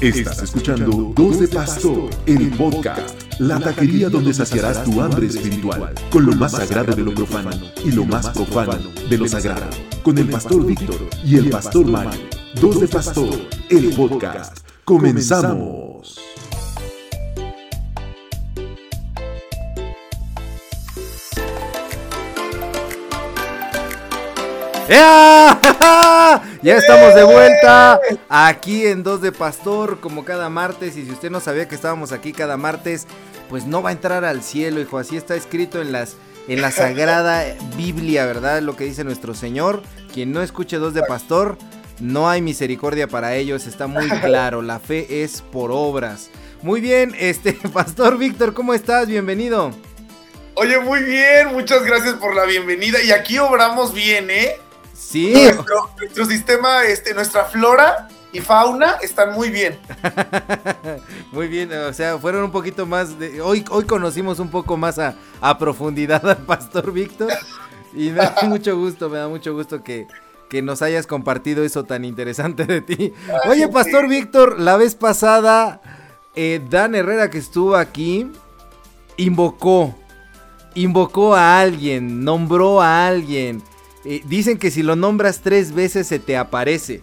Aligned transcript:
Estás 0.00 0.42
escuchando 0.42 1.14
Dos 1.16 1.40
de 1.40 1.48
Pastor, 1.48 2.10
el 2.26 2.50
podcast, 2.50 3.18
la 3.38 3.58
taquería 3.58 4.10
donde 4.10 4.34
saciarás 4.34 4.84
tu 4.84 5.00
hambre 5.00 5.26
espiritual, 5.26 5.94
con 6.10 6.26
lo 6.26 6.32
más 6.32 6.52
sagrado 6.52 6.94
de 6.94 7.02
lo 7.02 7.14
profano 7.14 7.50
y 7.82 7.92
lo 7.92 8.04
más 8.04 8.28
profano 8.28 8.74
de 9.08 9.16
lo 9.16 9.26
sagrado, 9.26 9.70
con 10.02 10.18
el 10.18 10.28
pastor 10.28 10.66
Víctor 10.66 11.08
y 11.24 11.36
el 11.36 11.48
pastor 11.48 11.86
Mario. 11.86 12.20
Dos 12.60 12.78
de 12.80 12.88
Pastor, 12.88 13.38
el 13.70 13.94
podcast. 13.94 14.58
Comenzamos. 14.84 15.85
Ya 26.62 26.76
estamos 26.76 27.14
de 27.16 27.24
vuelta 27.24 28.00
aquí 28.28 28.86
en 28.86 29.02
Dos 29.02 29.20
de 29.20 29.32
Pastor, 29.32 29.98
como 29.98 30.24
cada 30.24 30.48
martes. 30.48 30.96
Y 30.96 31.04
si 31.04 31.10
usted 31.10 31.30
no 31.30 31.40
sabía 31.40 31.66
que 31.66 31.74
estábamos 31.74 32.12
aquí 32.12 32.32
cada 32.32 32.56
martes, 32.56 33.08
pues 33.48 33.66
no 33.66 33.82
va 33.82 33.90
a 33.90 33.92
entrar 33.92 34.24
al 34.24 34.42
cielo, 34.42 34.80
hijo. 34.80 34.98
Así 34.98 35.16
está 35.16 35.34
escrito 35.34 35.80
en 35.82 35.90
las 35.90 36.16
en 36.46 36.62
la 36.62 36.70
sagrada 36.70 37.44
Biblia, 37.76 38.26
¿verdad? 38.26 38.62
Lo 38.62 38.76
que 38.76 38.84
dice 38.84 39.02
nuestro 39.02 39.34
Señor. 39.34 39.82
Quien 40.14 40.30
no 40.30 40.40
escuche 40.40 40.78
Dos 40.78 40.94
de 40.94 41.02
Pastor, 41.02 41.58
no 42.00 42.28
hay 42.28 42.40
misericordia 42.40 43.08
para 43.08 43.34
ellos. 43.34 43.66
Está 43.66 43.88
muy 43.88 44.08
claro. 44.22 44.62
La 44.62 44.78
fe 44.78 45.24
es 45.24 45.42
por 45.42 45.72
obras. 45.72 46.30
Muy 46.62 46.80
bien, 46.80 47.12
este 47.18 47.52
Pastor 47.72 48.18
Víctor, 48.18 48.54
¿cómo 48.54 48.72
estás? 48.72 49.08
Bienvenido. 49.08 49.72
Oye, 50.54 50.78
muy 50.78 51.02
bien, 51.02 51.48
muchas 51.52 51.82
gracias 51.82 52.14
por 52.14 52.36
la 52.36 52.44
bienvenida. 52.44 53.02
Y 53.02 53.10
aquí 53.10 53.38
obramos 53.38 53.92
bien, 53.92 54.30
¿eh? 54.30 54.56
Sí. 54.96 55.32
Nuestro, 55.32 56.24
sistema, 56.24 56.84
este, 56.84 57.14
nuestra 57.14 57.44
flora 57.44 58.08
y 58.32 58.40
fauna 58.40 58.96
están 59.02 59.34
muy 59.34 59.50
bien. 59.50 59.78
muy 61.32 61.48
bien, 61.48 61.72
o 61.72 61.92
sea, 61.92 62.18
fueron 62.18 62.44
un 62.44 62.50
poquito 62.50 62.86
más 62.86 63.18
de... 63.18 63.40
Hoy, 63.40 63.64
hoy 63.70 63.84
conocimos 63.84 64.38
un 64.38 64.50
poco 64.50 64.76
más 64.76 64.98
a, 64.98 65.14
profundidad 65.58 66.26
al 66.28 66.38
Pastor 66.38 66.92
Víctor 66.92 67.32
y 67.92 68.10
me 68.10 68.20
da 68.20 68.36
mucho 68.44 68.76
gusto, 68.76 69.08
me 69.08 69.18
da 69.18 69.28
mucho 69.28 69.52
gusto 69.52 69.82
que, 69.82 70.06
que 70.48 70.62
nos 70.62 70.82
hayas 70.82 71.06
compartido 71.06 71.64
eso 71.64 71.84
tan 71.84 72.04
interesante 72.04 72.64
de 72.64 72.80
ti. 72.80 73.12
Oye, 73.48 73.68
Pastor 73.68 74.08
Víctor, 74.08 74.58
la 74.58 74.76
vez 74.76 74.94
pasada, 74.94 75.80
eh, 76.34 76.60
Dan 76.68 76.94
Herrera 76.94 77.30
que 77.30 77.38
estuvo 77.38 77.76
aquí, 77.76 78.30
invocó, 79.16 79.94
invocó 80.74 81.34
a 81.34 81.60
alguien, 81.60 82.24
nombró 82.24 82.80
a 82.80 83.06
alguien. 83.06 83.62
Eh, 84.08 84.22
dicen 84.24 84.56
que 84.56 84.70
si 84.70 84.84
lo 84.84 84.94
nombras 84.94 85.40
tres 85.40 85.74
veces 85.74 86.06
se 86.06 86.20
te 86.20 86.36
aparece, 86.36 87.02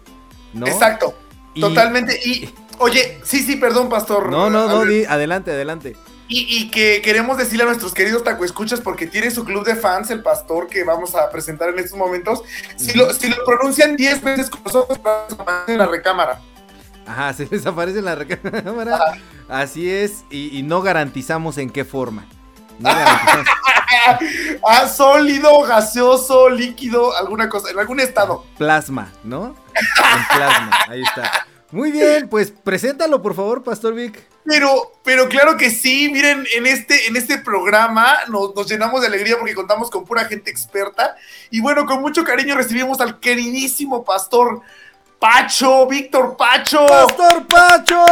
¿no? 0.54 0.66
Exacto, 0.66 1.14
totalmente. 1.60 2.18
Y, 2.26 2.50
oye, 2.80 3.20
sí, 3.26 3.44
sí, 3.44 3.58
perdón, 3.58 3.90
pastor. 3.90 4.32
No, 4.32 4.50
no, 4.50 4.70
no, 4.70 4.82
adelante, 5.10 5.52
adelante. 5.52 5.98
Y, 6.30 6.72
que 6.72 7.02
queremos 7.04 7.38
decirle 7.38 7.64
a 7.64 7.66
nuestros 7.68 7.94
queridos 7.94 8.24
taco 8.24 8.46
escuchas, 8.46 8.80
porque 8.80 9.06
tiene 9.06 9.30
su 9.30 9.44
club 9.44 9.66
de 9.66 9.76
fans, 9.76 10.10
el 10.10 10.24
pastor, 10.24 10.68
que 10.68 10.86
vamos 10.86 11.14
a 11.14 11.30
presentar 11.30 11.70
en 11.70 11.78
estos 11.78 12.00
momentos. 12.00 12.42
Si, 12.78 12.98
lo, 12.98 13.14
si 13.14 13.28
lo 13.28 13.36
pronuncian 13.46 13.98
diez 13.98 14.24
veces 14.24 14.50
con 14.50 14.64
nosotros, 14.64 14.98
aparece 15.38 15.74
en 15.74 15.78
la 15.78 15.86
recámara. 15.86 16.42
Ajá, 17.06 17.34
se 17.34 17.46
desaparece 17.46 18.00
en 18.00 18.06
la 18.06 18.16
recámara. 18.16 18.98
Así 19.50 19.90
es, 19.92 20.24
y, 20.32 20.58
y 20.58 20.64
no 20.64 20.82
garantizamos 20.82 21.58
en 21.58 21.70
qué 21.70 21.84
forma. 21.84 22.26
Ah, 24.68 24.88
sólido, 24.88 25.62
gaseoso, 25.62 26.50
líquido, 26.50 27.16
alguna 27.16 27.48
cosa, 27.48 27.70
en 27.70 27.80
algún 27.80 28.00
estado. 28.00 28.44
Plasma, 28.58 29.12
¿no? 29.24 29.56
En 29.76 30.38
plasma, 30.38 30.72
ahí 30.90 31.02
está. 31.02 31.46
Muy 31.72 31.92
bien, 31.92 32.28
pues 32.30 32.52
preséntalo 32.52 33.22
por 33.22 33.36
favor, 33.36 33.64
Pastor 33.64 33.94
Vic. 33.94 34.24
Pero, 34.46 34.92
pero 35.04 35.30
claro 35.30 35.58
que 35.58 35.70
sí, 35.70 36.10
miren, 36.12 36.46
en 36.56 36.66
este, 36.66 37.08
en 37.08 37.16
este 37.16 37.38
programa 37.40 38.16
nos, 38.28 38.54
nos, 38.56 38.68
llenamos 38.68 39.02
de 39.02 39.08
alegría 39.08 39.38
porque 39.38 39.56
contamos 39.56 39.90
con 39.90 40.06
pura 40.06 40.26
gente 40.26 40.52
experta. 40.52 41.16
Y 41.50 41.62
bueno, 41.62 41.86
con 41.86 42.02
mucho 42.02 42.24
cariño 42.24 42.56
recibimos 42.56 43.00
al 43.00 43.20
queridísimo 43.20 44.04
Pastor 44.04 44.62
Pacho, 45.20 45.88
Víctor 45.88 46.36
Pacho. 46.36 46.86
¡Pastor 46.86 47.48
Pacho! 47.48 48.06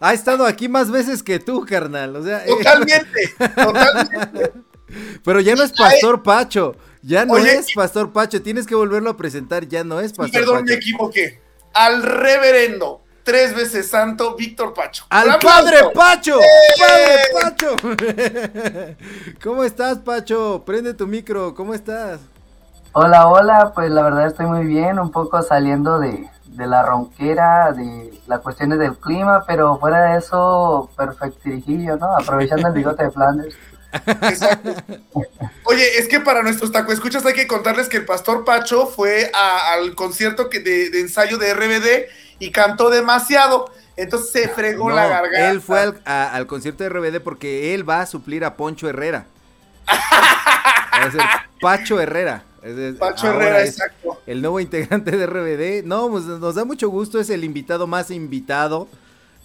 Ha 0.00 0.14
estado 0.14 0.46
aquí 0.46 0.68
más 0.68 0.90
veces 0.90 1.22
que 1.22 1.38
tú, 1.38 1.64
carnal. 1.66 2.16
O 2.16 2.24
sea, 2.24 2.44
eh. 2.44 2.48
totalmente, 2.48 3.34
totalmente. 3.54 4.52
Pero 5.24 5.40
ya 5.40 5.54
no 5.54 5.62
es 5.62 5.72
Pastor 5.72 6.22
Pacho. 6.22 6.76
Ya 7.02 7.24
no 7.24 7.36
es 7.36 7.72
Pastor 7.74 8.12
Pacho. 8.12 8.42
Tienes 8.42 8.66
que 8.66 8.74
volverlo 8.74 9.10
a 9.10 9.16
presentar. 9.16 9.66
Ya 9.66 9.84
no 9.84 10.00
es 10.00 10.12
Pastor 10.12 10.40
perdón, 10.40 10.64
me 10.64 10.74
equivoqué. 10.74 11.40
Al 11.74 12.02
reverendo, 12.02 13.02
tres 13.22 13.54
veces 13.54 13.88
santo, 13.88 14.34
Víctor 14.34 14.72
Pacho. 14.72 15.04
¡Al 15.10 15.38
Padre 15.38 15.76
Pacho! 15.94 16.38
¡Padre 16.78 17.18
Pacho! 17.42 18.96
¿Cómo 19.42 19.64
estás, 19.64 19.98
Pacho? 19.98 20.62
Prende 20.64 20.94
tu 20.94 21.06
micro. 21.06 21.54
¿Cómo 21.54 21.74
estás? 21.74 22.20
Hola, 22.92 23.28
hola. 23.28 23.72
Pues 23.74 23.90
la 23.90 24.02
verdad 24.02 24.26
estoy 24.26 24.46
muy 24.46 24.64
bien. 24.64 24.98
Un 24.98 25.10
poco 25.10 25.42
saliendo 25.42 25.98
de, 25.98 26.28
de 26.58 26.66
la 26.66 26.82
ronquera, 26.82 27.72
de 27.72 28.20
las 28.26 28.40
cuestiones 28.40 28.80
del 28.80 28.96
clima, 28.98 29.44
pero 29.46 29.78
fuera 29.78 30.06
de 30.06 30.18
eso, 30.18 30.90
perfectirijillo, 30.96 31.96
¿no? 31.96 32.16
Aprovechando 32.16 32.66
el 32.66 32.74
bigote 32.74 33.04
de 33.04 33.10
Flanders. 33.12 33.54
Exacto. 33.92 34.74
Oye, 35.64 35.98
es 35.98 36.08
que 36.08 36.18
para 36.18 36.42
nuestros 36.42 36.72
taco 36.72 36.92
escuchas 36.92 37.24
hay 37.24 37.34
que 37.34 37.46
contarles 37.46 37.88
que 37.88 37.98
el 37.98 38.04
pastor 38.04 38.44
Pacho 38.44 38.86
fue 38.86 39.30
al 39.32 39.94
concierto 39.94 40.50
que 40.50 40.58
de, 40.58 41.00
ensayo 41.00 41.38
de 41.38 41.54
RBD 41.54 42.10
y 42.40 42.50
cantó 42.50 42.90
demasiado. 42.90 43.70
Entonces 43.96 44.32
se 44.32 44.48
fregó 44.48 44.90
la 44.90 45.06
garganta. 45.06 45.50
Él 45.50 45.60
fue 45.60 45.94
al, 46.04 46.46
concierto 46.48 46.82
de 46.82 46.90
RBD 46.90 47.20
porque 47.22 47.72
él 47.72 47.88
va 47.88 48.00
a 48.00 48.06
suplir 48.06 48.44
a 48.44 48.56
Poncho 48.56 48.88
Herrera. 48.88 49.26
Pacho 51.60 52.00
Herrera. 52.00 52.42
Pacho 52.98 53.28
Herrera, 53.28 53.64
exacto. 53.64 54.07
El 54.28 54.42
nuevo 54.42 54.60
integrante 54.60 55.16
de 55.16 55.26
RBD. 55.26 55.86
No, 55.86 56.10
pues 56.10 56.24
nos 56.24 56.54
da 56.54 56.66
mucho 56.66 56.90
gusto, 56.90 57.18
es 57.18 57.30
el 57.30 57.44
invitado 57.44 57.86
más 57.86 58.10
invitado 58.10 58.86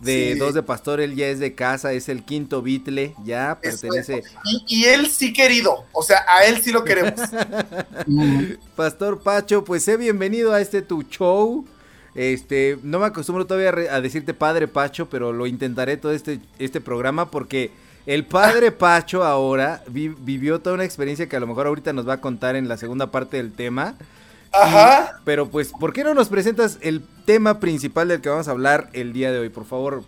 de 0.02 0.36
Dos 0.36 0.54
de 0.54 0.62
Pastor, 0.62 1.00
él 1.00 1.16
ya 1.16 1.28
es 1.28 1.40
de 1.40 1.56
casa, 1.56 1.94
es 1.94 2.10
el 2.10 2.26
quinto 2.26 2.62
Beatle, 2.62 3.16
ya 3.24 3.58
pertenece. 3.62 4.24
Y, 4.68 4.84
él 4.84 5.08
sí 5.08 5.32
querido, 5.32 5.86
o 5.94 6.04
sea, 6.04 6.26
a 6.28 6.44
él 6.44 6.62
sí 6.62 6.74
lo 6.74 6.84
queremos. 6.84 7.14
Pastor 8.76 9.22
Pacho, 9.22 9.64
pues 9.64 9.86
sé 9.86 9.96
bienvenido 9.96 10.52
a 10.52 10.60
este 10.60 10.82
tu 10.82 11.04
show. 11.04 11.66
Este, 12.14 12.78
no 12.84 13.00
me 13.00 13.06
acostumbro 13.06 13.48
todavía 13.48 13.70
a 13.96 14.02
decirte 14.02 14.34
padre 14.34 14.68
Pacho, 14.68 15.10
pero 15.10 15.32
lo 15.32 15.48
intentaré 15.48 15.96
todo 15.96 16.12
este, 16.12 16.42
este 16.60 16.82
programa 16.82 17.32
porque 17.32 17.72
el 18.06 18.26
padre 18.26 18.72
Pacho 18.74 19.24
ahora 19.24 19.82
vivió 19.88 20.60
toda 20.60 20.76
una 20.76 20.84
experiencia 20.84 21.30
que 21.30 21.38
a 21.38 21.40
lo 21.40 21.48
mejor 21.48 21.68
ahorita 21.68 21.94
nos 21.94 22.06
va 22.06 22.16
a 22.16 22.22
contar 22.22 22.58
en 22.58 22.68
la 22.68 22.76
segunda 22.76 23.12
parte 23.12 23.38
del 23.38 23.54
tema. 23.54 23.96
Ajá. 24.54 25.20
pero 25.26 25.50
pues, 25.50 25.72
¿por 25.72 25.94
qué 25.94 26.04
no 26.04 26.14
nos 26.14 26.30
presentas 26.30 26.78
el 26.82 27.04
tema 27.26 27.60
principal 27.60 28.08
del 28.08 28.22
que 28.22 28.30
vamos 28.30 28.48
a 28.48 28.52
hablar 28.52 28.90
el 28.94 29.14
día 29.14 29.32
de 29.32 29.40
hoy? 29.40 29.50
Por 29.50 29.66
favor, 29.66 30.04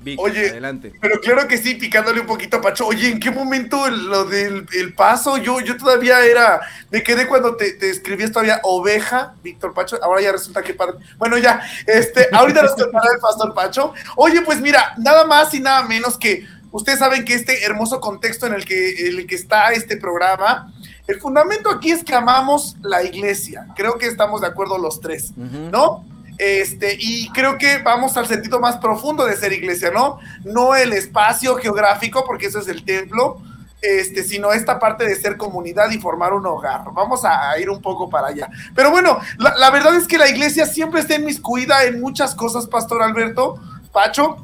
Vic, 0.00 0.20
Oye, 0.20 0.50
adelante. 0.50 0.92
Pero 1.00 1.20
claro 1.20 1.48
que 1.48 1.58
sí, 1.58 1.74
picándole 1.74 2.20
un 2.20 2.26
poquito 2.26 2.58
a 2.58 2.60
Pacho. 2.60 2.86
Oye, 2.86 3.10
¿en 3.10 3.18
qué 3.18 3.30
momento 3.30 3.88
lo 3.90 4.24
del 4.24 4.94
paso? 4.96 5.38
Yo, 5.38 5.60
yo 5.60 5.76
todavía 5.76 6.24
era, 6.24 6.60
me 6.90 7.02
quedé 7.02 7.26
cuando 7.26 7.56
te, 7.56 7.72
te 7.72 7.90
escribías 7.90 8.30
todavía 8.30 8.60
oveja, 8.62 9.34
Víctor 9.42 9.74
Pacho. 9.74 9.98
Ahora 10.02 10.20
ya 10.20 10.32
resulta 10.32 10.62
que 10.62 10.74
padre. 10.74 10.98
Bueno, 11.16 11.36
ya, 11.38 11.60
este, 11.86 12.28
ahorita 12.32 12.62
nos 12.62 12.74
contará 12.74 13.08
el 13.12 13.20
pastor 13.20 13.54
Pacho. 13.54 13.92
Oye, 14.16 14.42
pues 14.42 14.60
mira, 14.60 14.94
nada 14.98 15.24
más 15.24 15.52
y 15.54 15.60
nada 15.60 15.82
menos 15.82 16.16
que 16.16 16.46
Ustedes 16.70 16.98
saben 16.98 17.24
que 17.24 17.34
este 17.34 17.64
hermoso 17.64 18.00
contexto 18.00 18.46
en 18.46 18.52
el 18.52 18.64
que, 18.64 19.08
el 19.08 19.26
que 19.26 19.34
está 19.34 19.72
este 19.72 19.96
programa, 19.96 20.72
el 21.08 21.18
fundamento 21.20 21.70
aquí 21.70 21.90
es 21.90 22.04
que 22.04 22.14
amamos 22.14 22.76
la 22.82 23.02
iglesia. 23.02 23.66
Creo 23.74 23.96
que 23.96 24.06
estamos 24.06 24.42
de 24.42 24.46
acuerdo 24.46 24.76
los 24.76 25.00
tres, 25.00 25.32
¿no? 25.36 26.04
Este, 26.36 26.96
y 27.00 27.30
creo 27.30 27.56
que 27.56 27.78
vamos 27.78 28.16
al 28.18 28.26
sentido 28.26 28.60
más 28.60 28.76
profundo 28.76 29.24
de 29.24 29.34
ser 29.36 29.54
iglesia, 29.54 29.90
¿no? 29.90 30.18
No 30.44 30.76
el 30.76 30.92
espacio 30.92 31.56
geográfico, 31.56 32.24
porque 32.26 32.46
eso 32.46 32.60
es 32.60 32.68
el 32.68 32.84
templo, 32.84 33.40
este, 33.80 34.22
sino 34.22 34.52
esta 34.52 34.78
parte 34.78 35.04
de 35.04 35.16
ser 35.16 35.38
comunidad 35.38 35.90
y 35.90 35.98
formar 35.98 36.34
un 36.34 36.46
hogar. 36.46 36.84
Vamos 36.92 37.24
a, 37.24 37.58
ir 37.58 37.70
un 37.70 37.80
poco 37.80 38.10
para 38.10 38.28
allá. 38.28 38.50
Pero 38.74 38.90
bueno, 38.90 39.18
la, 39.38 39.56
la 39.56 39.70
verdad 39.70 39.96
es 39.96 40.06
que 40.06 40.18
la 40.18 40.28
iglesia 40.28 40.66
siempre 40.66 41.00
está 41.00 41.14
inmiscuida 41.14 41.84
en 41.84 42.02
muchas 42.02 42.34
cosas, 42.34 42.66
Pastor 42.66 43.02
Alberto 43.02 43.58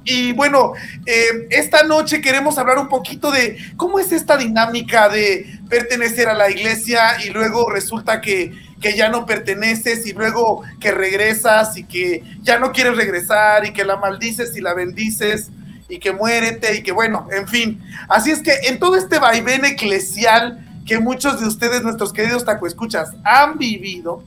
Y 0.05 0.33
bueno, 0.33 0.73
eh, 1.07 1.47
esta 1.51 1.83
noche 1.85 2.21
queremos 2.21 2.59
hablar 2.59 2.79
un 2.79 2.89
poquito 2.89 3.31
de 3.31 3.57
cómo 3.77 3.99
es 3.99 4.13
esta 4.13 4.37
dinámica 4.37 5.09
de 5.09 5.59
pertenecer 5.69 6.29
a 6.29 6.35
la 6.35 6.51
iglesia 6.51 7.23
y 7.25 7.31
luego 7.31 7.71
resulta 7.71 8.21
que, 8.21 8.53
que 8.81 8.95
ya 8.95 9.09
no 9.09 9.27
perteneces 9.27 10.07
y 10.07 10.13
luego 10.13 10.63
que 10.81 10.91
regresas 10.91 11.77
y 11.77 11.85
que 11.85 12.23
ya 12.43 12.59
no 12.59 12.73
quieres 12.73 12.97
regresar 12.97 13.67
y 13.67 13.73
que 13.73 13.85
la 13.85 13.97
maldices 13.97 14.57
y 14.57 14.61
la 14.61 14.75
bendices 14.75 15.51
y 15.89 15.99
que 15.99 16.13
muérete 16.13 16.77
y 16.77 16.83
que 16.83 16.93
bueno, 16.93 17.29
en 17.31 17.47
fin. 17.47 17.83
Así 18.09 18.31
es 18.31 18.43
que 18.43 18.53
en 18.65 18.79
todo 18.79 18.97
este 18.97 19.19
vaivén 19.19 19.65
eclesial 19.65 20.61
que 20.87 20.99
muchos 20.99 21.41
de 21.41 21.47
ustedes, 21.47 21.83
nuestros 21.83 22.13
queridos 22.13 22.45
tacoescuchas, 22.45 23.13
han 23.25 23.59
vivido. 23.59 24.23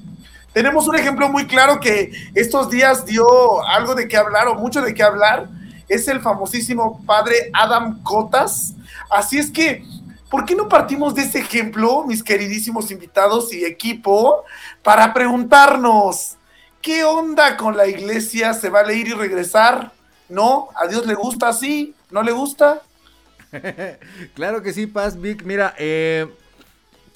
Tenemos 0.58 0.88
un 0.88 0.96
ejemplo 0.96 1.30
muy 1.30 1.46
claro 1.46 1.80
que 1.80 2.12
estos 2.34 2.72
días 2.72 3.06
dio 3.06 3.64
algo 3.68 3.94
de 3.94 4.08
qué 4.08 4.18
hablar 4.18 4.48
o 4.48 4.56
mucho 4.56 4.82
de 4.82 4.96
qué 4.96 5.04
hablar. 5.04 5.48
Es 5.88 6.08
el 6.08 6.20
famosísimo 6.20 7.06
padre 7.06 7.52
Adam 7.54 8.02
Cotas. 8.02 8.74
Así 9.12 9.38
es 9.38 9.52
que, 9.52 9.84
¿por 10.32 10.46
qué 10.46 10.56
no 10.56 10.68
partimos 10.68 11.14
de 11.14 11.22
ese 11.22 11.38
ejemplo, 11.38 12.06
mis 12.08 12.24
queridísimos 12.24 12.90
invitados 12.90 13.54
y 13.54 13.66
equipo, 13.66 14.46
para 14.82 15.14
preguntarnos, 15.14 16.38
¿qué 16.82 17.04
onda 17.04 17.56
con 17.56 17.78
la 17.78 17.86
iglesia? 17.86 18.56
¿Se 18.56 18.72
va 18.72 18.80
a 18.80 18.92
ir 18.92 19.10
y 19.10 19.14
regresar? 19.14 19.92
¿No? 20.28 20.70
¿A 20.76 20.88
Dios 20.88 21.06
le 21.06 21.14
gusta 21.14 21.50
así? 21.50 21.94
¿No 22.10 22.24
le 22.24 22.32
gusta? 22.32 22.82
claro 24.34 24.64
que 24.64 24.74
sí, 24.74 24.88
Paz 24.88 25.22
Vic. 25.22 25.44
Mira, 25.44 25.76
eh, 25.78 26.26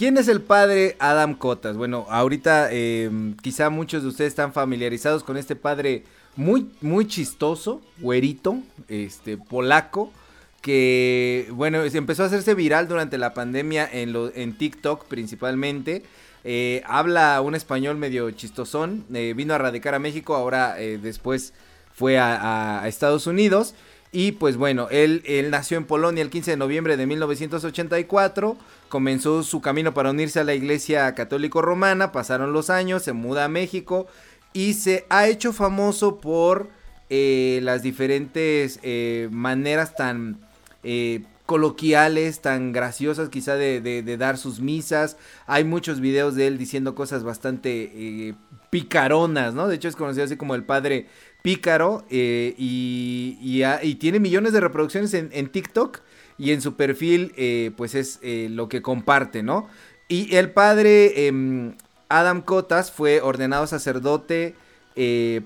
¿quién 0.02 0.18
es 0.18 0.28
el 0.30 0.42
padre 0.42 0.96
Adam 0.98 1.36
Cotas? 1.36 1.78
Bueno, 1.78 2.08
ahorita 2.10 2.70
eh, 2.72 3.36
quizá 3.44 3.70
muchos 3.70 4.02
de 4.02 4.10
ustedes 4.10 4.30
están 4.30 4.52
familiarizados 4.52 5.24
con 5.24 5.38
este 5.38 5.56
padre 5.56 6.06
muy, 6.36 6.72
muy 6.82 7.08
chistoso, 7.08 7.84
güerito, 8.00 8.58
este, 8.88 9.38
polaco, 9.38 10.12
que, 10.60 11.48
bueno, 11.52 11.84
empezó 11.84 12.24
a 12.24 12.26
hacerse 12.26 12.56
viral 12.56 12.88
durante 12.88 13.20
la 13.20 13.36
pandemia 13.36 13.88
en, 13.94 14.58
TikTok 14.58 15.06
principalmente. 15.06 16.02
Eh, 16.44 16.82
habla 16.88 17.40
un 17.42 17.54
español 17.54 17.98
medio 17.98 18.32
chistosón, 18.32 19.06
vino 19.08 19.54
a 19.54 19.60
radicar 19.60 19.94
a 19.94 20.00
México, 20.00 20.34
ahora 20.34 20.78
después 20.78 21.54
fue 21.94 22.18
a, 22.18 22.82
a 22.82 22.88
Estados 22.88 23.28
Unidos. 23.28 23.76
Y 24.12 24.34
pues 24.34 24.58
bueno, 24.58 24.88
él, 24.90 25.22
él, 25.26 25.52
nació 25.52 25.78
en 25.78 25.86
Polonia 25.86 26.22
el 26.22 26.30
15 26.30 26.52
de 26.52 26.58
noviembre 26.58 26.98
de 26.98 27.06
1984, 27.06 28.58
comenzó 28.92 29.42
su 29.42 29.62
camino 29.62 29.96
para 29.96 30.12
unirse 30.12 30.40
a 30.40 30.44
la 30.44 30.54
Iglesia 30.54 31.16
Católico 31.16 31.64
Romana, 31.64 32.12
pasaron 32.12 32.54
los 32.54 32.70
años, 32.70 33.02
se 33.02 33.14
muda 33.14 33.46
a 33.46 33.48
México 33.48 34.06
y 34.54 34.74
se 34.74 35.06
ha 35.10 35.28
hecho 35.28 35.54
famoso 35.54 36.20
por 36.20 36.70
eh, 37.10 37.62
las 37.64 37.82
diferentes 37.82 38.80
eh, 38.84 39.30
maneras 39.32 39.96
tan 39.96 40.42
eh, 40.84 41.24
coloquiales, 41.46 42.42
tan 42.42 42.74
graciosas 42.74 43.30
quizá 43.30 43.56
de, 43.56 43.82
de, 43.82 44.18
dar 44.18 44.38
sus 44.38 44.60
misas. 44.60 45.18
Hay 45.48 45.64
muchos 45.64 46.02
videos 46.02 46.36
de 46.36 46.48
él 46.48 46.58
diciendo 46.58 46.94
cosas 46.94 47.24
bastante 47.24 48.36
picaronas, 48.70 49.54
¿no? 49.54 49.68
De 49.68 49.76
hecho 49.76 49.88
es 49.88 49.96
conocido 49.96 50.26
así 50.26 50.38
como 50.38 50.56
el 50.56 50.64
padre 50.64 51.08
pícaro 51.42 52.06
eh, 52.10 52.54
y, 52.58 53.38
y, 53.42 53.96
tiene 53.96 54.20
millones 54.20 54.54
de 54.54 54.62
reproducciones 54.62 55.14
en, 55.14 55.48
TikTok 55.50 56.00
y 56.42 56.52
en 56.52 56.62
su 56.62 56.74
perfil 56.76 57.34
eh, 57.38 57.72
pues 57.78 57.94
es 57.94 58.18
eh, 58.24 58.48
lo 58.50 58.68
que 58.68 58.82
comparte, 58.82 59.44
¿no? 59.44 59.68
Y 60.08 60.36
el 60.36 60.50
padre 60.50 61.28
em, 61.28 61.76
Adam 62.10 62.42
Cotas 62.42 62.92
fue 62.92 63.22
ordenado 63.22 63.68
sacerdote 63.68 64.56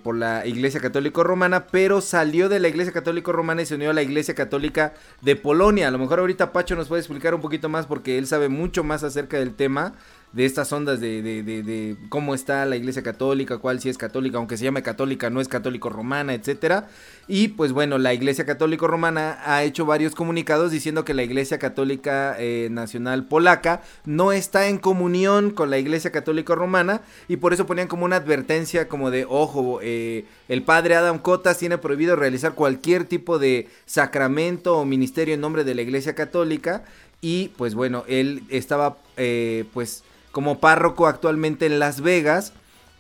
por 0.01 0.15
la 0.15 0.45
Iglesia 0.47 0.81
Católica 0.81 1.21
Romana, 1.21 1.67
pero 1.67 2.01
salió 2.01 2.49
de 2.49 2.59
la 2.59 2.67
Iglesia 2.67 2.91
Católica 2.91 3.31
Romana 3.31 3.61
y 3.61 3.67
se 3.67 3.75
unió 3.75 3.91
a 3.91 3.93
la 3.93 4.01
Iglesia 4.01 4.33
Católica 4.33 4.93
de 5.21 5.35
Polonia. 5.35 5.87
A 5.87 5.91
lo 5.91 5.99
mejor 5.99 6.19
ahorita 6.19 6.51
Pacho 6.51 6.75
nos 6.75 6.87
puede 6.87 7.01
explicar 7.01 7.35
un 7.35 7.41
poquito 7.41 7.69
más 7.69 7.85
porque 7.85 8.17
él 8.17 8.25
sabe 8.25 8.49
mucho 8.49 8.83
más 8.83 9.03
acerca 9.03 9.37
del 9.37 9.53
tema 9.53 9.93
de 10.35 10.45
estas 10.45 10.71
ondas 10.73 10.99
de, 10.99 11.21
de, 11.21 11.43
de, 11.43 11.95
cómo 12.09 12.35
está 12.35 12.65
la 12.65 12.75
iglesia 12.75 13.01
católica, 13.01 13.57
cuál 13.57 13.79
sí 13.79 13.87
es 13.87 13.97
católica, 13.97 14.37
aunque 14.37 14.57
se 14.57 14.65
llame 14.65 14.83
católica, 14.83 15.29
no 15.29 15.39
es 15.39 15.47
católico 15.47 15.87
romana, 15.87 16.33
etcétera. 16.33 16.89
Y 17.25 17.47
pues 17.49 17.71
bueno, 17.71 17.97
la 17.97 18.13
iglesia 18.13 18.45
católico 18.45 18.85
romana 18.85 19.39
ha 19.45 19.63
hecho 19.63 19.85
varios 19.85 20.13
comunicados 20.13 20.71
diciendo 20.71 21.05
que 21.05 21.13
la 21.13 21.23
iglesia 21.23 21.57
católica 21.57 22.35
eh, 22.37 22.67
nacional 22.69 23.23
polaca 23.23 23.81
no 24.03 24.33
está 24.33 24.67
en 24.67 24.77
comunión 24.77 25.51
con 25.51 25.69
la 25.69 25.77
iglesia 25.77 26.11
católica 26.11 26.53
romana 26.53 26.99
y 27.29 27.37
por 27.37 27.53
eso 27.53 27.65
ponían 27.65 27.87
como 27.87 28.03
una 28.03 28.17
advertencia 28.17 28.89
como 28.89 29.11
de, 29.11 29.25
ojo, 29.29 29.79
eh, 29.81 30.25
el 30.49 30.63
padre 30.63 30.95
Adam 30.95 31.17
Cotas 31.17 31.59
tiene 31.59 31.77
prohibido 31.77 32.17
realizar 32.17 32.55
cualquier 32.55 33.05
tipo 33.05 33.39
de 33.39 33.69
sacramento 33.85 34.77
o 34.77 34.83
ministerio 34.83 35.33
en 35.33 35.39
nombre 35.39 35.63
de 35.63 35.75
la 35.75 35.81
iglesia 35.81 36.13
católica 36.13 36.83
y 37.21 37.53
pues 37.57 37.73
bueno, 37.73 38.03
él 38.09 38.43
estaba 38.49 38.97
eh, 39.15 39.63
pues 39.73 40.03
como 40.35 40.59
párroco 40.59 41.07
actualmente 41.07 41.65
en 41.65 41.79
Las 41.79 42.01
Vegas 42.01 42.51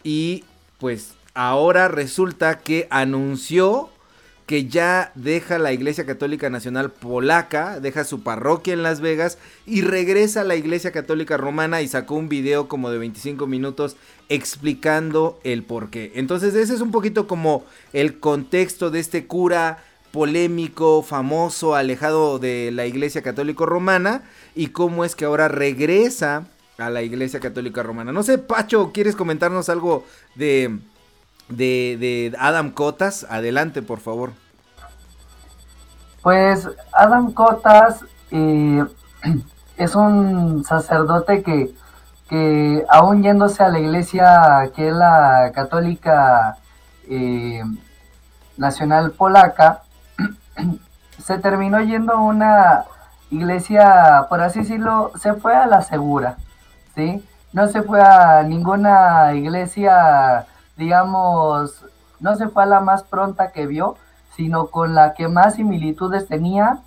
y 0.05 0.45
pues 0.77 1.15
ahora 1.33 1.89
resulta 1.89 2.59
que 2.59 2.87
anunció 2.89 3.89
que 4.45 4.67
ya 4.67 5.11
deja 5.15 5.59
la 5.59 5.73
Iglesia 5.73 6.05
Católica 6.05 6.49
Nacional 6.49 6.91
Polaca, 6.91 7.81
deja 7.81 8.05
su 8.05 8.23
parroquia 8.23 8.73
en 8.73 8.83
Las 8.83 9.01
Vegas 9.01 9.37
y 9.65 9.81
regresa 9.81 10.41
a 10.41 10.43
la 10.45 10.55
Iglesia 10.55 10.93
Católica 10.93 11.35
Romana 11.35 11.81
y 11.81 11.89
sacó 11.89 12.15
un 12.15 12.29
video 12.29 12.69
como 12.69 12.89
de 12.89 12.99
25 12.99 13.47
minutos 13.47 13.97
explicando 14.29 15.37
el 15.43 15.63
por 15.63 15.89
qué. 15.89 16.13
Entonces 16.15 16.55
ese 16.55 16.73
es 16.73 16.79
un 16.79 16.91
poquito 16.91 17.27
como 17.27 17.65
el 17.91 18.17
contexto 18.21 18.91
de 18.91 19.01
este 19.01 19.27
cura 19.27 19.83
polémico, 20.13 21.03
famoso, 21.03 21.75
alejado 21.75 22.39
de 22.39 22.71
la 22.71 22.85
Iglesia 22.85 23.21
Católica 23.21 23.65
Romana 23.65 24.23
y 24.55 24.67
cómo 24.67 25.03
es 25.03 25.17
que 25.17 25.25
ahora 25.25 25.49
regresa 25.49 26.47
a 26.77 26.89
la 26.89 27.01
Iglesia 27.01 27.39
Católica 27.39 27.83
Romana. 27.83 28.11
No 28.11 28.23
sé, 28.23 28.37
Pacho, 28.37 28.91
¿quieres 28.91 29.15
comentarnos 29.15 29.69
algo 29.69 30.05
de, 30.35 30.79
de, 31.49 32.35
Adam 32.39 32.71
Cotas? 32.71 33.25
Adelante, 33.29 33.81
por 33.81 33.99
favor. 33.99 34.31
Pues 36.21 36.67
Adam 36.91 37.31
Cotas 37.33 38.03
eh, 38.31 38.83
es 39.77 39.95
un 39.95 40.63
sacerdote 40.63 41.43
que, 41.43 41.73
que, 42.29 42.83
aún 42.89 43.23
yéndose 43.23 43.63
a 43.63 43.69
la 43.69 43.79
iglesia 43.79 44.71
que 44.75 44.89
es 44.89 44.93
la 44.93 45.51
católica 45.53 46.57
eh, 47.09 47.63
nacional 48.57 49.11
polaca, 49.11 49.83
se 51.23 51.37
terminó 51.37 51.79
yendo 51.81 52.13
a 52.13 52.21
una 52.21 52.85
iglesia, 53.31 54.25
por 54.29 54.41
así 54.41 54.59
decirlo, 54.59 55.11
se 55.19 55.33
fue 55.35 55.55
a 55.55 55.67
la 55.67 55.81
segura. 55.81 56.37
¿Sí? 56.95 57.23
No 57.53 57.67
se 57.67 57.83
fue 57.83 58.01
a 58.01 58.43
ninguna 58.43 59.33
iglesia, 59.33 60.45
digamos, 60.75 61.85
no 62.19 62.35
se 62.35 62.47
fue 62.49 62.63
a 62.63 62.67
la 62.67 62.81
más 62.81 63.03
pronta 63.03 63.51
que 63.51 63.67
vio, 63.67 63.97
sino 64.35 64.67
con 64.67 64.95
la 64.95 65.13
que 65.13 65.27
más 65.27 65.55
similitudes 65.55 66.27
tenía 66.27 66.79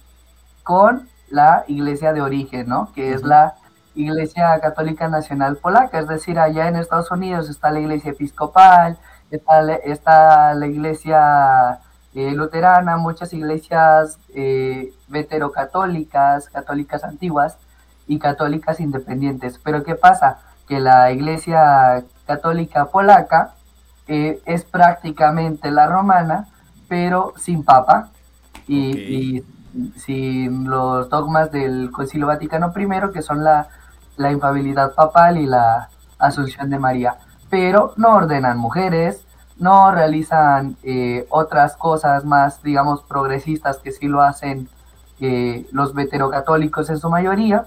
con 0.62 1.08
la 1.30 1.64
iglesia 1.68 2.12
de 2.12 2.20
origen, 2.20 2.68
¿no? 2.68 2.92
Que 2.94 3.12
es 3.12 3.22
la 3.22 3.54
Iglesia 3.94 4.58
Católica 4.60 5.08
Nacional 5.08 5.56
Polaca, 5.56 5.98
es 5.98 6.06
decir, 6.06 6.38
allá 6.38 6.68
en 6.68 6.76
Estados 6.76 7.10
Unidos 7.10 7.50
está 7.50 7.70
la 7.70 7.80
iglesia 7.80 8.12
episcopal, 8.12 8.96
está, 9.30 10.54
la 10.54 10.66
iglesia 10.66 11.80
eh, 12.14 12.30
luterana, 12.32 12.96
muchas 12.96 13.32
iglesias 13.32 14.18
eh, 14.34 14.92
veterocatólicas, 15.08 16.48
católicas 16.48 17.02
antiguas, 17.02 17.58
y 18.08 18.18
católicas 18.18 18.80
independientes. 18.80 19.60
Pero 19.62 19.84
¿qué 19.84 19.94
pasa? 19.94 20.38
Que 20.66 20.80
la 20.80 21.12
Iglesia 21.12 22.04
Católica 22.26 22.86
Polaca 22.86 23.54
eh, 24.08 24.40
es 24.46 24.64
prácticamente 24.64 25.70
la 25.70 25.86
romana, 25.86 26.48
pero 26.88 27.34
sin 27.36 27.62
papa 27.62 28.08
y, 28.66 29.44
sin 29.96 30.68
los 30.68 31.08
dogmas 31.08 31.52
del 31.52 31.90
Concilio 31.92 32.26
Vaticano 32.26 32.72
I, 32.74 33.12
que 33.12 33.22
son 33.22 33.44
la, 33.44 33.68
la 34.16 34.32
infabilidad 34.32 34.94
papal 34.94 35.38
y 35.38 35.46
la 35.46 35.90
asunción 36.18 36.70
de 36.70 36.78
María. 36.78 37.16
Pero 37.50 37.92
no 37.96 38.14
ordenan 38.14 38.58
mujeres, 38.58 39.24
no 39.58 39.90
realizan 39.90 40.76
eh, 40.82 41.26
otras 41.30 41.76
cosas 41.76 42.24
más, 42.24 42.62
digamos, 42.62 43.02
progresistas 43.02 43.78
que 43.78 43.92
sí 43.92 44.06
lo 44.06 44.22
hacen 44.22 44.68
eh, 45.20 45.66
los 45.72 45.94
veterocatólicos 45.94 46.90
en 46.90 46.98
su 46.98 47.10
mayoría. 47.10 47.66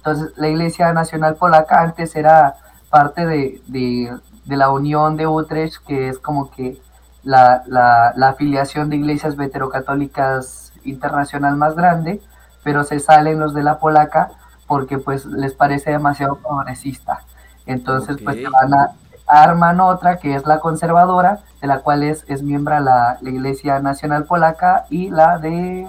Entonces, 0.00 0.32
la 0.36 0.48
Iglesia 0.48 0.94
Nacional 0.94 1.36
Polaca 1.36 1.82
antes 1.82 2.16
era 2.16 2.54
parte 2.88 3.26
de, 3.26 4.10
la 4.46 4.70
Unión 4.70 5.18
de 5.18 5.26
Utrecht, 5.26 5.84
que 5.86 6.08
es 6.08 6.18
como 6.18 6.50
que 6.50 6.80
la, 7.22 8.14
afiliación 8.22 8.88
de 8.88 8.96
iglesias 8.96 9.36
veterocatólicas 9.36 10.72
internacional 10.84 11.56
más 11.56 11.76
grande, 11.76 12.22
pero 12.62 12.82
se 12.84 12.98
salen 12.98 13.38
los 13.38 13.52
de 13.52 13.62
la 13.62 13.78
polaca 13.78 14.30
porque 14.66 14.96
pues 14.96 15.26
les 15.26 15.52
parece 15.52 15.90
demasiado 15.90 16.36
progresista. 16.36 17.20
Entonces, 17.66 18.16
pues 18.24 18.38
van 18.50 18.72
a, 18.72 18.92
arman 19.26 19.80
otra 19.80 20.16
que 20.16 20.34
es 20.34 20.46
la 20.46 20.60
conservadora, 20.60 21.40
de 21.60 21.66
la 21.66 21.80
cual 21.80 22.04
es, 22.04 22.24
es 22.26 22.42
miembro 22.42 22.80
la, 22.80 23.18
la 23.20 23.30
Iglesia 23.30 23.80
Nacional 23.80 24.24
Polaca 24.24 24.86
y 24.88 25.10
la 25.10 25.38
de 25.38 25.86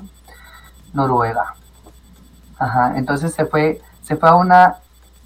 Noruega. 0.91 1.55
Ajá, 2.59 2.97
entonces 2.97 3.33
se 3.33 3.45
fue 3.45 3.81
se 4.11 4.17
fue 4.17 4.27
a 4.27 4.35
una 4.35 4.75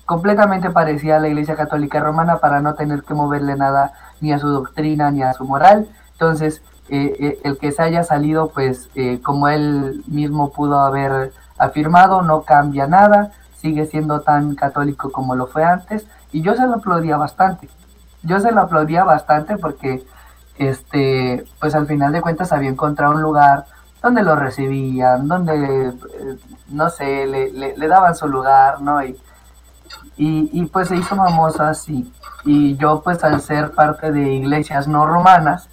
completamente 0.05 0.69
parecida 0.69 1.15
a 1.15 1.19
la 1.19 1.27
Iglesia 1.27 1.55
Católica 1.55 1.99
Romana 1.99 2.37
para 2.37 2.61
no 2.61 2.75
tener 2.75 3.01
que 3.01 3.15
moverle 3.15 3.55
nada 3.55 3.93
ni 4.21 4.31
a 4.31 4.37
su 4.37 4.47
doctrina 4.47 5.09
ni 5.09 5.23
a 5.23 5.33
su 5.33 5.43
moral. 5.43 5.89
Entonces, 6.11 6.61
eh, 6.89 7.15
eh, 7.19 7.39
el 7.43 7.57
que 7.57 7.71
se 7.71 7.81
haya 7.81 8.03
salido, 8.03 8.49
pues 8.49 8.91
eh, 8.93 9.21
como 9.23 9.47
él 9.47 10.03
mismo 10.05 10.51
pudo 10.51 10.81
haber 10.81 11.33
afirmado, 11.57 12.21
no 12.21 12.43
cambia 12.43 12.85
nada, 12.85 13.31
sigue 13.57 13.87
siendo 13.87 14.21
tan 14.21 14.53
católico 14.53 15.11
como 15.11 15.33
lo 15.33 15.47
fue 15.47 15.63
antes 15.63 16.05
y 16.31 16.43
yo 16.43 16.53
se 16.53 16.67
lo 16.67 16.75
aplaudía 16.75 17.17
bastante. 17.17 17.67
Yo 18.21 18.39
se 18.39 18.51
lo 18.51 18.61
aplaudía 18.61 19.03
bastante 19.03 19.57
porque 19.57 20.05
este 20.59 21.43
pues 21.59 21.73
al 21.73 21.87
final 21.87 22.11
de 22.11 22.21
cuentas 22.21 22.53
había 22.53 22.69
encontrado 22.69 23.15
un 23.15 23.23
lugar 23.23 23.65
donde 24.05 24.21
lo 24.21 24.35
recibían, 24.35 25.27
donde 25.27 25.87
eh, 25.87 26.37
no 26.67 26.91
sé, 26.91 27.25
le, 27.25 27.51
le, 27.51 27.87
daban 27.87 28.15
su 28.15 28.27
lugar, 28.27 28.79
¿no? 28.79 29.03
Y, 29.03 29.17
y, 30.15 30.63
pues 30.65 30.89
se 30.89 30.95
hizo 30.95 31.15
famoso 31.15 31.63
así. 31.63 32.13
Y 32.45 32.77
yo 32.77 33.01
pues 33.03 33.23
al 33.23 33.41
ser 33.41 33.71
parte 33.71 34.11
de 34.11 34.33
iglesias 34.33 34.87
no 34.87 35.07
romanas, 35.07 35.69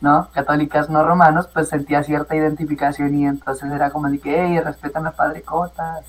¿no? 0.00 0.28
Católicas 0.32 0.90
no 0.90 1.04
romanos, 1.04 1.48
pues 1.54 1.68
sentía 1.68 2.02
cierta 2.02 2.34
identificación 2.34 3.14
y 3.14 3.26
entonces 3.26 3.70
era 3.70 3.90
como 3.90 4.10
de 4.10 4.18
que, 4.18 4.34
hey, 4.34 4.58
respetan 4.58 5.06
a 5.06 5.12
Padre 5.12 5.42
Cotas. 5.42 6.04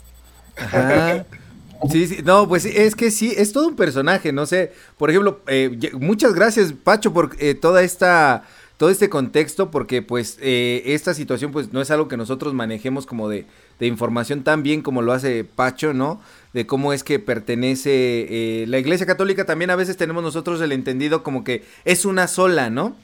Sí, 1.91 2.08
sí, 2.08 2.24
no, 2.24 2.48
pues 2.48 2.65
es 2.65 2.96
que 2.96 3.12
sí, 3.12 3.34
es 3.38 3.53
todo 3.53 3.68
un 3.68 3.75
personaje, 3.75 4.32
no 4.32 4.48
sé. 4.48 4.74
Por 4.98 5.12
ejemplo, 5.12 5.41
eh, 5.48 5.91
muchas 5.94 6.34
gracias, 6.34 6.74
Pacho, 6.74 7.13
por 7.13 7.32
eh, 7.39 7.53
toda 7.53 7.84
esta, 7.84 8.44
todo 8.82 8.90
este 8.90 9.12
contexto, 9.12 9.70
porque 9.70 10.02
pues 10.02 10.40
eh, 10.42 10.82
esta 10.88 11.14
situación 11.14 11.52
pues 11.52 11.72
no 11.72 11.82
es 11.82 11.92
algo 11.92 12.08
que 12.08 12.18
nosotros 12.18 12.56
manejemos 12.56 13.06
como 13.06 13.30
de, 13.30 13.46
de, 13.80 13.86
información 13.86 14.42
tan 14.42 14.64
bien 14.64 14.82
como 14.82 15.04
lo 15.04 15.14
hace 15.14 15.44
Pacho, 15.44 15.94
¿no? 15.94 16.20
De 16.54 16.66
cómo 16.66 16.92
es 16.92 17.04
que 17.04 17.20
pertenece 17.20 18.66
la 18.68 18.80
Iglesia 18.80 19.06
Católica, 19.06 19.46
también 19.46 19.70
a 19.70 19.76
veces 19.76 19.98
tenemos 19.98 20.24
nosotros 20.24 20.60
el 20.62 20.72
entendido 20.72 21.22
como 21.22 21.44
que 21.44 21.64
es 21.86 22.06
una 22.06 22.28
sola, 22.28 22.72
¿no? 22.72 22.96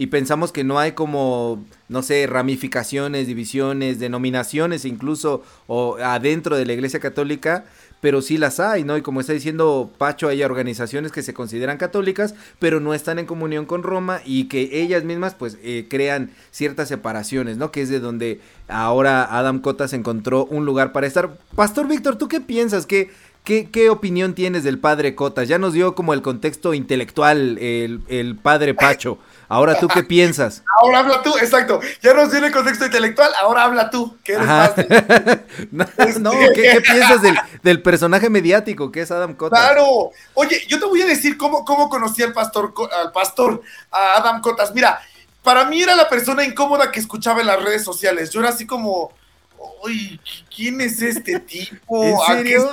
Y 0.00 0.06
pensamos 0.06 0.50
que 0.50 0.64
no 0.64 0.78
hay 0.78 0.92
como, 0.92 1.62
no 1.90 2.00
sé, 2.00 2.26
ramificaciones, 2.26 3.26
divisiones, 3.26 3.98
denominaciones 3.98 4.86
incluso 4.86 5.42
o 5.66 5.98
adentro 6.02 6.56
de 6.56 6.64
la 6.64 6.72
Iglesia 6.72 7.00
Católica, 7.00 7.66
pero 8.00 8.22
sí 8.22 8.38
las 8.38 8.60
hay, 8.60 8.82
¿no? 8.82 8.96
Y 8.96 9.02
como 9.02 9.20
está 9.20 9.34
diciendo 9.34 9.92
Pacho, 9.98 10.28
hay 10.28 10.42
organizaciones 10.42 11.12
que 11.12 11.22
se 11.22 11.34
consideran 11.34 11.76
católicas, 11.76 12.34
pero 12.58 12.80
no 12.80 12.94
están 12.94 13.18
en 13.18 13.26
comunión 13.26 13.66
con 13.66 13.82
Roma 13.82 14.22
y 14.24 14.44
que 14.44 14.70
ellas 14.80 15.04
mismas 15.04 15.34
pues 15.34 15.58
eh, 15.62 15.86
crean 15.90 16.30
ciertas 16.50 16.88
separaciones, 16.88 17.58
¿no? 17.58 17.70
Que 17.70 17.82
es 17.82 17.90
de 17.90 18.00
donde 18.00 18.40
ahora 18.68 19.24
Adam 19.36 19.60
Cotas 19.60 19.92
encontró 19.92 20.46
un 20.46 20.64
lugar 20.64 20.92
para 20.92 21.08
estar. 21.08 21.36
Pastor 21.54 21.88
Víctor, 21.88 22.16
¿tú 22.16 22.26
qué 22.26 22.40
piensas? 22.40 22.86
¿Qué, 22.86 23.10
qué, 23.44 23.70
qué 23.70 23.90
opinión 23.90 24.34
tienes 24.34 24.64
del 24.64 24.78
padre 24.78 25.14
Cotas? 25.14 25.48
Ya 25.48 25.58
nos 25.58 25.72
dio 25.72 25.94
como 25.94 26.14
el 26.14 26.22
contexto 26.22 26.74
intelectual 26.74 27.58
el, 27.58 28.02
el 28.08 28.36
padre 28.36 28.74
Pacho. 28.74 29.18
Ahora 29.50 29.78
tú 29.80 29.88
qué 29.88 30.04
piensas. 30.04 30.62
Ahora 30.80 31.00
habla 31.00 31.22
tú, 31.22 31.36
exacto. 31.36 31.80
Ya 32.00 32.14
nos 32.14 32.30
tiene 32.30 32.52
contexto 32.52 32.84
intelectual, 32.86 33.32
ahora 33.42 33.64
habla 33.64 33.90
tú, 33.90 34.16
que 34.22 34.34
eres 34.34 34.46
más 34.46 34.72
no, 36.20 36.30
¿qué, 36.54 36.80
piensas 36.80 37.20
del, 37.62 37.82
personaje 37.82 38.30
mediático 38.30 38.92
que 38.92 39.02
es 39.02 39.10
Adam 39.10 39.34
Cotas? 39.34 39.60
Claro. 39.60 40.10
Oye, 40.34 40.62
yo 40.68 40.78
te 40.78 40.86
voy 40.86 41.02
a 41.02 41.06
decir 41.06 41.36
cómo, 41.36 41.64
cómo 41.64 41.90
conocí 41.90 42.22
al 42.22 42.32
pastor, 42.32 42.72
al 42.98 43.10
pastor, 43.12 43.60
a 43.90 44.18
Adam 44.18 44.40
Cotas. 44.40 44.72
Mira, 44.72 45.00
para 45.42 45.64
mí 45.64 45.82
era 45.82 45.94
la 45.96 46.08
persona 46.08 46.44
incómoda 46.44 46.92
que 46.92 47.00
escuchaba 47.00 47.40
en 47.40 47.48
las 47.48 47.62
redes 47.62 47.82
sociales. 47.82 48.30
Yo 48.30 48.40
era 48.40 48.50
así 48.50 48.66
como, 48.66 49.12
uy, 49.82 50.20
¿quién 50.54 50.80
es 50.80 51.00
este 51.02 51.40
tipo? 51.40 52.04
¿En 52.04 52.18
serio? 52.36 52.70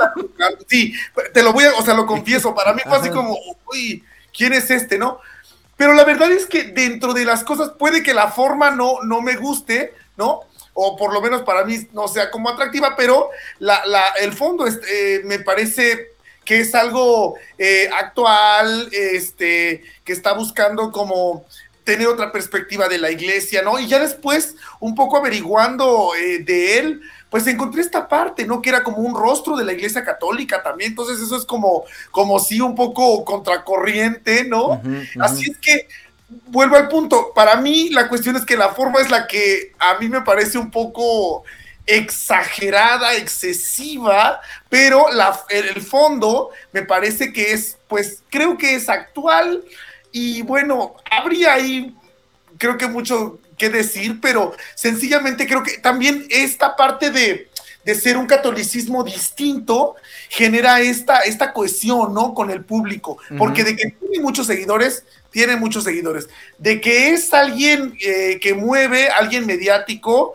Sí, 0.67 0.93
te 1.33 1.43
lo 1.43 1.53
voy 1.53 1.65
a, 1.65 1.73
o 1.75 1.83
sea, 1.83 1.93
lo 1.93 2.05
confieso, 2.07 2.53
para 2.53 2.73
mí 2.73 2.81
fue 2.83 2.97
así 2.97 3.09
como, 3.09 3.37
uy, 3.71 4.03
¿quién 4.35 4.53
es 4.53 4.69
este, 4.71 4.97
no? 4.97 5.19
Pero 5.75 5.93
la 5.93 6.03
verdad 6.03 6.31
es 6.31 6.47
que 6.47 6.63
dentro 6.63 7.13
de 7.13 7.25
las 7.25 7.43
cosas 7.43 7.71
puede 7.77 8.01
que 8.01 8.13
la 8.13 8.29
forma 8.29 8.71
no, 8.71 9.03
no 9.03 9.21
me 9.21 9.35
guste, 9.35 9.93
¿no? 10.15 10.41
O 10.73 10.95
por 10.95 11.13
lo 11.13 11.21
menos 11.21 11.43
para 11.43 11.63
mí 11.63 11.87
no 11.93 12.07
sea 12.07 12.31
como 12.31 12.49
atractiva, 12.49 12.95
pero 12.95 13.29
la, 13.59 13.85
la, 13.85 14.03
el 14.19 14.33
fondo 14.33 14.65
eh, 14.67 15.21
me 15.23 15.39
parece 15.39 16.11
que 16.47 16.61
es 16.61 16.73
algo 16.73 17.35
eh, 17.57 17.89
actual, 17.93 18.89
este, 18.91 19.83
que 20.03 20.13
está 20.13 20.33
buscando 20.33 20.91
como 20.91 21.45
tener 21.87 22.07
otra 22.07 22.33
perspectiva 22.33 22.89
de 22.89 22.97
la 22.97 23.09
iglesia, 23.09 23.61
¿no? 23.61 23.79
Y 23.79 23.87
ya 23.87 23.97
después, 23.97 24.55
un 24.81 24.93
poco 24.93 25.15
averiguando 25.15 26.13
eh, 26.15 26.39
de 26.39 26.79
él, 26.79 27.01
pues 27.29 27.47
encontré 27.47 27.79
esta 27.79 28.09
parte, 28.09 28.45
¿no? 28.45 28.61
Que 28.61 28.67
era 28.67 28.83
como 28.83 28.97
un 28.97 29.15
rostro 29.15 29.55
de 29.55 29.63
la 29.63 29.71
iglesia 29.71 30.03
católica 30.03 30.61
también, 30.61 30.89
entonces 30.89 31.17
eso 31.21 31.37
es 31.37 31.45
como, 31.45 31.85
como 32.11 32.39
sí, 32.39 32.59
un 32.59 32.75
poco 32.75 33.23
contracorriente, 33.23 34.43
¿no? 34.43 34.81
Así 35.21 35.49
es 35.49 35.57
que, 35.59 35.87
vuelvo 36.47 36.75
al 36.75 36.89
punto, 36.89 37.31
para 37.33 37.55
mí 37.55 37.87
la 37.91 38.09
cuestión 38.09 38.35
es 38.35 38.43
que 38.43 38.57
la 38.57 38.73
forma 38.73 38.99
es 38.99 39.09
la 39.09 39.25
que 39.25 39.71
a 39.79 39.97
mí 39.97 40.09
me 40.09 40.23
parece 40.23 40.57
un 40.57 40.69
poco 40.69 41.45
exagerada, 41.85 43.15
excesiva, 43.15 44.41
pero 44.67 45.05
la, 45.13 45.39
el 45.47 45.81
fondo 45.81 46.49
me 46.73 46.81
parece 46.81 47.31
que 47.31 47.53
es, 47.53 47.77
pues 47.87 48.23
creo 48.29 48.57
que 48.57 48.75
es 48.75 48.89
actual 48.89 49.63
y 50.17 50.41
bueno, 50.41 50.95
habría 51.11 51.53
ahí, 51.53 51.95
creo 52.57 52.75
que 52.75 52.87
mucho 52.87 53.39
qué 53.55 53.69
decir, 53.69 54.19
pero 54.19 54.55
sencillamente 54.73 55.45
creo 55.45 55.61
que 55.61 55.77
también 55.77 56.25
esta 56.31 56.75
parte 56.75 57.11
de, 57.11 57.49
ser 57.93 58.17
un 58.17 58.25
catolicismo 58.25 59.03
distinto 59.03 59.95
genera 60.27 60.81
esta, 60.81 61.19
esta 61.19 61.53
cohesión, 61.53 62.13
¿no? 62.13 62.33
Con 62.33 62.49
el 62.49 62.65
público, 62.65 63.17
porque 63.37 63.63
de 63.63 63.77
que 63.77 63.91
tiene 63.91 64.19
muchos 64.21 64.47
seguidores, 64.47 65.05
tiene 65.29 65.55
muchos 65.55 65.83
seguidores, 65.85 66.27
de 66.57 66.81
que 66.81 67.11
es 67.11 67.33
alguien 67.33 67.95
eh, 68.03 68.39
que 68.41 68.55
mueve, 68.55 69.07
alguien 69.07 69.45
mediático, 69.45 70.33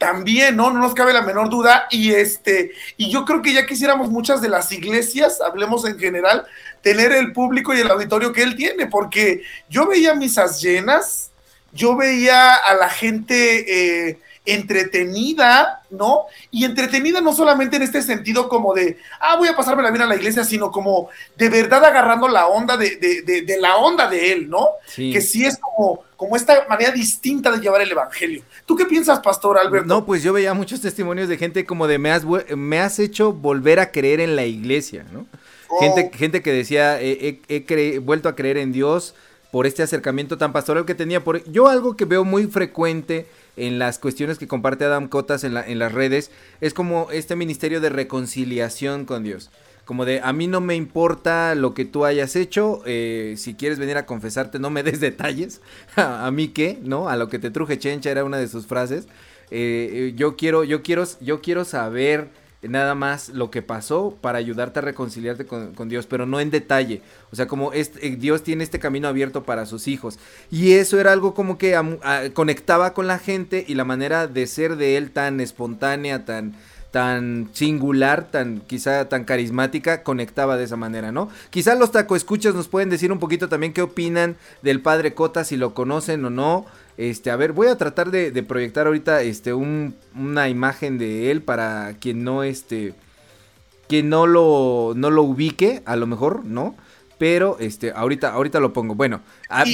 también, 0.00 0.56
¿no? 0.56 0.70
No 0.70 0.80
nos 0.80 0.94
cabe 0.94 1.12
la 1.12 1.20
menor 1.20 1.50
duda. 1.50 1.86
Y 1.90 2.12
este, 2.12 2.72
y 2.96 3.10
yo 3.10 3.26
creo 3.26 3.42
que 3.42 3.52
ya 3.52 3.66
quisiéramos 3.66 4.08
muchas 4.08 4.40
de 4.40 4.48
las 4.48 4.72
iglesias, 4.72 5.40
hablemos 5.42 5.84
en 5.84 5.98
general, 5.98 6.46
tener 6.82 7.12
el 7.12 7.32
público 7.32 7.74
y 7.74 7.80
el 7.80 7.90
auditorio 7.90 8.32
que 8.32 8.42
él 8.42 8.56
tiene, 8.56 8.86
porque 8.86 9.42
yo 9.68 9.86
veía 9.86 10.14
misas 10.14 10.60
llenas, 10.60 11.30
yo 11.72 11.96
veía 11.96 12.54
a 12.54 12.74
la 12.74 12.88
gente 12.88 14.08
eh, 14.08 14.18
entretenida, 14.46 15.82
¿no? 15.90 16.24
Y 16.50 16.64
entretenida 16.64 17.20
no 17.20 17.32
solamente 17.34 17.76
en 17.76 17.82
este 17.82 18.02
sentido 18.02 18.48
como 18.48 18.74
de, 18.74 18.96
ah, 19.20 19.36
voy 19.36 19.48
a 19.48 19.56
pasarme 19.56 19.82
la 19.82 19.90
vida 19.90 20.04
a 20.04 20.08
la 20.08 20.16
iglesia, 20.16 20.44
sino 20.44 20.70
como 20.70 21.08
de 21.36 21.48
verdad 21.48 21.84
agarrando 21.84 22.26
la 22.26 22.46
onda 22.46 22.76
de, 22.76 22.96
de, 22.96 23.42
de, 23.42 23.60
la 23.60 23.76
onda 23.76 24.08
de 24.08 24.32
él, 24.32 24.48
¿no? 24.48 24.66
Que 24.96 25.20
sí 25.20 25.44
es 25.44 25.58
como, 25.58 26.04
como 26.16 26.36
esta 26.36 26.66
manera 26.68 26.90
distinta 26.90 27.50
de 27.50 27.60
llevar 27.60 27.82
el 27.82 27.90
evangelio. 27.90 28.42
¿Tú 28.66 28.76
qué 28.76 28.86
piensas, 28.86 29.20
Pastor 29.20 29.58
Alberto? 29.58 29.86
No, 29.86 30.04
pues 30.04 30.22
yo 30.22 30.32
veía 30.32 30.54
muchos 30.54 30.80
testimonios 30.80 31.28
de 31.28 31.36
gente 31.36 31.64
como 31.66 31.86
de, 31.86 31.98
me 31.98 32.10
has, 32.10 32.24
me 32.24 32.80
has 32.80 32.98
hecho 32.98 33.32
volver 33.32 33.78
a 33.78 33.92
creer 33.92 34.20
en 34.20 34.36
la 34.36 34.46
iglesia, 34.46 35.04
¿no? 35.12 35.26
Gente, 35.78 36.10
oh. 36.12 36.16
gente 36.16 36.42
que 36.42 36.52
decía, 36.52 36.98
he, 37.00 37.98
vuelto 38.00 38.28
a 38.28 38.34
creer 38.34 38.56
en 38.56 38.72
Dios, 38.72 39.14
por 39.50 39.66
este 39.66 39.82
acercamiento 39.82 40.38
tan 40.38 40.52
pastoral 40.52 40.84
que 40.84 40.94
tenía. 40.94 41.22
Por, 41.22 41.44
yo 41.50 41.68
algo 41.68 41.96
que 41.96 42.04
veo 42.04 42.24
muy 42.24 42.46
frecuente 42.46 43.26
en 43.56 43.78
las 43.78 43.98
cuestiones 43.98 44.38
que 44.38 44.48
comparte 44.48 44.84
Adam 44.84 45.08
Cotas 45.08 45.44
en, 45.44 45.54
la, 45.54 45.66
en 45.66 45.78
las 45.78 45.92
redes 45.92 46.30
es 46.60 46.72
como 46.72 47.10
este 47.10 47.36
ministerio 47.36 47.80
de 47.80 47.88
reconciliación 47.90 49.04
con 49.04 49.24
Dios. 49.24 49.50
Como 49.84 50.04
de, 50.04 50.20
a 50.20 50.32
mí 50.32 50.46
no 50.46 50.60
me 50.60 50.76
importa 50.76 51.56
lo 51.56 51.74
que 51.74 51.84
tú 51.84 52.04
hayas 52.04 52.36
hecho, 52.36 52.80
eh, 52.86 53.34
si 53.36 53.54
quieres 53.54 53.80
venir 53.80 53.96
a 53.96 54.06
confesarte, 54.06 54.60
no 54.60 54.70
me 54.70 54.84
des 54.84 55.00
detalles, 55.00 55.60
a, 55.96 56.30
mí 56.30 56.48
qué, 56.48 56.78
¿no? 56.82 57.08
A 57.08 57.16
lo 57.16 57.28
que 57.28 57.40
te 57.40 57.50
truje 57.50 57.78
chencha 57.78 58.10
era 58.10 58.22
una 58.22 58.38
de 58.38 58.46
sus 58.46 58.66
frases. 58.66 59.06
Eh, 59.50 59.90
eh, 59.92 60.12
yo 60.14 60.36
quiero, 60.36 60.62
yo 60.62 60.82
quiero, 60.82 61.04
yo 61.20 61.40
quiero 61.40 61.64
saber 61.64 62.28
nada 62.62 62.94
más 62.94 63.30
lo 63.30 63.50
que 63.50 63.62
pasó 63.62 64.16
para 64.20 64.38
ayudarte 64.38 64.80
a 64.80 64.82
reconciliarte 64.82 65.46
con, 65.46 65.88
Dios, 65.88 66.06
pero 66.06 66.26
no 66.26 66.40
en 66.40 66.50
detalle. 66.50 67.02
O 67.32 67.36
sea, 67.36 67.46
como 67.46 67.72
este, 67.72 68.16
Dios 68.16 68.42
tiene 68.42 68.64
este 68.64 68.78
camino 68.78 69.08
abierto 69.08 69.44
para 69.44 69.66
sus 69.66 69.88
hijos. 69.88 70.18
Y 70.50 70.72
eso 70.72 71.00
era 71.00 71.12
algo 71.12 71.34
como 71.34 71.58
que 71.58 71.78
conectaba 72.34 72.92
con 72.92 73.06
la 73.06 73.18
gente 73.18 73.64
y 73.66 73.74
la 73.74 73.84
manera 73.84 74.26
de 74.26 74.46
ser 74.46 74.76
de 74.76 74.96
él 74.96 75.10
tan 75.10 75.40
espontánea, 75.40 76.24
tan 76.24 76.54
tan 76.90 77.50
singular, 77.52 78.30
tan 78.30 78.60
quizá 78.60 79.08
tan 79.08 79.24
carismática, 79.24 80.02
conectaba 80.02 80.56
de 80.56 80.64
esa 80.64 80.76
manera, 80.76 81.12
¿no? 81.12 81.28
Quizá 81.50 81.74
los 81.76 81.92
taco 81.92 82.16
escuchas 82.16 82.54
nos 82.54 82.68
pueden 82.68 82.90
decir 82.90 83.12
un 83.12 83.20
poquito 83.20 83.48
también 83.48 83.72
qué 83.72 83.82
opinan 83.82 84.36
del 84.62 84.80
padre 84.80 85.14
Cota, 85.14 85.44
si 85.44 85.56
lo 85.56 85.72
conocen 85.72 86.24
o 86.24 86.30
no. 86.30 86.66
Este, 87.00 87.30
a 87.30 87.36
ver, 87.36 87.54
voy 87.54 87.68
a 87.68 87.78
tratar 87.78 88.10
de, 88.10 88.30
proyectar 88.42 88.86
ahorita 88.86 89.22
este, 89.22 89.54
una 89.54 90.50
imagen 90.50 90.98
de 90.98 91.30
él 91.30 91.40
para 91.40 91.94
quien 91.98 92.24
no, 92.24 92.42
este, 92.42 92.92
quien 93.88 94.10
no 94.10 94.26
lo, 94.26 94.92
no 94.94 95.08
lo 95.08 95.22
ubique, 95.22 95.80
a 95.86 95.96
lo 95.96 96.06
mejor, 96.06 96.44
¿no? 96.44 96.74
Pero, 97.16 97.56
este, 97.58 97.90
ahorita, 97.92 98.34
ahorita 98.34 98.60
lo 98.60 98.74
pongo. 98.74 98.96
Bueno, 98.96 99.22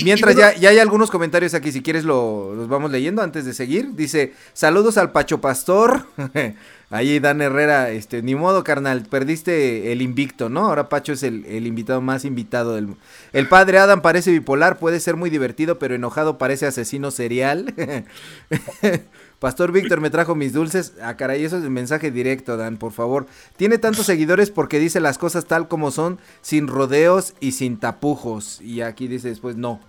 mientras 0.04 0.36
ya, 0.36 0.54
ya 0.54 0.70
hay 0.70 0.78
algunos 0.78 1.10
comentarios 1.10 1.54
aquí, 1.54 1.72
si 1.72 1.82
quieres 1.82 2.04
lo, 2.04 2.54
los 2.54 2.68
vamos 2.68 2.92
leyendo 2.92 3.22
antes 3.22 3.44
de 3.44 3.54
seguir. 3.54 3.96
Dice, 3.96 4.32
saludos 4.52 4.96
al 4.96 5.10
Pacho 5.10 5.40
Pastor. 5.40 6.06
Ahí 6.88 7.18
Dan 7.18 7.40
Herrera, 7.40 7.90
este, 7.90 8.22
ni 8.22 8.36
modo, 8.36 8.62
carnal, 8.62 9.02
perdiste 9.02 9.90
el 9.90 10.02
invicto, 10.02 10.48
¿no? 10.48 10.66
Ahora 10.66 10.88
Pacho 10.88 11.14
es 11.14 11.24
el, 11.24 11.44
el, 11.46 11.66
invitado 11.66 12.00
más 12.00 12.24
invitado 12.24 12.76
del... 12.76 12.94
El 13.32 13.48
padre 13.48 13.78
Adam 13.78 14.02
parece 14.02 14.30
bipolar, 14.30 14.78
puede 14.78 15.00
ser 15.00 15.16
muy 15.16 15.28
divertido, 15.28 15.80
pero 15.80 15.96
enojado 15.96 16.38
parece 16.38 16.64
asesino 16.64 17.10
serial. 17.10 17.74
Pastor 19.40 19.72
Víctor 19.72 20.00
me 20.00 20.10
trajo 20.10 20.34
mis 20.34 20.52
dulces. 20.52 20.94
Ah, 21.02 21.16
caray, 21.16 21.44
eso 21.44 21.58
es 21.58 21.64
el 21.64 21.70
mensaje 21.70 22.10
directo, 22.10 22.56
Dan, 22.56 22.76
por 22.76 22.92
favor. 22.92 23.26
Tiene 23.56 23.78
tantos 23.78 24.06
seguidores 24.06 24.50
porque 24.50 24.78
dice 24.78 25.00
las 25.00 25.18
cosas 25.18 25.44
tal 25.44 25.68
como 25.68 25.90
son, 25.90 26.18
sin 26.40 26.68
rodeos 26.68 27.34
y 27.40 27.52
sin 27.52 27.78
tapujos. 27.78 28.60
Y 28.62 28.80
aquí 28.80 29.08
dice 29.08 29.28
después, 29.28 29.56
no. 29.56 29.80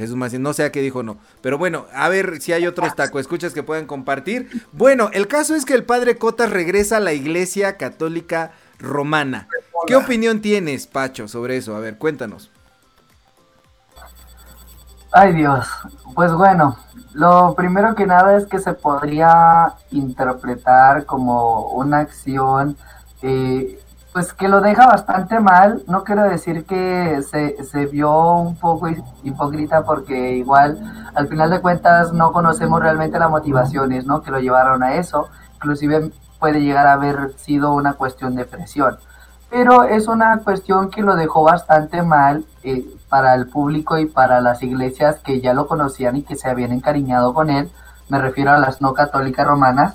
Jesús 0.00 0.16
más 0.16 0.32
no 0.32 0.52
sé 0.52 0.64
a 0.64 0.72
qué 0.72 0.80
dijo 0.80 1.02
no. 1.02 1.18
Pero 1.42 1.58
bueno, 1.58 1.86
a 1.94 2.08
ver 2.08 2.40
si 2.40 2.52
hay 2.52 2.66
otros 2.66 2.94
taco 2.96 3.20
escuchas 3.20 3.52
que 3.52 3.62
puedan 3.62 3.86
compartir. 3.86 4.64
Bueno, 4.72 5.10
el 5.12 5.28
caso 5.28 5.54
es 5.54 5.64
que 5.64 5.74
el 5.74 5.84
padre 5.84 6.16
Cotas 6.16 6.50
regresa 6.50 6.96
a 6.96 7.00
la 7.00 7.12
iglesia 7.12 7.76
católica 7.76 8.52
romana. 8.78 9.48
¿Qué 9.86 9.96
opinión 9.96 10.40
tienes, 10.40 10.86
Pacho, 10.86 11.28
sobre 11.28 11.56
eso? 11.56 11.76
A 11.76 11.80
ver, 11.80 11.98
cuéntanos. 11.98 12.50
Ay 15.12 15.32
Dios, 15.32 15.66
pues 16.14 16.32
bueno, 16.32 16.78
lo 17.14 17.54
primero 17.56 17.96
que 17.96 18.06
nada 18.06 18.36
es 18.36 18.46
que 18.46 18.60
se 18.60 18.74
podría 18.74 19.74
interpretar 19.90 21.04
como 21.04 21.70
una 21.70 21.98
acción 21.98 22.76
eh, 23.20 23.80
pues 24.12 24.32
que 24.32 24.48
lo 24.48 24.60
deja 24.60 24.86
bastante 24.86 25.38
mal. 25.40 25.82
No 25.86 26.04
quiero 26.04 26.24
decir 26.24 26.64
que 26.64 27.22
se, 27.22 27.62
se 27.64 27.86
vio 27.86 28.32
un 28.32 28.56
poco 28.56 28.88
hipócrita 29.22 29.82
porque 29.84 30.32
igual 30.32 31.10
al 31.14 31.28
final 31.28 31.50
de 31.50 31.60
cuentas 31.60 32.12
no 32.12 32.32
conocemos 32.32 32.80
realmente 32.80 33.18
las 33.18 33.30
motivaciones 33.30 34.06
¿no? 34.06 34.22
que 34.22 34.30
lo 34.30 34.40
llevaron 34.40 34.82
a 34.82 34.94
eso. 34.94 35.28
Inclusive 35.54 36.10
puede 36.38 36.60
llegar 36.60 36.86
a 36.86 36.94
haber 36.94 37.34
sido 37.36 37.72
una 37.72 37.92
cuestión 37.92 38.34
de 38.34 38.44
presión. 38.44 38.98
Pero 39.50 39.84
es 39.84 40.08
una 40.08 40.38
cuestión 40.38 40.90
que 40.90 41.02
lo 41.02 41.16
dejó 41.16 41.42
bastante 41.42 42.02
mal 42.02 42.44
eh, 42.62 42.84
para 43.08 43.34
el 43.34 43.48
público 43.48 43.98
y 43.98 44.06
para 44.06 44.40
las 44.40 44.62
iglesias 44.62 45.18
que 45.18 45.40
ya 45.40 45.54
lo 45.54 45.66
conocían 45.66 46.16
y 46.16 46.22
que 46.22 46.36
se 46.36 46.48
habían 46.48 46.72
encariñado 46.72 47.34
con 47.34 47.50
él. 47.50 47.68
Me 48.08 48.18
refiero 48.18 48.52
a 48.52 48.58
las 48.58 48.80
no 48.80 48.94
católicas 48.94 49.46
romanas. 49.46 49.94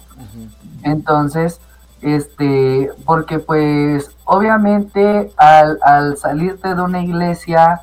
Entonces, 0.83 1.59
este, 2.05 2.91
porque 3.03 3.39
pues 3.39 4.11
obviamente 4.25 5.33
al, 5.37 5.79
al 5.81 6.17
salirte 6.17 6.75
de 6.75 6.81
una 6.81 7.01
iglesia 7.01 7.81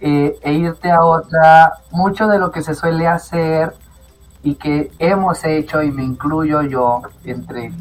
eh, 0.00 0.36
e 0.42 0.52
irte 0.52 0.90
a 0.90 1.04
otra, 1.04 1.74
mucho 1.92 2.26
de 2.26 2.40
lo 2.40 2.50
que 2.50 2.62
se 2.62 2.74
suele 2.74 3.06
hacer 3.06 3.72
y 4.42 4.56
que 4.56 4.90
hemos 4.98 5.44
hecho, 5.44 5.80
y 5.80 5.92
me 5.92 6.02
incluyo 6.02 6.62
yo 6.62 7.02
entre 7.24 7.72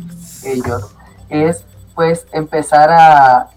ellos, 0.46 0.96
es 1.30 1.66
pues 1.96 2.28
empezar 2.32 2.92
a 2.92 3.48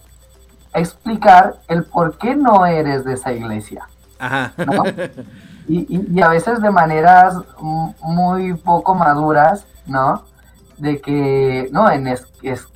explicar 0.73 1.57
el 1.69 1.85
por 1.85 2.17
qué 2.17 2.35
no 2.35 2.65
eres 2.65 3.05
de 3.05 3.15
esa 3.15 3.33
iglesia. 3.33 3.87
Y, 5.67 5.87
y, 5.89 6.21
a 6.21 6.29
veces 6.29 6.61
de 6.61 6.71
maneras 6.71 7.37
muy 7.59 8.53
poco 8.53 8.95
maduras, 8.95 9.65
¿no? 9.87 10.23
De 10.79 11.01
que, 11.01 11.69
no, 11.73 11.91
en 11.91 12.07
es, 12.07 12.27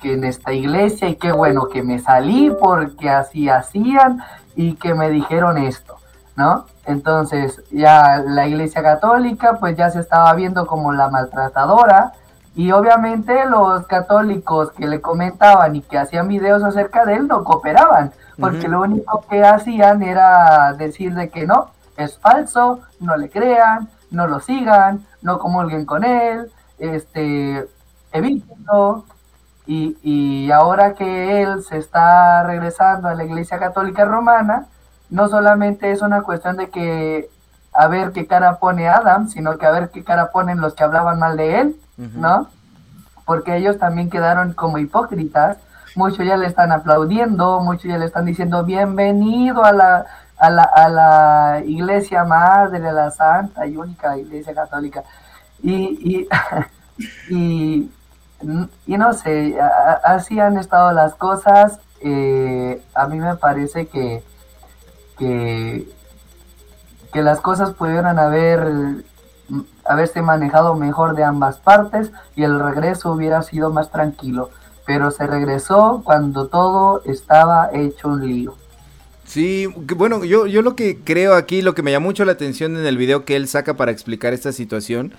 que 0.01 0.13
en 0.13 0.23
esta 0.23 0.53
iglesia 0.53 1.07
y 1.07 1.15
qué 1.15 1.31
bueno 1.31 1.67
que 1.67 1.83
me 1.83 1.99
salí 1.99 2.51
porque 2.59 3.09
así 3.09 3.49
hacían 3.49 4.23
y 4.55 4.75
que 4.75 4.93
me 4.93 5.09
dijeron 5.09 5.57
esto, 5.57 5.97
¿no? 6.35 6.65
Entonces 6.85 7.61
ya 7.71 8.23
la 8.25 8.47
iglesia 8.47 8.81
católica 8.81 9.57
pues 9.59 9.77
ya 9.77 9.89
se 9.89 9.99
estaba 9.99 10.33
viendo 10.33 10.65
como 10.65 10.91
la 10.91 11.09
maltratadora 11.09 12.13
y 12.55 12.71
obviamente 12.71 13.45
los 13.45 13.85
católicos 13.85 14.71
que 14.71 14.87
le 14.87 15.01
comentaban 15.01 15.75
y 15.75 15.81
que 15.81 15.97
hacían 15.97 16.27
videos 16.27 16.63
acerca 16.63 17.05
de 17.05 17.15
él 17.15 17.27
no 17.27 17.43
cooperaban, 17.43 18.11
porque 18.39 18.67
lo 18.67 18.81
único 18.81 19.23
que 19.29 19.43
hacían 19.43 20.01
era 20.01 20.73
decir 20.73 21.13
de 21.13 21.29
que 21.29 21.45
no, 21.45 21.69
es 21.95 22.17
falso, 22.17 22.81
no 22.99 23.15
le 23.17 23.29
crean, 23.29 23.87
no 24.11 24.27
lo 24.27 24.39
sigan, 24.39 25.05
no 25.21 25.37
comulguen 25.37 25.85
con 25.85 26.03
él, 26.03 26.51
este, 26.79 27.67
visto 28.21 29.05
y, 29.65 29.97
y 30.01 30.51
ahora 30.51 30.93
que 30.95 31.41
él 31.41 31.63
se 31.63 31.77
está 31.77 32.43
regresando 32.43 33.07
a 33.07 33.15
la 33.15 33.23
Iglesia 33.23 33.59
Católica 33.59 34.05
Romana, 34.05 34.67
no 35.09 35.27
solamente 35.27 35.91
es 35.91 36.01
una 36.01 36.21
cuestión 36.21 36.57
de 36.57 36.69
que 36.69 37.29
a 37.73 37.87
ver 37.87 38.11
qué 38.11 38.27
cara 38.27 38.57
pone 38.57 38.87
Adam, 38.87 39.29
sino 39.29 39.57
que 39.57 39.65
a 39.65 39.71
ver 39.71 39.89
qué 39.89 40.03
cara 40.03 40.31
ponen 40.31 40.59
los 40.59 40.73
que 40.73 40.83
hablaban 40.83 41.19
mal 41.19 41.37
de 41.37 41.61
él, 41.61 41.75
¿no? 41.97 42.47
Porque 43.25 43.57
ellos 43.57 43.77
también 43.77 44.09
quedaron 44.09 44.53
como 44.53 44.77
hipócritas, 44.77 45.57
muchos 45.95 46.25
ya 46.25 46.37
le 46.37 46.47
están 46.47 46.71
aplaudiendo, 46.71 47.59
muchos 47.61 47.85
ya 47.85 47.97
le 47.97 48.05
están 48.05 48.25
diciendo 48.25 48.63
bienvenido 48.63 49.63
a 49.63 49.71
la, 49.71 50.05
a 50.37 50.49
la, 50.49 50.63
a 50.63 50.89
la 50.89 51.61
iglesia 51.65 52.23
madre 52.23 52.79
de 52.79 52.91
la 52.91 53.11
santa 53.11 53.67
y 53.67 53.77
única 53.77 54.17
iglesia 54.17 54.53
católica. 54.53 55.03
Y, 55.61 55.73
y, 55.73 56.27
y, 57.33 57.91
y 58.85 58.97
no 58.97 59.13
sé, 59.13 59.57
así 60.03 60.39
han 60.39 60.57
estado 60.57 60.91
las 60.91 61.15
cosas. 61.15 61.79
Eh, 62.01 62.81
a 62.93 63.07
mí 63.07 63.19
me 63.19 63.35
parece 63.35 63.87
que, 63.87 64.23
que, 65.17 65.87
las 67.13 67.41
cosas 67.41 67.71
pudieran 67.71 68.17
haber 68.17 69.03
haberse 69.83 70.21
manejado 70.21 70.75
mejor 70.75 71.15
de 71.15 71.23
ambas 71.23 71.57
partes 71.57 72.11
y 72.35 72.43
el 72.43 72.59
regreso 72.59 73.11
hubiera 73.11 73.41
sido 73.41 73.71
más 73.71 73.89
tranquilo. 73.91 74.51
Pero 74.85 75.11
se 75.11 75.27
regresó 75.27 76.01
cuando 76.03 76.47
todo 76.47 77.01
estaba 77.05 77.69
hecho 77.73 78.07
un 78.07 78.25
lío. 78.25 78.55
Sí, 79.29 79.67
bueno, 79.67 80.25
yo, 80.25 80.47
yo 80.47 80.63
lo 80.63 80.75
que 80.75 80.97
creo 81.03 81.35
aquí, 81.35 81.61
lo 81.61 81.75
que 81.75 81.83
me 81.83 81.91
llama 81.91 82.07
mucho 82.07 82.25
la 82.25 82.31
atención 82.31 82.75
en 82.75 82.87
el 82.87 82.97
video 82.97 83.25
que 83.25 83.35
él 83.35 83.47
saca 83.47 83.77
para 83.77 83.91
explicar 83.91 84.33
esta 84.33 84.51
situación, 84.51 85.13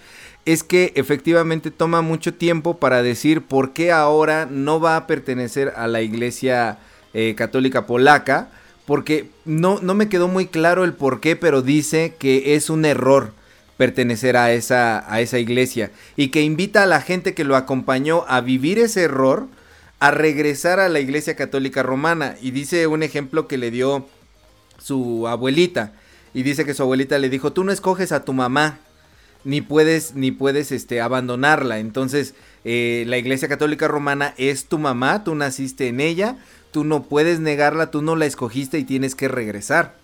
es 0.44 0.64
que 0.64 0.92
efectivamente 0.96 1.70
toma 1.70 2.02
mucho 2.02 2.34
tiempo 2.34 2.78
para 2.78 3.04
decir 3.04 3.42
por 3.42 3.72
qué 3.72 3.92
ahora 3.92 4.48
no 4.50 4.80
va 4.80 4.96
a 4.96 5.06
pertenecer 5.06 5.72
a 5.76 5.86
la 5.86 6.02
iglesia 6.02 6.78
eh, 7.14 7.36
católica 7.36 7.86
polaca, 7.86 8.48
porque 8.84 9.30
no, 9.44 9.78
no 9.80 9.94
me 9.94 10.08
quedó 10.08 10.26
muy 10.26 10.48
claro 10.48 10.82
el 10.82 10.92
por 10.92 11.20
qué, 11.20 11.36
pero 11.36 11.62
dice 11.62 12.16
que 12.18 12.56
es 12.56 12.68
un 12.68 12.86
error 12.86 13.32
pertenecer 13.76 14.36
a 14.36 14.52
esa, 14.52 15.04
a 15.08 15.20
esa 15.20 15.38
iglesia 15.38 15.92
y 16.16 16.30
que 16.30 16.42
invita 16.42 16.82
a 16.82 16.86
la 16.86 17.00
gente 17.00 17.32
que 17.32 17.44
lo 17.44 17.54
acompañó 17.54 18.24
a 18.26 18.40
vivir 18.40 18.80
ese 18.80 19.02
error, 19.02 19.46
a 20.00 20.10
regresar 20.10 20.80
a 20.80 20.88
la 20.88 20.98
iglesia 20.98 21.36
católica 21.36 21.82
romana. 21.82 22.34
Y 22.40 22.50
dice 22.50 22.86
un 22.86 23.02
ejemplo 23.02 23.46
que 23.46 23.58
le 23.58 23.70
dio 23.70 24.06
su 24.78 25.28
abuelita. 25.28 25.92
Y 26.32 26.42
dice 26.42 26.64
que 26.64 26.74
su 26.74 26.82
abuelita 26.82 27.18
le 27.18 27.28
dijo, 27.28 27.52
tú 27.52 27.64
no 27.64 27.72
escoges 27.72 28.12
a 28.12 28.24
tu 28.24 28.32
mamá, 28.32 28.78
ni 29.44 29.60
puedes, 29.60 30.14
ni 30.14 30.30
puedes 30.30 30.72
este, 30.72 31.00
abandonarla. 31.00 31.78
Entonces, 31.78 32.34
eh, 32.64 33.04
la 33.06 33.18
Iglesia 33.18 33.48
Católica 33.48 33.88
Romana 33.88 34.34
es 34.38 34.66
tu 34.66 34.78
mamá, 34.78 35.24
tú 35.24 35.34
naciste 35.34 35.88
en 35.88 36.00
ella, 36.00 36.36
tú 36.70 36.84
no 36.84 37.02
puedes 37.02 37.40
negarla, 37.40 37.90
tú 37.90 38.00
no 38.00 38.16
la 38.16 38.26
escogiste 38.26 38.78
y 38.78 38.84
tienes 38.84 39.14
que 39.14 39.28
regresar. 39.28 39.99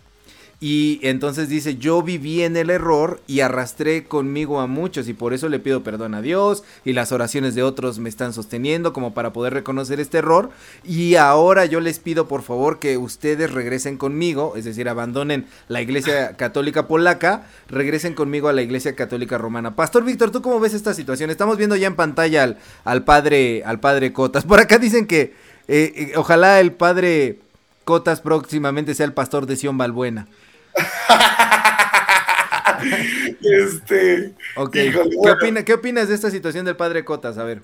Y 0.59 1.01
entonces 1.03 1.51
dice, 1.51 1.77
yo 1.77 2.01
viví 2.03 2.43
en 2.43 2.57
el 2.57 2.71
error 2.71 3.21
y 3.27 3.41
arrastré 3.41 4.05
conmigo 4.05 4.61
a 4.61 4.67
muchos 4.67 5.07
y 5.07 5.13
por 5.13 5.35
eso 5.35 5.51
le 5.51 5.59
pido 5.59 5.83
perdón 5.83 6.15
a 6.15 6.23
Dios 6.23 6.65
y 6.83 6.95
las 6.95 7.13
oraciones 7.13 7.55
de 7.55 7.63
otros 7.63 7.99
me 7.99 8.09
están 8.09 8.33
sosteniendo 8.33 8.95
como 8.95 9.13
para 9.13 9.35
poder 9.35 9.53
reconocer 9.53 10.01
este 10.01 10.17
error. 10.17 10.49
Y 10.83 11.17
ahora 11.17 11.67
yo 11.67 11.81
les 11.81 11.99
pido 11.99 12.27
por 12.27 12.41
favor 12.41 12.79
que 12.79 12.97
ustedes 12.97 13.53
regresen 13.53 13.99
conmigo, 13.99 14.55
es 14.57 14.65
decir, 14.65 14.89
abandonen 14.89 15.45
la 15.69 15.83
iglesia 15.83 16.33
católica 16.39 16.89
polaca, 16.89 17.47
regresen 17.69 18.15
conmigo 18.15 18.49
a 18.49 18.55
la 18.55 18.63
iglesia 18.63 18.97
católica 18.97 19.37
romana. 19.37 19.77
Pastor 19.77 20.05
Víctor, 20.05 20.31
¿tú 20.31 20.41
cómo 20.41 20.59
ves 20.59 20.73
esta 20.73 20.95
situación? 20.95 21.29
Estamos 21.29 21.59
viendo 21.59 21.77
ya 21.77 21.89
en 21.89 21.97
pantalla 21.97 22.57
al, 22.85 23.05
padre, 23.05 23.63
al 23.67 23.79
padre 23.79 24.15
Cotas. 24.15 24.45
Por 24.45 24.59
acá 24.59 24.79
dicen 24.79 25.07
que 25.07 25.35
eh, 25.69 25.93
eh, 25.97 26.13
ojalá 26.17 26.61
el 26.61 26.73
padre 26.73 27.41
Cotas 27.85 28.23
próximamente 28.23 28.95
sea 28.95 29.05
el 29.05 29.13
pastor 29.13 29.45
de 29.45 29.57
Sion 29.57 29.77
Balbuena. 29.77 30.27
este. 33.43 34.35
¿Qué, 34.73 35.75
opinas 35.75 36.09
de 36.09 36.15
esta 36.15 36.31
situación 36.31 36.65
del 36.65 36.77
padre 36.77 37.05
Cotas? 37.05 37.37
A 37.39 37.45
ver. 37.45 37.63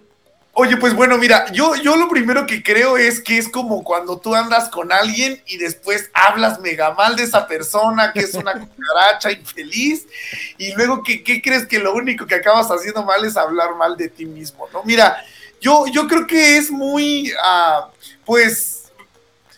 Oye, 0.54 0.76
pues 0.76 0.94
bueno, 0.94 1.16
mira, 1.16 1.50
yo, 1.50 1.74
yo 1.76 1.96
lo 1.96 2.10
primero 2.10 2.46
que 2.46 2.62
creo 2.62 2.98
es 2.98 3.22
que 3.22 3.38
es 3.38 3.48
como 3.48 3.82
cuando 3.82 4.18
tú 4.18 4.34
andas 4.34 4.68
con 4.68 4.92
alguien 4.92 5.42
y 5.46 5.56
después 5.56 6.10
hablas 6.12 6.60
mega 6.60 6.92
mal 6.92 7.16
de 7.16 7.22
esa 7.22 7.46
persona, 7.46 8.12
que 8.12 8.20
es 8.20 8.34
una 8.34 8.52
cucaracha 8.60 9.32
infeliz, 9.32 10.06
y 10.58 10.74
luego, 10.74 11.02
¿qué, 11.02 11.40
crees 11.42 11.66
que 11.66 11.78
lo 11.78 11.94
único 11.94 12.26
que 12.26 12.34
acabas 12.34 12.70
haciendo 12.70 13.02
mal 13.02 13.24
es 13.24 13.38
hablar 13.38 13.76
mal 13.76 13.96
de 13.96 14.10
ti 14.10 14.26
mismo? 14.26 14.68
¿no? 14.74 14.82
Mira, 14.84 15.24
yo, 15.58 15.86
yo 15.86 16.06
creo 16.06 16.26
que 16.26 16.58
es 16.58 16.70
muy, 16.70 17.32
uh, 17.32 17.90
pues, 18.26 18.92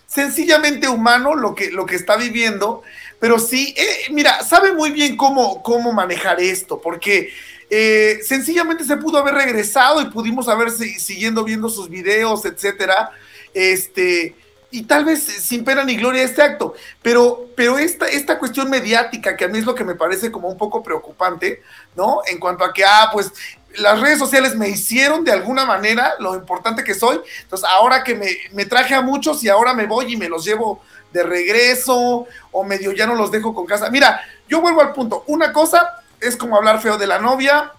sencillamente 0.06 0.86
humano 0.86 1.34
lo 1.34 1.56
que, 1.56 1.72
lo 1.72 1.86
que 1.86 1.96
está 1.96 2.16
viviendo 2.16 2.84
pero 3.18 3.38
sí, 3.38 3.74
eh, 3.77 4.11
mira, 4.11 4.42
sabe 4.42 4.72
muy 4.72 4.90
bien 4.90 5.16
cómo, 5.16 5.62
cómo 5.62 5.92
manejar 5.92 6.40
esto, 6.40 6.81
porque 6.81 7.31
eh, 7.70 8.20
sencillamente 8.22 8.85
se 8.85 8.96
pudo 8.96 9.18
haber 9.18 9.35
regresado 9.35 10.00
y 10.03 10.07
pudimos 10.07 10.48
haber 10.48 10.70
siguiendo 10.70 11.44
viendo 11.44 11.68
sus 11.68 11.88
videos, 11.88 12.44
etcétera. 12.44 13.11
Este, 13.53 14.35
y 14.70 14.83
tal 14.83 15.05
vez 15.05 15.22
sin 15.22 15.64
pena 15.64 15.85
ni 15.85 15.94
gloria 15.96 16.24
este 16.24 16.42
acto, 16.42 16.74
pero, 17.00 17.48
pero 17.55 17.79
esta, 17.79 18.07
esta 18.07 18.40
cuestión 18.40 18.68
mediática, 18.68 19.37
que 19.37 19.44
a 19.44 19.48
mí 19.48 19.59
es 19.59 19.64
lo 19.64 19.74
que 19.74 19.85
me 19.85 19.94
parece 19.94 20.33
como 20.33 20.48
un 20.48 20.59
poco 20.59 20.83
preocupante, 20.83 21.62
¿no? 21.94 22.22
En 22.27 22.38
cuanto 22.38 22.64
a 22.64 22.72
que, 22.72 22.85
ah, 22.85 23.09
pues 23.12 23.33
las 23.77 24.00
redes 24.00 24.18
sociales 24.18 24.57
me 24.57 24.68
hicieron 24.68 25.24
de 25.24 25.33
alguna 25.33 25.64
manera 25.64 26.14
lo 26.18 26.35
importante 26.35 26.83
que 26.83 26.94
soy, 26.94 27.20
entonces 27.42 27.68
ahora 27.70 28.03
que 28.03 28.16
me, 28.16 28.37
me 28.53 28.66
traje 28.66 28.94
a 28.94 29.00
muchos 29.00 29.44
y 29.44 29.48
ahora 29.48 29.74
me 29.74 29.87
voy 29.87 30.12
y 30.12 30.16
me 30.16 30.29
los 30.29 30.44
llevo 30.44 30.83
de 31.14 31.22
regreso 31.22 32.27
o 32.50 32.64
medio 32.64 32.92
ya 32.92 33.07
no 33.07 33.14
los 33.14 33.31
dejo 33.31 33.55
con 33.55 33.64
casa. 33.64 33.88
Mira, 33.88 34.20
yo 34.48 34.61
vuelvo 34.61 34.83
al 34.83 34.92
punto, 34.92 35.24
una 35.29 35.53
cosa 35.53 36.03
es 36.20 36.37
como 36.37 36.57
hablar 36.57 36.83
feo 36.83 36.98
de 36.98 37.07
la 37.07 37.20
novia 37.20 37.72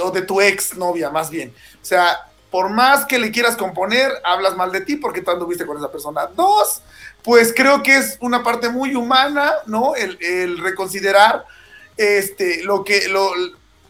o 0.00 0.10
de 0.12 0.22
tu 0.22 0.40
ex 0.40 0.76
novia, 0.76 1.10
más 1.10 1.28
bien. 1.28 1.52
O 1.82 1.84
sea, 1.84 2.16
por 2.52 2.70
más 2.70 3.04
que 3.04 3.18
le 3.18 3.32
quieras 3.32 3.56
componer, 3.56 4.12
hablas 4.24 4.56
mal 4.56 4.70
de 4.70 4.80
ti 4.82 4.94
porque 4.96 5.22
tú 5.22 5.32
anduviste 5.32 5.66
con 5.66 5.76
esa 5.76 5.90
persona. 5.90 6.26
Dos, 6.26 6.82
pues 7.24 7.52
creo 7.54 7.82
que 7.82 7.96
es 7.96 8.16
una 8.20 8.44
parte 8.44 8.68
muy 8.68 8.94
humana, 8.94 9.52
¿no? 9.66 9.94
El, 9.96 10.58
reconsiderar 10.58 11.44
este, 11.96 12.62
lo, 12.62 12.84
que, 12.84 13.08
lo, 13.08 13.32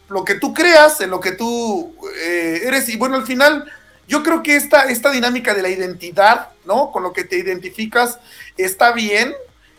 lo, 0.09 0.25
que 0.25 0.35
tú 0.35 0.51
creas, 0.51 0.99
en 1.01 1.11
lo 1.11 1.19
que 1.19 1.33
tú 1.33 1.95
eh, 2.25 2.61
eres. 2.65 2.89
Y 2.89 2.97
bueno, 2.97 3.17
al 3.17 3.25
final, 3.27 3.71
yo 4.09 4.23
creo 4.23 4.41
que 4.41 4.55
esta, 4.55 4.85
esta 4.85 5.11
dinámica 5.11 5.53
de 5.53 5.61
la 5.61 5.69
identidad, 5.69 6.49
¿no? 6.65 6.91
Con 6.91 7.03
lo 7.03 7.13
que 7.13 7.23
te 7.23 7.37
identificas, 7.37 8.19
está 8.57 8.91
bien. 8.91 9.35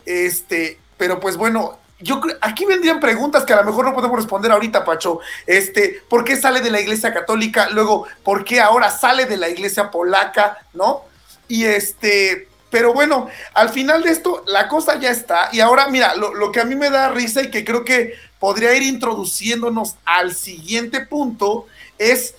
Este, 0.07 0.79
pero 0.97 1.19
pues 1.19 1.37
bueno, 1.37 1.81
yo 1.99 2.21
aquí 2.41 2.65
vendrían 2.65 3.01
preguntas 3.01 3.45
que 3.45 3.53
a 3.53 3.57
lo 3.57 3.65
mejor 3.65 3.85
no 3.85 3.93
podemos 3.93 4.17
responder 4.17 4.53
ahorita, 4.53 4.85
Pacho. 4.85 5.19
Este, 5.49 6.01
¿por 6.09 6.25
qué 6.25 6.37
sale 6.37 6.61
de 6.61 6.71
la 6.71 6.81
iglesia 6.81 7.13
católica? 7.13 7.71
Luego, 7.71 8.07
¿por 8.23 8.45
qué 8.45 8.61
ahora 8.61 8.89
sale 8.91 9.27
de 9.27 9.37
la 9.37 9.49
iglesia 9.49 9.91
polaca? 9.91 10.59
¿No? 10.75 11.07
Y 11.49 11.65
este, 11.65 12.47
pero 12.71 12.95
bueno, 12.95 13.29
al 13.53 13.71
final 13.71 14.05
de 14.05 14.11
esto, 14.11 14.45
la 14.47 14.69
cosa 14.69 15.01
ya 15.01 15.11
está. 15.11 15.49
Y 15.51 15.59
ahora, 15.59 15.89
mira, 15.89 16.15
lo, 16.15 16.35
lo 16.35 16.53
que 16.53 16.61
a 16.61 16.65
mí 16.65 16.77
me 16.77 16.89
da 16.89 17.09
risa 17.09 17.43
y 17.43 17.51
que 17.51 17.65
creo 17.65 17.85
que 17.85 18.15
podría 18.39 18.77
ir 18.77 18.85
introduciéndonos 18.85 19.97
al 20.05 20.37
siguiente 20.37 21.05
punto 21.05 21.67
es 21.99 22.37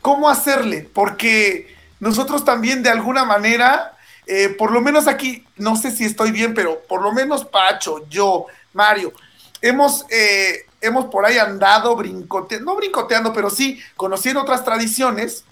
cómo 0.00 0.28
hacerle, 0.28 0.88
porque 0.92 1.74
nosotros 2.00 2.44
también 2.44 2.82
de 2.82 2.90
alguna 2.90 3.24
manera 3.24 3.98
eh, 4.30 4.50
por 4.50 4.70
lo 4.72 4.82
menos 4.82 5.08
aquí, 5.08 5.42
no 5.56 5.74
sé 5.74 5.90
si 5.90 6.04
estoy 6.04 6.32
bien, 6.32 6.52
pero 6.52 6.82
por 6.86 7.00
lo 7.00 7.12
menos 7.12 7.46
Pacho, 7.46 8.06
yo, 8.10 8.44
Mario, 8.74 9.14
hemos, 9.62 10.04
eh, 10.10 10.66
hemos 10.82 11.06
por 11.06 11.24
ahí 11.24 11.38
andado 11.38 11.96
brincoteando, 11.96 12.70
no 12.70 12.76
brincoteando, 12.76 13.32
pero 13.32 13.48
sí 13.48 13.80
conociendo 13.96 14.42
otras 14.42 14.66
tradiciones 14.66 15.44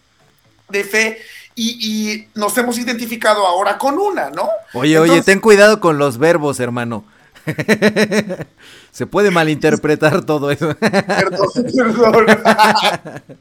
de 0.68 0.85
fe 0.85 1.18
y, 1.54 2.28
nos 2.35 2.59
hemos 2.59 2.76
identificado 2.76 3.46
ahora 3.46 3.78
con 3.78 3.98
una, 3.98 4.28
¿no? 4.28 4.50
Oye, 4.74 4.98
oye, 4.98 5.22
ten 5.22 5.40
cuidado 5.40 5.80
con 5.80 5.96
los 5.96 6.18
verbos, 6.18 6.61
hermano. 6.61 7.06
Se 8.96 9.06
puede 9.06 9.30
malinterpretar 9.30 10.24
todo 10.24 10.50
eso. 10.50 10.74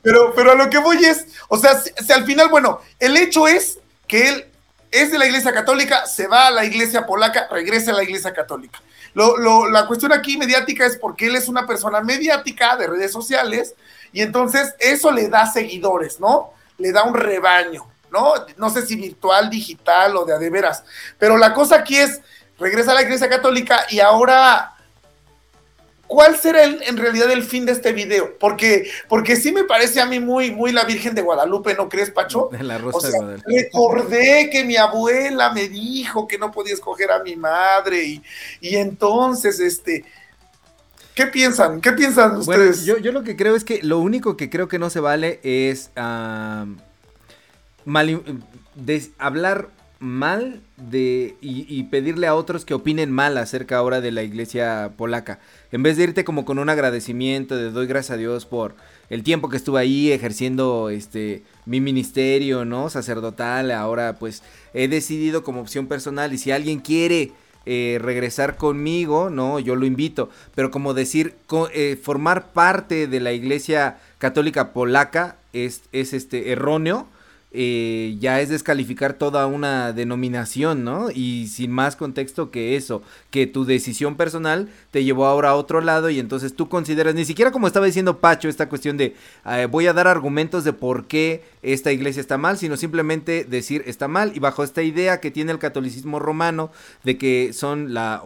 Pero, 0.04 0.34
pero 0.36 0.52
a 0.52 0.56
lo 0.56 0.70
que 0.70 0.80
voy 0.80 0.98
es, 0.98 1.28
o 1.48 1.58
sea, 1.58 1.82
al 2.14 2.26
final, 2.26 2.50
bueno, 2.50 2.82
el 3.00 3.16
hecho 3.16 3.48
es 3.48 3.80
que 4.06 4.28
él 4.28 4.46
es 4.92 5.14
de 5.14 5.18
la 5.18 5.28
iglesia 5.28 5.54
católica, 5.54 6.08
se 6.08 6.28
va 6.28 6.48
a 6.48 6.52
la 6.52 6.66
iglesia 6.66 7.06
polaca, 7.06 7.48
regresa 7.50 7.92
a 7.92 7.94
la 7.94 8.04
iglesia 8.04 8.34
católica. 8.34 8.82
la 9.14 9.88
cuestión 9.88 10.12
aquí 10.12 10.36
mediática 10.38 10.86
es 10.86 10.98
porque 10.98 11.28
él 11.28 11.38
es 11.38 11.48
una 11.48 11.66
persona 11.66 12.02
mediática 12.02 12.76
de 12.76 12.88
redes 12.88 13.14
sociales 13.14 13.76
y 14.12 14.24
entonces 14.24 14.76
eso 14.78 15.10
le 15.10 15.30
da 15.30 15.46
seguidores, 15.46 16.20
¿no? 16.20 16.52
Le 16.80 16.92
da 16.92 17.04
un 17.04 17.14
rebaño, 17.14 17.88
¿no? 18.12 18.34
No 18.58 18.70
sé 18.70 18.86
si 18.86 18.98
virtual, 18.98 19.50
digital 19.50 20.18
o 20.18 20.26
de 20.26 20.34
a 20.34 20.38
de 20.38 20.50
veras. 20.50 20.84
Pero 21.18 21.38
la 21.38 21.54
cosa 21.54 21.78
aquí 21.78 21.96
es, 21.96 22.20
regresa 22.60 22.92
a 22.92 22.96
la 22.96 23.04
iglesia 23.04 23.30
católica 23.30 23.86
y 23.90 24.02
ahora 24.02 24.75
¿Cuál 26.08 26.38
será 26.38 26.64
en 26.64 26.98
realidad 26.98 27.32
el 27.32 27.44
fin 27.44 27.66
de 27.66 27.72
este 27.72 27.92
video? 27.92 28.38
Porque, 28.40 28.90
porque 29.10 29.36
sí 29.36 29.52
me 29.52 29.64
parece 29.64 30.00
a 30.00 30.06
mí 30.06 30.20
muy, 30.20 30.52
muy 30.52 30.72
la 30.72 30.84
Virgen 30.84 31.16
de 31.16 31.22
Guadalupe, 31.22 31.74
¿no 31.74 31.90
crees, 31.90 32.12
Pacho? 32.12 32.50
De 32.52 32.62
la 32.62 32.78
Rosa 32.78 33.08
de 33.10 33.18
Guadalupe. 33.18 33.52
Recordé 33.52 34.50
que 34.52 34.64
mi 34.64 34.76
abuela 34.76 35.52
me 35.52 35.68
dijo 35.68 36.28
que 36.28 36.38
no 36.38 36.52
podía 36.52 36.76
escoger 36.76 37.12
a 37.12 37.24
mi 37.24 37.36
madre 37.36 38.04
y, 38.04 38.24
y 38.62 38.76
entonces, 38.76 39.60
este, 39.60 40.06
¿qué 41.16 41.26
piensan? 41.26 41.82
¿Qué 41.82 41.94
piensan 41.94 42.38
ustedes? 42.38 42.86
yo, 42.86 42.98
yo, 42.98 43.12
lo 43.12 43.24
que 43.24 43.36
creo 43.36 43.56
es 43.56 43.64
que 43.64 43.82
lo 43.82 43.98
único 44.00 44.38
que 44.38 44.52
creo 44.52 44.68
que 44.68 44.78
no 44.78 44.92
se 44.92 45.00
vale 45.00 45.40
es 45.42 45.90
hablar 49.18 49.70
mal 50.06 50.62
de 50.78 51.36
y, 51.42 51.84
pedirle 51.84 52.28
a 52.28 52.36
otros 52.36 52.64
que 52.64 52.74
opinen 52.74 53.12
mal 53.12 53.38
acerca 53.38 53.78
ahora 53.78 54.02
de 54.02 54.12
la 54.12 54.24
iglesia 54.24 54.94
polaca. 54.98 55.40
En 55.72 55.84
vez 55.84 55.98
de 55.98 56.04
irte 56.04 56.24
como 56.24 56.46
con 56.46 56.60
un 56.60 56.70
agradecimiento 56.70 57.58
de 57.58 57.72
doy 57.72 57.88
gracias 57.88 58.16
a 58.16 58.18
Dios 58.18 58.46
por 58.46 58.76
el 59.10 59.24
tiempo 59.24 59.50
que 59.50 59.58
estuve 59.58 59.80
ahí 59.80 60.12
ejerciendo 60.12 60.90
este 60.90 61.44
mi 61.66 61.82
ministerio, 61.82 62.66
¿no? 62.66 62.90
Sacerdotal, 62.90 63.72
ahora 63.72 64.18
pues 64.20 64.44
he 64.74 64.88
decidido 64.88 65.44
como 65.44 65.62
opción 65.62 65.88
personal 65.88 66.34
y 66.34 66.38
si 66.38 66.52
alguien 66.52 66.80
quiere 66.80 67.32
eh, 67.66 67.98
regresar 68.00 68.58
conmigo, 68.58 69.30
no, 69.32 69.60
yo 69.60 69.76
lo 69.76 69.86
invito. 69.86 70.30
Pero 70.54 70.72
como 70.72 70.94
decir, 70.94 71.36
eh, 71.74 72.00
formar 72.02 72.54
parte 72.54 73.08
de 73.08 73.20
la 73.20 73.34
iglesia 73.34 73.98
católica 74.20 74.72
polaca 74.72 75.38
es, 75.52 75.82
es 75.92 76.14
este 76.14 76.52
erróneo 76.52 77.08
eh, 77.56 78.18
ya 78.20 78.42
es 78.42 78.50
descalificar 78.50 79.14
toda 79.14 79.48
una 79.48 79.94
denominación, 79.94 80.84
¿no? 80.84 81.10
Y 81.10 81.48
sin 81.48 81.72
más 81.72 81.96
contexto 81.96 82.52
que 82.52 82.76
eso, 82.76 83.02
que 83.32 83.48
tu 83.48 83.66
decisión 83.66 84.16
personal 84.16 84.70
te 84.92 85.04
llevó 85.04 85.26
ahora 85.26 85.50
a 85.50 85.56
otro 85.56 85.82
lado 85.82 86.10
y 86.10 86.20
entonces 86.20 86.56
tú 86.56 86.68
consideras, 86.68 87.16
ni 87.16 87.26
siquiera 87.26 87.52
como 87.52 87.68
estaba 87.68 87.86
diciendo 87.86 88.20
Pacho, 88.20 88.50
esta 88.50 88.68
cuestión 88.68 88.98
de 88.98 89.16
eh, 89.46 89.68
voy 89.72 89.88
a 89.88 89.94
dar 89.94 90.08
argumentos 90.08 90.64
de 90.64 90.74
por 90.74 91.08
qué 91.08 91.44
esta 91.62 91.92
iglesia 91.92 92.20
está 92.20 92.38
mal, 92.38 92.58
sino 92.58 92.78
simplemente 92.78 93.46
decir 93.46 93.84
está 93.86 94.08
mal 94.08 94.34
y 94.36 94.40
bajo 94.40 94.64
esta 94.64 94.84
idea 94.84 95.22
que 95.22 95.32
tiene 95.32 95.52
el 95.52 95.60
catolicismo 95.60 96.20
romano 96.20 96.72
de 97.04 97.18
que 97.18 97.54
son 97.54 97.94
la, 97.94 98.22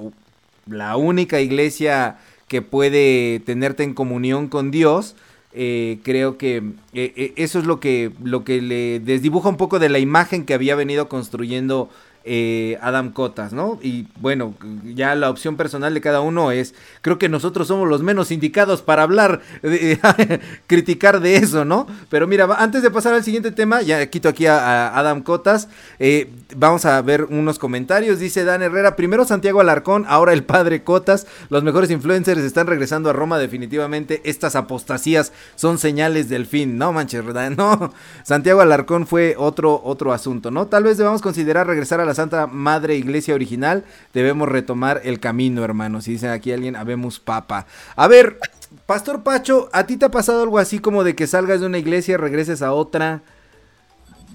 la 0.68 0.98
única 0.98 1.40
iglesia 1.40 2.18
que 2.48 2.62
puede 2.62 3.40
tenerte 3.46 3.84
en 3.84 3.94
comunión 3.94 4.48
con 4.48 4.72
Dios, 4.72 5.16
eh, 5.54 6.00
creo 6.04 6.38
que 6.38 6.58
eh, 6.58 7.14
eh, 7.16 7.34
eso 7.38 7.60
es 7.60 7.66
lo 7.66 7.80
que, 7.80 8.12
lo 8.24 8.44
que 8.44 8.62
le 8.62 9.00
desdibuja 9.00 9.50
un 9.50 9.58
poco 9.58 9.80
de 9.80 9.90
la 9.90 10.00
imagen 10.00 10.46
que 10.46 10.54
había 10.54 10.76
venido 10.76 11.10
construyendo 11.10 11.90
eh, 12.26 12.78
Adam 12.82 13.12
Cotas, 13.12 13.54
¿no? 13.54 13.80
Y 13.82 14.06
bueno, 14.20 14.54
ya 14.84 15.16
la 15.16 15.30
opción 15.30 15.56
personal 15.56 15.94
de 15.94 16.02
cada 16.02 16.20
uno 16.20 16.52
es, 16.52 16.76
creo 17.02 17.18
que 17.18 17.30
nosotros 17.30 17.68
somos 17.68 17.88
los 17.88 18.04
menos 18.04 18.30
indicados 18.32 18.82
para 18.82 19.04
hablar, 19.04 19.42
criticar 20.68 21.22
de 21.22 21.38
eso, 21.38 21.64
¿no? 21.64 21.88
Pero 22.10 22.28
mira, 22.28 22.46
antes 22.58 22.84
de 22.84 22.92
pasar 22.92 23.14
al 23.14 23.24
siguiente 23.24 23.52
tema, 23.52 23.82
ya 23.82 24.06
quito 24.08 24.28
aquí 24.28 24.46
a, 24.48 24.96
Adam 24.98 25.24
Cotas, 25.24 25.70
eh, 25.98 26.30
vamos 26.56 26.86
a 26.86 27.02
ver 27.02 27.26
unos 27.26 27.60
comentarios, 27.60 28.20
dice 28.20 28.44
Dan 28.44 28.62
Herrera, 28.62 28.96
primero 28.96 29.26
Santiago 29.26 29.62
Alarcón, 29.62 30.06
ahora 30.08 30.34
el 30.34 30.44
padre 30.44 30.84
Cotas, 30.84 31.28
los 31.50 31.64
mejores 31.64 31.92
influencers 31.92 32.42
están 32.42 32.68
regresando 32.68 33.10
a 33.10 33.14
Roma 33.14 33.38
definitivamente, 33.38 34.22
estas 34.24 34.56
apostasías 34.56 35.32
son 35.56 35.78
señales 35.78 36.30
del 36.30 36.46
fin, 36.46 36.78
no 36.78 36.92
manches, 36.92 37.26
¿verdad? 37.26 37.52
No, 37.60 37.94
Santiago 38.24 38.62
Alarcón 38.62 39.06
fue 39.06 39.36
otro, 39.38 39.82
otro 39.84 40.14
asunto, 40.14 40.50
¿no? 40.50 40.68
Tal 40.68 40.84
vez 40.84 40.98
debamos 40.98 41.22
considerar 41.22 41.68
regresar 41.68 42.00
a 42.00 42.06
la 42.06 42.14
Santa 42.14 42.48
Madre 42.48 42.96
Iglesia 42.96 43.36
original, 43.36 43.84
debemos 44.14 44.48
retomar 44.48 45.02
el 45.04 45.20
camino, 45.20 45.64
hermanos. 45.64 46.06
Si 46.06 46.12
dicen 46.12 46.30
aquí 46.30 46.52
alguien, 46.52 46.76
habemos 46.76 47.20
papa. 47.20 47.66
A 47.96 48.08
ver, 48.08 48.40
Pastor 48.86 49.24
Pacho, 49.24 49.70
¿a 49.74 49.86
ti 49.86 49.98
te 49.98 50.06
ha 50.06 50.12
pasado 50.12 50.44
algo 50.44 50.58
así 50.58 50.80
como 50.80 51.04
de 51.04 51.16
que 51.16 51.28
salgas 51.28 51.60
de 51.60 51.66
una 51.66 51.78
iglesia 51.80 52.18
regreses 52.18 52.62
a 52.62 52.72
otra? 52.72 53.22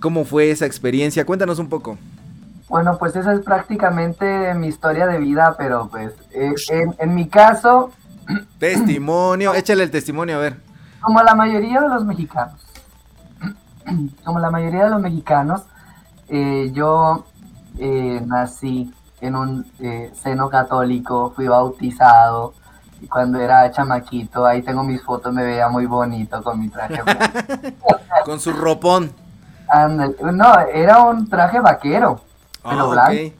¿Cómo 0.05 0.27
fue 0.27 0.51
esa 0.51 0.67
experiencia? 0.67 1.25
Cuéntanos 1.25 1.59
un 1.59 1.71
poco. 1.71 1.97
Bueno, 2.69 2.99
pues 2.99 3.17
esa 3.17 3.33
es 3.33 3.41
prácticamente 3.41 4.53
mi 4.53 4.67
historia 4.67 5.07
de 5.07 5.17
vida, 5.17 5.55
pero 5.57 5.89
pues 5.91 6.13
eh, 6.33 6.53
en, 6.69 6.95
en 6.99 7.15
mi 7.15 7.27
caso... 7.27 7.91
Testimonio, 8.59 9.55
échale 9.55 9.83
el 9.83 9.91
testimonio 9.91 10.37
a 10.37 10.41
ver. 10.41 10.61
Como 11.01 11.23
la 11.23 11.35
mayoría 11.35 11.81
de 11.81 11.89
los 11.89 12.05
mexicanos, 12.05 12.61
como 14.25 14.41
la 14.41 14.51
mayoría 14.51 14.85
de 14.85 14.91
los 14.91 15.01
mexicanos, 15.01 15.63
eh, 16.29 16.71
yo 16.75 17.25
eh, 17.79 18.21
nací 18.27 18.93
en 19.23 19.37
un 19.37 19.65
seno 20.23 20.51
católico, 20.51 21.33
fui 21.35 21.49
bautizado. 21.49 22.53
Y 23.01 23.07
cuando 23.07 23.41
era 23.41 23.71
chamaquito, 23.71 24.45
ahí 24.45 24.61
tengo 24.61 24.85
mis 24.85 25.03
fotos, 25.03 25.33
me 25.33 25.45
veía 25.45 25.71
muy 25.71 25.87
bonito 25.87 26.43
con 26.43 26.61
mi 26.61 26.69
traje. 26.69 27.01
con 28.27 28.39
su 28.39 28.53
ropón. 28.53 29.24
No, 30.33 30.61
era 30.73 31.03
un 31.03 31.29
traje 31.29 31.61
vaquero, 31.61 32.21
pero 32.63 32.81
ah, 32.81 32.87
blanco. 32.87 33.35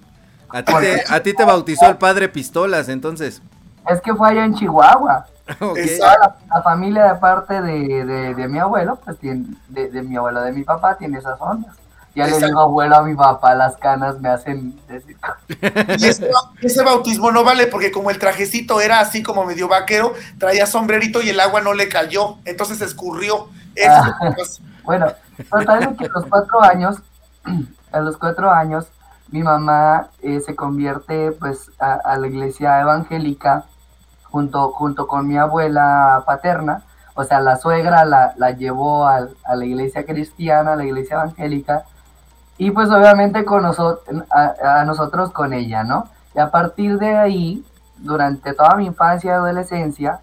A 0.51 0.63
ti, 0.63 0.73
te, 0.73 1.05
a 1.09 1.21
ti 1.21 1.35
te 1.35 1.45
bautizó 1.45 1.87
el 1.87 1.97
padre 1.97 2.29
Pistolas, 2.29 2.89
entonces. 2.89 3.43
Es 3.89 4.01
que 4.01 4.15
fue 4.15 4.31
allá 4.31 4.45
en 4.45 4.55
Chihuahua. 4.55 5.27
Okay. 5.61 5.99
La, 5.99 6.37
la, 6.49 6.63
familia 6.63 7.13
de 7.13 7.15
parte 7.17 7.61
de, 7.61 8.07
de, 8.07 8.35
de 8.35 8.49
mi 8.49 8.59
abuelo, 8.59 8.99
pues 9.05 9.19
tiene, 9.19 9.45
de, 9.69 9.91
de, 9.91 10.03
mi 10.03 10.17
abuelo, 10.17 10.41
de 10.41 10.53
mi 10.53 10.65
papá, 10.65 10.97
tiene 10.97 11.19
esas 11.19 11.39
ondas. 11.39 11.77
Ya 12.15 12.25
Exacto. 12.25 12.41
le 12.41 12.47
digo 12.47 12.61
abuelo 12.61 12.97
a 12.97 13.03
mi 13.03 13.15
papá, 13.15 13.55
las 13.55 13.77
canas 13.77 14.19
me 14.21 14.31
hacen 14.31 14.81
decir. 14.89 15.19
Y 15.99 16.07
ese, 16.07 16.31
ese, 16.63 16.83
bautismo 16.83 17.31
no 17.31 17.45
vale 17.45 17.67
porque 17.67 17.93
como 17.93 18.11
el 18.11 18.19
trajecito 18.19 18.81
era 18.81 19.01
así 19.01 19.23
como 19.23 19.45
medio 19.45 19.69
vaquero, 19.69 20.15
traía 20.39 20.67
sombrerito 20.67 21.21
y 21.21 21.29
el 21.29 21.41
agua 21.41 21.61
no 21.61 21.75
le 21.75 21.91
cayó, 21.91 22.39
entonces 22.47 22.81
escurrió. 22.81 23.49
Ah, 23.87 24.15
bueno, 24.85 25.13
total 25.51 25.97
que 25.97 26.07
a 26.07 26.09
los 26.09 26.27
cuatro 26.27 26.63
años, 26.63 27.03
a 27.93 28.01
los 28.01 28.17
cuatro 28.17 28.51
años, 28.51 28.87
mi 29.31 29.43
mamá 29.43 30.09
eh, 30.23 30.41
se 30.41 30.55
convierte 30.55 31.33
pues 31.33 31.71
a, 31.79 31.95
a, 31.95 32.17
la 32.19 32.27
iglesia 32.27 32.81
evangélica 32.81 33.65
junto, 34.25 34.71
junto 34.71 35.07
con 35.07 35.27
mi 35.27 35.37
abuela 35.39 36.23
paterna, 36.27 36.83
o 37.15 37.25
sea, 37.25 37.41
la 37.41 37.57
suegra 37.57 38.05
la, 38.05 38.35
la 38.37 38.51
llevó 38.51 39.07
a, 39.07 39.29
a, 39.45 39.57
la 39.57 39.65
iglesia 39.65 40.05
cristiana, 40.05 40.73
a 40.73 40.77
la 40.77 40.85
iglesia 40.85 41.17
evangélica, 41.17 41.85
y 42.59 42.71
pues 42.71 42.91
obviamente 42.91 43.45
con 43.45 43.63
nosotros, 43.63 44.25
a, 44.31 44.81
a, 44.81 44.85
nosotros 44.85 45.31
con 45.31 45.53
ella, 45.53 45.85
¿no? 45.85 46.09
Y 46.35 46.41
a 46.41 46.51
partir 46.51 46.99
de 46.99 47.17
ahí, 47.17 47.65
durante 47.97 48.53
toda 48.55 48.77
mi 48.77 48.87
infancia 48.87 49.29
y 49.29 49.35
adolescencia, 49.35 50.21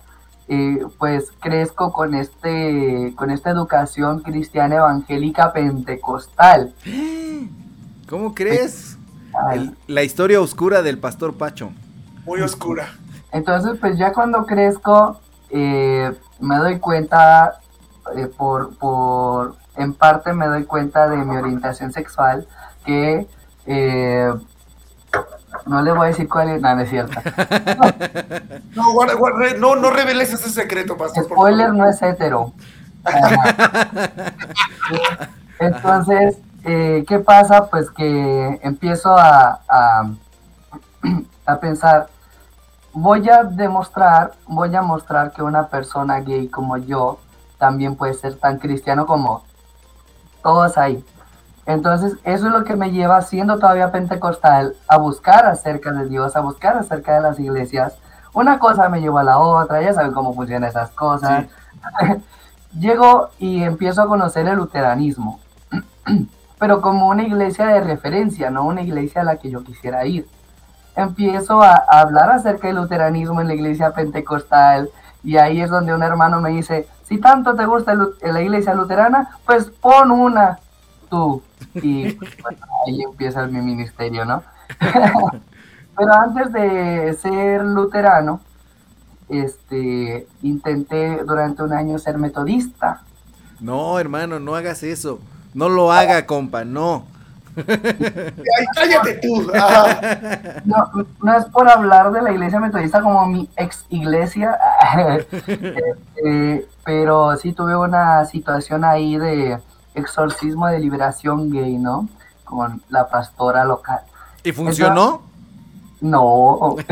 eh, 0.54 0.86
pues 0.98 1.32
crezco 1.40 1.94
con 1.94 2.14
este 2.14 3.14
con 3.16 3.32
esta 3.32 3.52
educación 3.52 4.20
cristiana 4.20 4.76
evangélica 4.76 5.54
pentecostal. 5.54 6.74
¿Cómo 8.10 8.36
crees? 8.36 8.98
El, 9.54 9.78
la 9.88 10.04
historia 10.04 10.42
oscura 10.42 10.82
del 10.82 10.98
pastor 10.98 11.36
Pacho. 11.36 11.72
Muy 12.26 12.42
oscura. 12.42 12.90
Entonces, 13.32 13.78
pues 13.80 13.98
ya 13.98 14.12
cuando 14.12 14.46
crezco, 14.46 15.22
eh, 15.52 16.12
me 16.42 16.58
doy 16.58 16.80
cuenta, 16.80 17.62
eh, 18.18 18.28
por, 18.28 18.76
por, 18.76 19.56
en 19.78 19.94
parte 19.94 20.34
me 20.34 20.48
doy 20.48 20.66
cuenta 20.66 21.08
de 21.08 21.16
mi 21.24 21.38
orientación 21.38 21.94
sexual, 21.94 22.46
que 22.86 23.26
eh, 23.68 24.34
no 25.66 25.82
le 25.82 25.92
voy 25.92 26.06
a 26.06 26.08
decir 26.08 26.28
cuál 26.28 26.50
es, 26.50 26.62
no, 26.62 26.76
no 26.76 26.82
es 26.82 26.90
cierto. 26.90 27.20
No, 28.76 28.84
no, 28.84 28.94
guarda, 28.94 29.14
guarda, 29.16 29.54
no, 29.58 29.76
no 29.76 29.90
reveles 29.90 30.34
ese 30.34 30.50
secreto, 30.50 30.98
pastor. 30.98 31.26
Spoiler 31.26 31.74
no 31.74 31.88
es 31.88 32.02
hetero. 32.02 32.54
Entonces, 35.60 36.38
eh, 36.64 37.04
¿qué 37.08 37.20
pasa? 37.20 37.68
Pues 37.70 37.90
que 37.92 38.60
empiezo 38.64 39.16
a, 39.18 39.62
a, 39.68 40.10
a 41.46 41.60
pensar, 41.60 42.08
voy 42.94 43.30
a 43.30 43.44
demostrar, 43.44 44.34
voy 44.48 44.76
a 44.76 44.82
mostrar 44.82 45.32
que 45.32 45.42
una 45.44 45.68
persona 45.68 46.20
gay 46.20 46.48
como 46.48 46.78
yo 46.78 47.20
también 47.58 47.96
puede 47.96 48.14
ser 48.14 48.36
tan 48.36 48.58
cristiano 48.58 49.06
como 49.06 49.44
todos 50.44 50.78
ahí. 50.78 51.04
Entonces, 51.66 52.18
eso 52.24 52.48
es 52.48 52.54
lo 52.54 52.64
que 52.64 52.76
me 52.76 52.92
lleva, 52.92 53.22
siendo 53.22 53.60
todavía 53.60 53.92
pentecostal, 53.92 54.76
a 54.88 54.98
buscar 54.98 55.46
acerca 55.46 55.92
de 55.92 56.08
Dios, 56.08 56.36
a 56.36 56.42
buscar 56.42 56.78
acerca 56.78 57.16
de 57.16 57.22
las 57.22 57.40
iglesias. 57.40 57.98
Una 58.34 58.60
cosa 58.60 58.90
me 58.90 59.02
llevó 59.02 59.20
a 59.20 59.24
la 59.24 59.38
otra, 59.40 59.82
ya 59.82 59.94
saben 59.94 60.14
cómo 60.14 60.34
funcionan 60.34 60.70
esas 60.70 60.90
cosas. 60.92 61.46
Sí. 62.00 62.22
Llego 62.80 63.30
y 63.38 63.64
empiezo 63.64 64.02
a 64.02 64.08
conocer 64.08 64.48
el 64.48 64.56
luteranismo, 64.56 65.40
pero 66.60 66.82
como 66.82 67.10
una 67.10 67.24
iglesia 67.24 67.68
de 67.68 67.82
referencia, 67.82 68.50
no 68.50 68.64
una 68.64 68.82
iglesia 68.82 69.22
a 69.22 69.26
la 69.26 69.36
que 69.36 69.50
yo 69.50 69.64
quisiera 69.64 70.06
ir 70.06 70.28
empiezo 70.96 71.62
a, 71.62 71.84
a, 71.90 72.02
hablar 72.02 72.30
acerca 72.32 72.68
del 72.68 72.78
luteranismo 72.78 73.42
en 73.42 73.48
la 73.48 73.54
iglesia 73.54 73.92
pentecostal 73.92 74.90
y 75.24 75.38
ahí 75.38 75.62
es 75.62 75.70
donde 75.70 75.94
un 75.94 76.04
hermano 76.04 76.42
me 76.42 76.50
dice, 76.50 76.88
si 77.04 77.18
tanto 77.18 77.56
te 77.56 77.66
gusta 77.66 77.96
la 77.96 78.42
iglesia 78.42 78.74
luterana, 78.74 79.38
pues 79.46 79.70
pon 79.70 80.12
una 80.12 80.60
tú. 81.12 81.44
Y 81.76 82.14
bueno, 82.14 82.58
ahí 82.88 83.04
empieza 83.04 83.46
mi 83.46 83.62
ministerio, 83.62 84.26
¿no? 84.26 84.42
Pero 85.98 86.14
antes 86.14 86.52
de 86.54 87.14
ser 87.22 87.64
luterano, 87.64 88.40
este, 89.30 90.28
intenté 90.42 91.24
durante 91.24 91.62
un 91.62 91.74
año 91.74 92.00
ser 92.00 92.18
metodista. 92.18 93.02
No, 93.60 94.00
hermano, 94.00 94.40
no 94.40 94.56
hagas 94.56 94.82
eso. 94.82 95.20
No 95.54 95.70
lo 95.70 95.92
haga, 95.92 96.26
compa, 96.26 96.64
no. 96.64 97.06
Ay, 97.58 98.66
cállate 98.74 99.20
tú. 99.22 99.52
No, 100.64 100.90
no, 101.22 101.38
es 101.38 101.46
por 101.46 101.70
hablar 101.70 102.12
de 102.14 102.22
la 102.22 102.32
iglesia 102.32 102.60
metodista 102.62 103.02
como 103.02 103.26
mi 103.28 103.50
ex 103.58 103.86
iglesia, 103.90 104.58
este, 105.28 106.66
pero 106.86 107.36
sí 107.36 107.52
tuve 107.52 107.76
una 107.76 108.24
situación 108.26 108.86
ahí 108.86 109.18
de 109.18 109.60
exorcismo 109.96 110.68
de 110.68 110.80
liberación 110.80 111.52
gay, 111.52 111.78
¿no? 111.78 112.08
Con 112.44 112.82
la 112.90 113.08
pastora 113.08 113.64
local. 113.66 114.02
¿Y 114.44 114.52
funcionó? 114.52 115.22
No. 116.02 116.20
okay. 116.80 116.90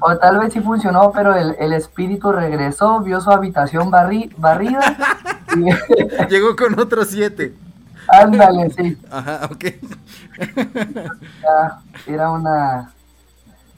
o 0.00 0.16
tal 0.16 0.38
vez 0.38 0.52
sí 0.52 0.60
funcionó, 0.60 1.10
pero 1.10 1.34
el, 1.34 1.56
el, 1.58 1.72
espíritu 1.72 2.30
regresó, 2.30 3.00
vio 3.00 3.20
su 3.20 3.30
habitación 3.30 3.90
barri, 3.90 4.30
barrida. 4.36 4.96
Y... 5.56 5.64
Llegó 6.30 6.54
con 6.54 6.78
otros 6.78 7.08
siete. 7.08 7.52
Ándale, 8.08 8.70
sí. 8.70 8.96
Ajá, 9.10 9.48
ok. 9.50 9.64
Ya, 11.42 11.80
era 12.06 12.30
una... 12.30 12.92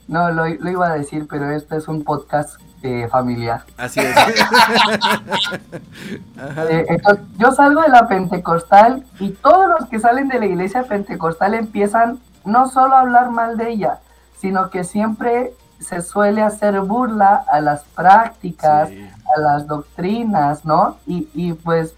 No, 0.07 0.31
lo, 0.31 0.47
lo, 0.47 0.69
iba 0.69 0.87
a 0.87 0.93
decir, 0.97 1.27
pero 1.29 1.49
este 1.51 1.77
es 1.77 1.87
un 1.87 2.03
podcast 2.03 2.59
eh, 2.83 3.07
familiar. 3.09 3.63
Así 3.77 3.99
es. 4.01 4.15
eh, 6.69 6.85
entonces, 6.89 7.25
yo 7.37 7.51
salgo 7.51 7.81
de 7.81 7.89
la 7.89 8.07
Pentecostal 8.07 9.03
y 9.19 9.31
todos 9.31 9.67
los 9.79 9.89
que 9.89 9.99
salen 9.99 10.27
de 10.27 10.39
la 10.39 10.45
iglesia 10.45 10.83
Pentecostal 10.83 11.55
empiezan 11.55 12.19
no 12.45 12.69
solo 12.69 12.95
a 12.95 12.99
hablar 12.99 13.31
mal 13.31 13.57
de 13.57 13.71
ella, 13.71 13.99
sino 14.37 14.69
que 14.69 14.83
siempre 14.83 15.53
se 15.79 16.01
suele 16.01 16.41
hacer 16.41 16.79
burla 16.81 17.43
a 17.51 17.59
las 17.59 17.83
prácticas, 17.95 18.89
sí. 18.89 19.09
a 19.35 19.39
las 19.39 19.65
doctrinas, 19.67 20.63
¿no? 20.65 20.97
Y, 21.07 21.27
y 21.33 21.53
pues 21.53 21.95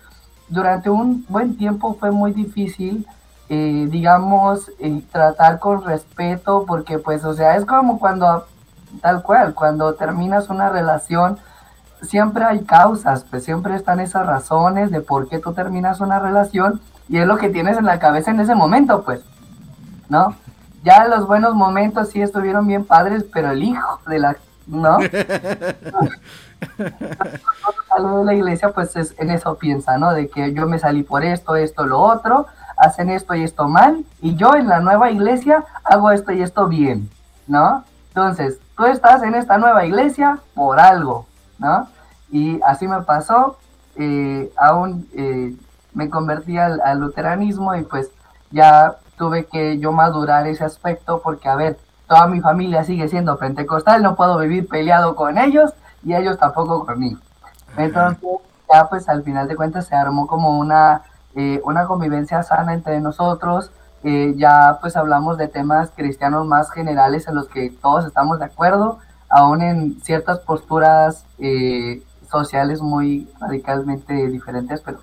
durante 0.48 0.90
un 0.90 1.26
buen 1.28 1.58
tiempo 1.58 1.96
fue 2.00 2.12
muy 2.12 2.32
difícil, 2.32 3.06
eh, 3.50 3.88
digamos, 3.90 4.72
eh, 4.80 5.02
tratar 5.12 5.60
con 5.60 5.84
respeto, 5.84 6.66
porque 6.68 7.00
pues, 7.00 7.24
o 7.24 7.34
sea, 7.34 7.56
es 7.56 7.66
como 7.66 8.00
cuando, 8.00 8.46
tal 9.02 9.24
cual, 9.24 9.54
cuando 9.54 9.94
terminas 9.96 10.50
una 10.50 10.70
relación, 10.70 11.38
siempre 12.02 12.44
hay 12.44 12.64
causas, 12.64 13.26
pues 13.30 13.44
siempre 13.44 13.76
están 13.76 14.00
esas 14.00 14.26
razones 14.26 14.92
de 14.92 15.02
por 15.02 15.28
qué 15.28 15.40
tú 15.40 15.54
terminas 15.54 16.00
una 16.00 16.20
relación 16.20 16.82
y 17.10 17.18
es 17.18 17.28
lo 17.28 17.38
que 17.38 17.50
tienes 17.50 17.78
en 17.78 17.86
la 17.86 18.00
cabeza 18.00 18.32
en 18.32 18.40
ese 18.40 18.56
momento, 18.56 19.04
pues, 19.04 19.22
¿no? 20.10 20.36
Ya 20.84 21.08
los 21.08 21.28
buenos 21.28 21.56
momentos 21.56 22.10
sí 22.10 22.22
estuvieron 22.22 22.68
bien 22.68 22.86
padres, 22.86 23.26
pero 23.34 23.52
el 23.52 23.64
hijo 23.64 24.00
de 24.08 24.20
la, 24.20 24.38
¿no? 24.68 24.98
algo 27.90 28.20
de 28.20 28.26
la 28.26 28.34
iglesia, 28.34 28.70
pues 28.70 28.96
es, 28.96 29.16
en 29.18 29.30
eso 29.32 29.56
piensa, 29.58 29.98
¿no? 29.98 30.14
De 30.14 30.30
que 30.30 30.54
yo 30.54 30.68
me 30.68 30.80
salí 30.80 31.04
por 31.04 31.24
esto, 31.24 31.56
esto, 31.56 31.86
lo 31.86 32.00
otro, 32.00 32.48
hacen 32.78 33.10
esto 33.10 33.34
y 33.36 33.44
esto 33.44 33.68
mal, 33.68 34.04
y 34.22 34.36
yo 34.36 34.56
en 34.56 34.68
la 34.68 34.80
nueva 34.80 35.12
iglesia 35.12 35.64
hago 35.84 36.12
esto 36.12 36.32
y 36.32 36.42
esto 36.42 36.68
bien, 36.68 37.10
¿no? 37.48 37.84
Entonces, 38.10 38.60
tú 38.78 38.86
estás 38.86 39.24
en 39.24 39.36
esta 39.36 39.58
nueva 39.58 39.86
iglesia 39.86 40.40
por 40.54 40.80
algo, 40.80 41.26
¿no? 41.60 41.88
Y 42.32 42.60
así 42.66 42.88
me 42.88 43.02
pasó, 43.02 43.58
eh, 43.96 44.52
aún 44.58 45.08
eh, 45.14 45.56
me 45.94 46.10
convertí 46.10 46.58
al, 46.58 46.82
al 46.82 47.00
luteranismo 47.00 47.76
y 47.76 47.84
pues 47.84 48.12
ya 48.52 48.96
tuve 49.18 49.46
que 49.46 49.80
yo 49.80 49.92
madurar 49.92 50.48
ese 50.48 50.66
aspecto 50.66 51.22
porque, 51.24 51.48
a 51.48 51.56
ver, 51.56 51.78
toda 52.08 52.28
mi 52.28 52.42
familia 52.42 52.84
sigue 52.84 53.08
siendo 53.08 53.38
pentecostal, 53.38 54.04
no 54.04 54.16
puedo 54.16 54.38
vivir 54.38 54.68
peleado 54.68 55.16
con 55.16 55.38
ellos, 55.38 55.74
y 56.06 56.14
ellos 56.14 56.38
tampoco 56.38 56.86
conmigo. 56.86 57.20
Entonces, 57.76 58.24
ya 58.72 58.88
pues 58.88 59.10
al 59.10 59.24
final 59.24 59.48
de 59.48 59.56
cuentas 59.56 59.88
se 59.88 59.96
armó 59.96 60.28
como 60.28 60.58
una, 60.58 61.02
eh, 61.36 61.60
una 61.66 61.86
convivencia 61.88 62.44
sana 62.44 62.74
entre 62.74 63.02
nosotros. 63.02 63.72
Eh, 64.08 64.36
ya 64.38 64.78
pues 64.82 64.96
hablamos 64.96 65.36
de 65.40 65.48
temas 65.48 65.90
cristianos 65.96 66.46
más 66.46 66.70
generales 66.70 67.28
en 67.28 67.34
los 67.34 67.48
que 67.48 67.72
todos 67.82 68.06
estamos 68.06 68.38
de 68.38 68.46
acuerdo, 68.46 69.00
aún 69.30 69.64
en 69.64 70.00
ciertas 70.02 70.38
posturas 70.42 71.26
eh, 71.40 72.04
sociales 72.30 72.84
muy 72.84 73.28
radicalmente 73.40 74.14
diferentes, 74.28 74.82
pero 74.82 75.00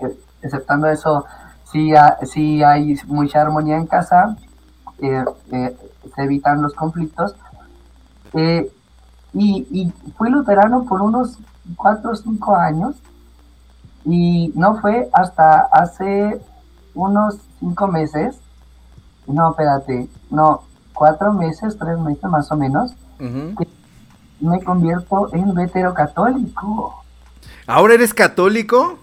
eh, 0.00 0.18
exceptando 0.40 0.86
eso, 0.86 1.26
sí, 1.70 1.94
ha, 1.94 2.16
hay 2.66 2.98
mucha 3.06 3.42
armonía 3.42 3.76
en 3.76 3.86
casa, 3.86 4.34
se 4.98 5.76
evitan 6.16 6.62
los 6.62 6.72
conflictos. 6.72 7.34
Eh, 8.32 8.72
y, 9.34 9.66
y, 9.70 9.92
fui 10.12 10.30
luterano 10.30 10.84
por 10.84 11.02
unos 11.02 11.36
cuatro 11.76 12.12
o 12.12 12.16
cinco 12.16 12.56
años 12.56 12.96
y 14.06 14.52
no 14.54 14.80
fue 14.80 15.10
hasta 15.12 15.68
hace 15.70 16.40
unos 16.94 17.47
cinco 17.60 17.88
meses, 17.88 18.36
no, 19.26 19.50
espérate, 19.50 20.08
no, 20.30 20.62
cuatro 20.94 21.32
meses, 21.32 21.76
tres 21.78 21.98
meses 21.98 22.24
más 22.24 22.50
o 22.50 22.56
menos, 22.56 22.92
uh 23.20 23.24
-huh. 23.24 23.56
que, 23.56 23.68
me 24.40 24.62
convierto 24.62 25.28
en 25.32 25.52
vetero 25.52 25.92
católico. 25.94 27.02
¿Ahora 27.66 27.94
eres 27.94 28.14
católico? 28.14 28.98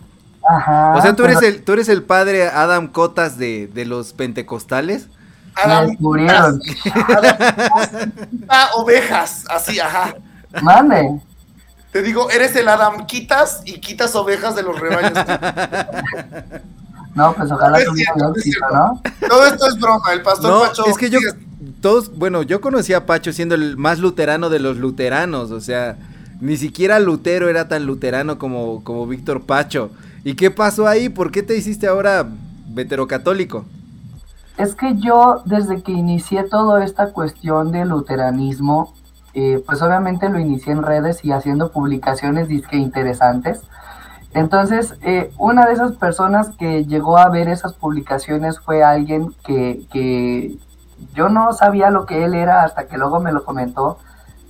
Ajá. 0.48 0.94
O 0.96 1.02
sea, 1.02 1.16
¿tú 1.16 1.26
eres, 1.26 1.40
pero 1.40 1.56
el, 1.56 1.64
tú 1.64 1.74
eres 1.74 1.90
el 1.90 2.04
padre 2.04 2.48
Adam 2.48 2.88
Cotas 2.88 3.38
de, 3.38 3.68
de 3.68 3.86
los 3.86 4.14
pentecostales. 4.14 5.10
Adam, 5.56 5.88
descubrieron. 5.88 6.62
ah, 8.50 8.70
ovejas, 8.76 9.44
así, 9.50 9.80
ajá. 9.80 10.16
Mande. 10.62 11.22
Te 11.92 12.02
digo, 12.02 12.30
eres 12.30 12.56
el 12.56 12.68
Adam 12.68 13.06
quitas 13.06 13.62
y 13.66 13.80
quitas 13.80 14.16
ovejas 14.16 14.56
de 14.56 14.64
los 14.64 14.80
rebaños. 14.80 15.14
No, 17.16 17.34
pues 17.34 17.50
ojalá 17.52 17.80
No 17.86 17.94
cierto, 17.94 18.36
éxito. 18.36 18.66
¿no? 18.74 19.02
Todo 19.28 19.46
esto 19.46 19.68
es 19.68 19.80
broma, 19.80 20.14
el 20.14 20.22
pastor 20.22 20.52
No, 20.52 20.60
Pacho. 20.62 20.86
es 20.86 20.98
que 20.98 21.10
yo, 21.10 21.20
todos, 21.82 22.16
bueno, 22.16 22.44
yo 22.44 22.62
conocí 22.62 22.94
a 22.94 23.06
Pacho 23.06 23.32
siendo 23.32 23.56
el 23.56 23.78
más 23.78 24.00
luterano 24.00 24.50
de 24.50 24.60
los 24.60 24.78
luteranos, 24.78 25.52
o 25.52 25.62
sea, 25.62 25.98
ni 26.42 26.58
siquiera 26.58 27.00
Lutero 27.00 27.50
era 27.50 27.68
tan 27.68 27.86
luterano 27.86 28.38
como, 28.38 28.84
como 28.84 29.08
Víctor 29.08 29.44
Pacho. 29.44 29.90
¿Y 30.24 30.36
qué 30.36 30.52
pasó 30.52 30.88
ahí? 30.88 31.08
¿Por 31.10 31.32
qué 31.32 31.44
te 31.44 31.56
hiciste 31.56 31.88
ahora 31.88 32.28
veterocatólico? 32.68 33.66
Es 34.58 34.76
que 34.76 34.96
yo, 34.98 35.42
desde 35.46 35.82
que 35.82 35.92
inicié 35.92 36.44
toda 36.44 36.84
esta 36.84 37.12
cuestión 37.12 37.72
del 37.72 37.90
luteranismo, 37.90 38.94
eh, 39.34 39.62
pues 39.66 39.82
obviamente 39.82 40.30
lo 40.30 40.40
inicié 40.40 40.74
en 40.74 40.84
redes 40.84 41.24
y 41.24 41.32
haciendo 41.32 41.72
publicaciones 41.72 42.48
disque 42.48 42.78
interesantes. 42.78 43.62
Entonces, 44.36 44.96
eh, 45.02 45.32
una 45.38 45.66
de 45.66 45.74
esas 45.74 45.94
personas 45.94 46.50
que 46.50 46.86
llegó 46.86 47.18
a 47.18 47.30
ver 47.30 47.48
esas 47.48 47.74
publicaciones 47.74 48.60
fue 48.60 48.84
alguien 48.84 49.34
que, 49.46 49.88
que 49.92 50.58
yo 51.14 51.30
no 51.30 51.54
sabía 51.54 51.90
lo 51.90 52.06
que 52.06 52.26
él 52.26 52.36
era 52.36 52.64
hasta 52.64 52.88
que 52.88 52.98
luego 52.98 53.22
me 53.22 53.32
lo 53.32 53.46
comentó, 53.46 53.98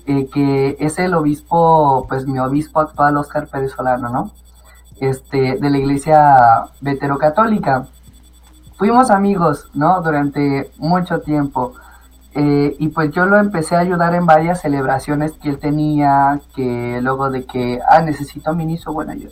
eh, 0.07 0.27
que 0.33 0.75
es 0.79 0.97
el 0.97 1.13
obispo, 1.13 2.07
pues 2.09 2.25
mi 2.27 2.39
obispo 2.39 2.79
actual, 2.79 3.15
Oscar 3.17 3.47
Pérez 3.47 3.73
Solano, 3.73 4.09
¿no? 4.09 4.31
Este, 4.99 5.57
de 5.57 5.69
la 5.69 5.77
iglesia 5.77 6.65
veterocatólica 6.81 7.85
fuimos 8.77 9.11
amigos, 9.11 9.69
¿no? 9.75 10.01
Durante 10.01 10.71
mucho 10.79 11.21
tiempo. 11.21 11.73
Eh, 12.33 12.75
y 12.79 12.87
pues 12.89 13.11
yo 13.11 13.25
lo 13.27 13.37
empecé 13.37 13.75
a 13.75 13.79
ayudar 13.79 14.15
en 14.15 14.25
varias 14.25 14.61
celebraciones 14.61 15.33
que 15.33 15.49
él 15.49 15.59
tenía, 15.59 16.41
que 16.55 16.99
luego 17.03 17.29
de 17.29 17.45
que, 17.45 17.79
ah, 17.87 18.01
necesito 18.01 18.53
ministro, 18.53 18.93
bueno, 18.93 19.13
yo, 19.13 19.29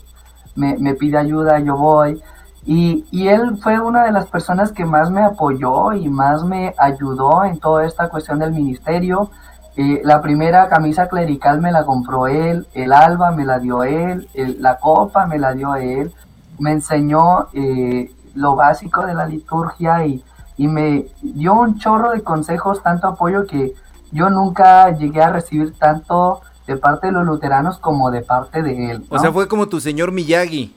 me, 0.56 0.78
me 0.78 0.94
pide 0.96 1.18
ayuda, 1.18 1.60
yo 1.60 1.78
voy. 1.78 2.22
Y, 2.66 3.06
y 3.12 3.28
él 3.28 3.58
fue 3.62 3.80
una 3.80 4.06
de 4.06 4.12
las 4.12 4.28
personas 4.28 4.72
que 4.72 4.86
más 4.86 5.12
me 5.12 5.22
apoyó 5.22 5.92
y 5.94 6.08
más 6.08 6.44
me 6.46 6.74
ayudó 6.78 7.44
en 7.44 7.60
toda 7.60 7.86
esta 7.86 8.10
cuestión 8.10 8.40
del 8.40 8.54
ministerio. 8.54 9.30
Eh, 9.76 10.02
la 10.04 10.22
primera 10.22 10.70
camisa 10.70 11.08
clerical 11.08 11.60
me 11.60 11.72
la 11.72 11.84
compró 11.84 12.28
él, 12.28 12.68
el 12.74 12.94
alba 12.94 13.32
me 13.32 13.44
la 13.44 13.60
dio 13.60 13.84
él, 13.84 14.30
la 14.60 14.78
copa 14.78 15.26
me 15.26 15.40
la 15.40 15.54
dio 15.54 15.76
él, 15.76 16.14
me 16.60 16.72
enseñó 16.72 17.48
eh, 17.54 18.12
lo 18.36 18.56
básico 18.56 19.06
de 19.06 19.16
la 19.16 19.26
liturgia 19.26 20.06
y, 20.06 20.24
y 20.58 20.68
me 20.68 21.08
dio 21.22 21.56
un 21.56 21.80
chorro 21.80 22.12
de 22.12 22.22
consejos, 22.22 22.84
tanto 22.84 23.08
apoyo 23.08 23.48
que 23.48 23.74
yo 24.12 24.30
nunca 24.30 24.92
llegué 24.92 25.24
a 25.24 25.32
recibir 25.32 25.74
tanto 25.80 26.42
de 26.68 26.78
parte 26.78 27.08
de 27.08 27.14
los 27.14 27.26
luteranos 27.26 27.78
como 27.80 28.12
de 28.12 28.22
parte 28.22 28.62
de 28.62 28.92
él. 28.92 29.06
O 29.10 29.20
sea, 29.20 29.32
fue 29.32 29.48
como 29.48 29.68
tu 29.68 29.80
señor 29.80 30.12
Miyagi. 30.12 30.76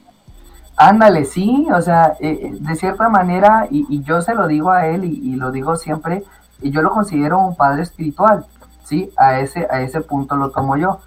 Ándale, 0.77 1.25
sí, 1.25 1.67
o 1.75 1.81
sea, 1.81 2.17
eh, 2.21 2.39
eh, 2.43 2.57
de 2.61 2.77
cierta 2.77 3.09
manera, 3.09 3.67
y, 3.71 3.87
y 3.89 4.03
yo 4.03 4.21
se 4.21 4.35
lo 4.35 4.47
digo 4.47 4.71
a 4.71 4.87
él 4.87 5.05
y, 5.05 5.33
y 5.33 5.37
lo 5.37 5.51
digo 5.51 5.77
siempre, 5.77 6.23
y 6.61 6.71
yo 6.71 6.83
lo 6.83 6.91
considero 6.91 7.39
un 7.39 7.57
padre 7.57 7.83
espiritual, 7.83 8.45
¿sí? 8.85 9.11
A 9.17 9.39
ese, 9.41 9.67
a 9.71 9.81
ese 9.81 10.03
punto 10.03 10.37
lo 10.37 10.51
tomo 10.51 10.77
yo. 10.77 11.01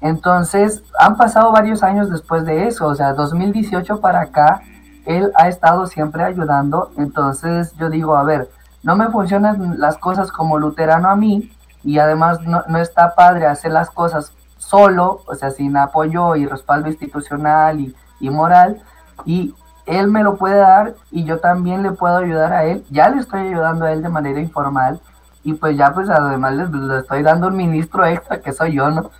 Entonces, 0.00 0.82
han 0.98 1.16
pasado 1.16 1.52
varios 1.52 1.84
años 1.84 2.10
después 2.10 2.44
de 2.44 2.66
eso, 2.66 2.88
o 2.88 2.94
sea, 2.96 3.12
2018 3.12 4.00
para 4.00 4.22
acá, 4.22 4.62
él 5.06 5.30
ha 5.36 5.48
estado 5.48 5.86
siempre 5.86 6.24
ayudando, 6.24 6.90
entonces 6.96 7.72
yo 7.78 7.88
digo, 7.90 8.16
a 8.16 8.24
ver, 8.24 8.50
no 8.82 8.96
me 8.96 9.08
funcionan 9.08 9.78
las 9.78 9.98
cosas 9.98 10.32
como 10.32 10.58
luterano 10.58 11.08
a 11.08 11.14
mí, 11.14 11.52
y 11.84 11.98
además 11.98 12.40
no, 12.42 12.62
no 12.68 12.78
está 12.78 13.14
padre 13.14 13.46
hacer 13.46 13.72
las 13.72 13.90
cosas 13.90 14.32
solo, 14.58 15.22
o 15.26 15.34
sea, 15.34 15.50
sin 15.50 15.76
apoyo 15.76 16.36
y 16.36 16.46
respaldo 16.46 16.88
institucional 16.88 17.80
y, 17.80 17.94
y 18.20 18.30
moral, 18.30 18.80
y 19.24 19.54
él 19.86 20.08
me 20.08 20.22
lo 20.22 20.36
puede 20.36 20.56
dar 20.56 20.94
y 21.10 21.24
yo 21.24 21.38
también 21.38 21.82
le 21.82 21.92
puedo 21.92 22.16
ayudar 22.16 22.52
a 22.52 22.64
él. 22.64 22.84
Ya 22.90 23.08
le 23.08 23.20
estoy 23.20 23.48
ayudando 23.48 23.84
a 23.84 23.92
él 23.92 24.02
de 24.02 24.08
manera 24.08 24.40
informal 24.40 25.00
y 25.44 25.54
pues 25.54 25.76
ya 25.76 25.92
pues 25.92 26.08
además 26.08 26.54
le, 26.54 26.98
estoy 26.98 27.22
dando 27.22 27.48
un 27.48 27.56
ministro 27.56 28.06
extra 28.06 28.40
que 28.40 28.52
soy 28.52 28.74
yo, 28.74 28.90
¿no? 28.90 29.10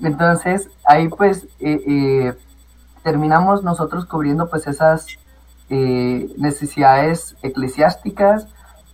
Entonces 0.00 0.68
ahí 0.84 1.08
pues 1.08 1.44
eh, 1.58 1.80
eh, 1.86 2.34
terminamos 3.02 3.62
nosotros 3.62 4.04
cubriendo 4.06 4.48
pues 4.48 4.66
esas 4.66 5.06
eh, 5.70 6.28
necesidades 6.36 7.36
eclesiásticas 7.42 8.46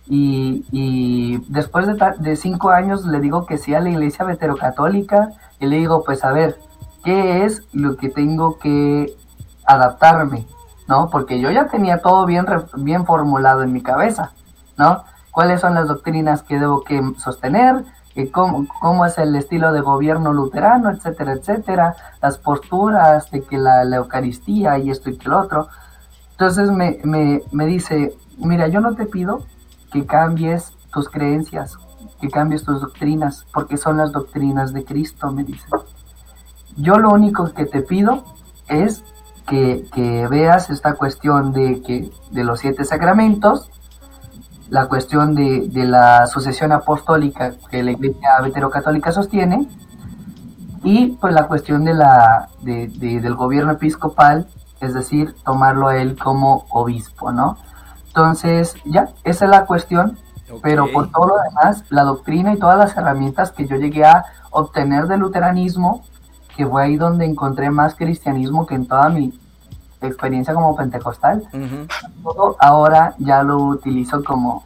y, 0.09 1.37
después 1.49 1.85
de, 2.19 2.35
cinco 2.35 2.69
años 2.69 3.05
le 3.05 3.19
digo 3.19 3.45
que 3.45 3.57
sí 3.57 3.73
a 3.73 3.79
la 3.79 3.89
iglesia 3.89 4.25
veterocatólica 4.25 5.31
y 5.59 5.65
le 5.65 5.77
digo 5.77 6.03
pues 6.03 6.23
a 6.23 6.31
ver, 6.31 6.57
¿qué 7.03 7.43
es 7.45 7.63
lo 7.73 7.97
que 7.97 8.09
tengo 8.09 8.57
que 8.57 9.13
adaptarme, 9.65 10.45
¿no? 10.87 11.09
Porque 11.09 11.39
yo 11.39 11.51
ya 11.51 11.67
tenía 11.67 12.01
todo 12.01 12.25
bien, 12.25 12.45
bien 12.77 13.05
formulado 13.05 13.63
en 13.63 13.73
mi 13.73 13.81
cabeza, 13.81 14.31
¿no? 14.77 15.03
¿Cuáles 15.31 15.61
son 15.61 15.73
las 15.75 15.87
doctrinas 15.87 16.41
que 16.41 16.59
debo 16.59 16.83
que 16.83 17.01
sostener? 17.17 17.83
¿Cómo, 18.31 18.65
cómo 18.81 19.05
es 19.05 19.15
el 19.19 19.35
estilo 19.35 19.71
de 19.73 19.81
gobierno 19.81 20.33
luterano, 20.33 20.89
etcétera, 20.89 21.33
etcétera? 21.33 21.95
Las 22.19 22.39
posturas 22.39 23.29
de 23.29 23.43
que 23.43 23.59
la, 23.59 23.83
la 23.83 23.97
Eucaristía 23.97 24.79
y 24.79 24.89
esto 24.89 25.11
y 25.11 25.17
que 25.17 25.29
lo 25.29 25.39
otro. 25.39 25.67
Entonces 26.31 26.71
me, 26.71 26.99
me, 27.03 27.43
me 27.51 27.67
dice, 27.67 28.15
mira, 28.39 28.69
yo 28.69 28.79
no 28.79 28.95
te 28.95 29.05
pido 29.05 29.43
que 29.91 30.05
cambies 30.05 30.73
tus 30.93 31.09
creencias, 31.09 31.75
que 32.19 32.29
cambies 32.29 32.63
tus 32.63 32.81
doctrinas, 32.81 33.45
porque 33.53 33.77
son 33.77 33.97
las 33.97 34.11
doctrinas 34.11 34.73
de 34.73 34.83
Cristo, 34.83 35.31
me 35.31 35.43
dice. 35.43 35.67
Yo 36.75 36.97
lo 36.97 37.09
único 37.11 37.53
que 37.53 37.65
te 37.65 37.81
pido 37.81 38.23
es 38.67 39.03
que, 39.47 39.85
que 39.93 40.27
veas 40.27 40.69
esta 40.69 40.93
cuestión 40.93 41.53
de, 41.53 41.81
que, 41.81 42.11
de 42.31 42.43
los 42.43 42.59
siete 42.59 42.83
sacramentos, 42.85 43.69
la 44.69 44.87
cuestión 44.87 45.33
de, 45.35 45.67
de 45.69 45.85
la 45.85 46.27
sucesión 46.27 46.71
apostólica 46.73 47.53
que 47.71 47.81
la 47.83 47.91
iglesia 47.91 48.41
veterocatólica 48.41 49.11
sostiene, 49.11 49.67
y 50.83 51.07
pues 51.19 51.33
la 51.33 51.47
cuestión 51.47 51.83
de 51.85 51.93
la, 51.93 52.49
de- 52.61 52.87
de- 52.87 53.19
del 53.21 53.35
gobierno 53.35 53.71
episcopal, 53.73 54.47
es 54.81 54.93
decir, 54.93 55.35
tomarlo 55.43 55.87
a 55.87 55.97
él 55.97 56.17
como 56.17 56.65
obispo, 56.69 57.31
¿no? 57.31 57.57
Entonces, 58.27 58.73
ya, 58.83 59.09
esa 59.23 59.45
es 59.45 59.51
la 59.51 59.65
cuestión, 59.67 60.17
pero 60.63 60.85
por 60.91 61.11
todo 61.11 61.27
lo 61.27 61.35
demás, 61.43 61.83
la 61.89 62.03
doctrina 62.03 62.51
y 62.51 62.57
todas 62.57 62.75
las 62.77 62.97
herramientas 62.97 63.51
que 63.51 63.67
yo 63.67 63.75
llegué 63.75 64.05
a 64.05 64.25
obtener 64.49 65.05
del 65.07 65.19
luteranismo, 65.19 66.01
que 66.55 66.65
fue 66.65 66.83
ahí 66.83 66.95
donde 66.97 67.25
encontré 67.25 67.69
más 67.69 67.93
cristianismo 67.93 68.65
que 68.65 68.73
en 68.73 68.87
toda 68.87 69.09
mi 69.09 69.39
experiencia 70.01 70.55
como 70.55 70.75
pentecostal, 70.75 71.43
todo 72.23 72.55
ahora 72.59 73.13
ya 73.19 73.43
lo 73.43 73.57
utilizo 73.59 74.23
como, 74.23 74.63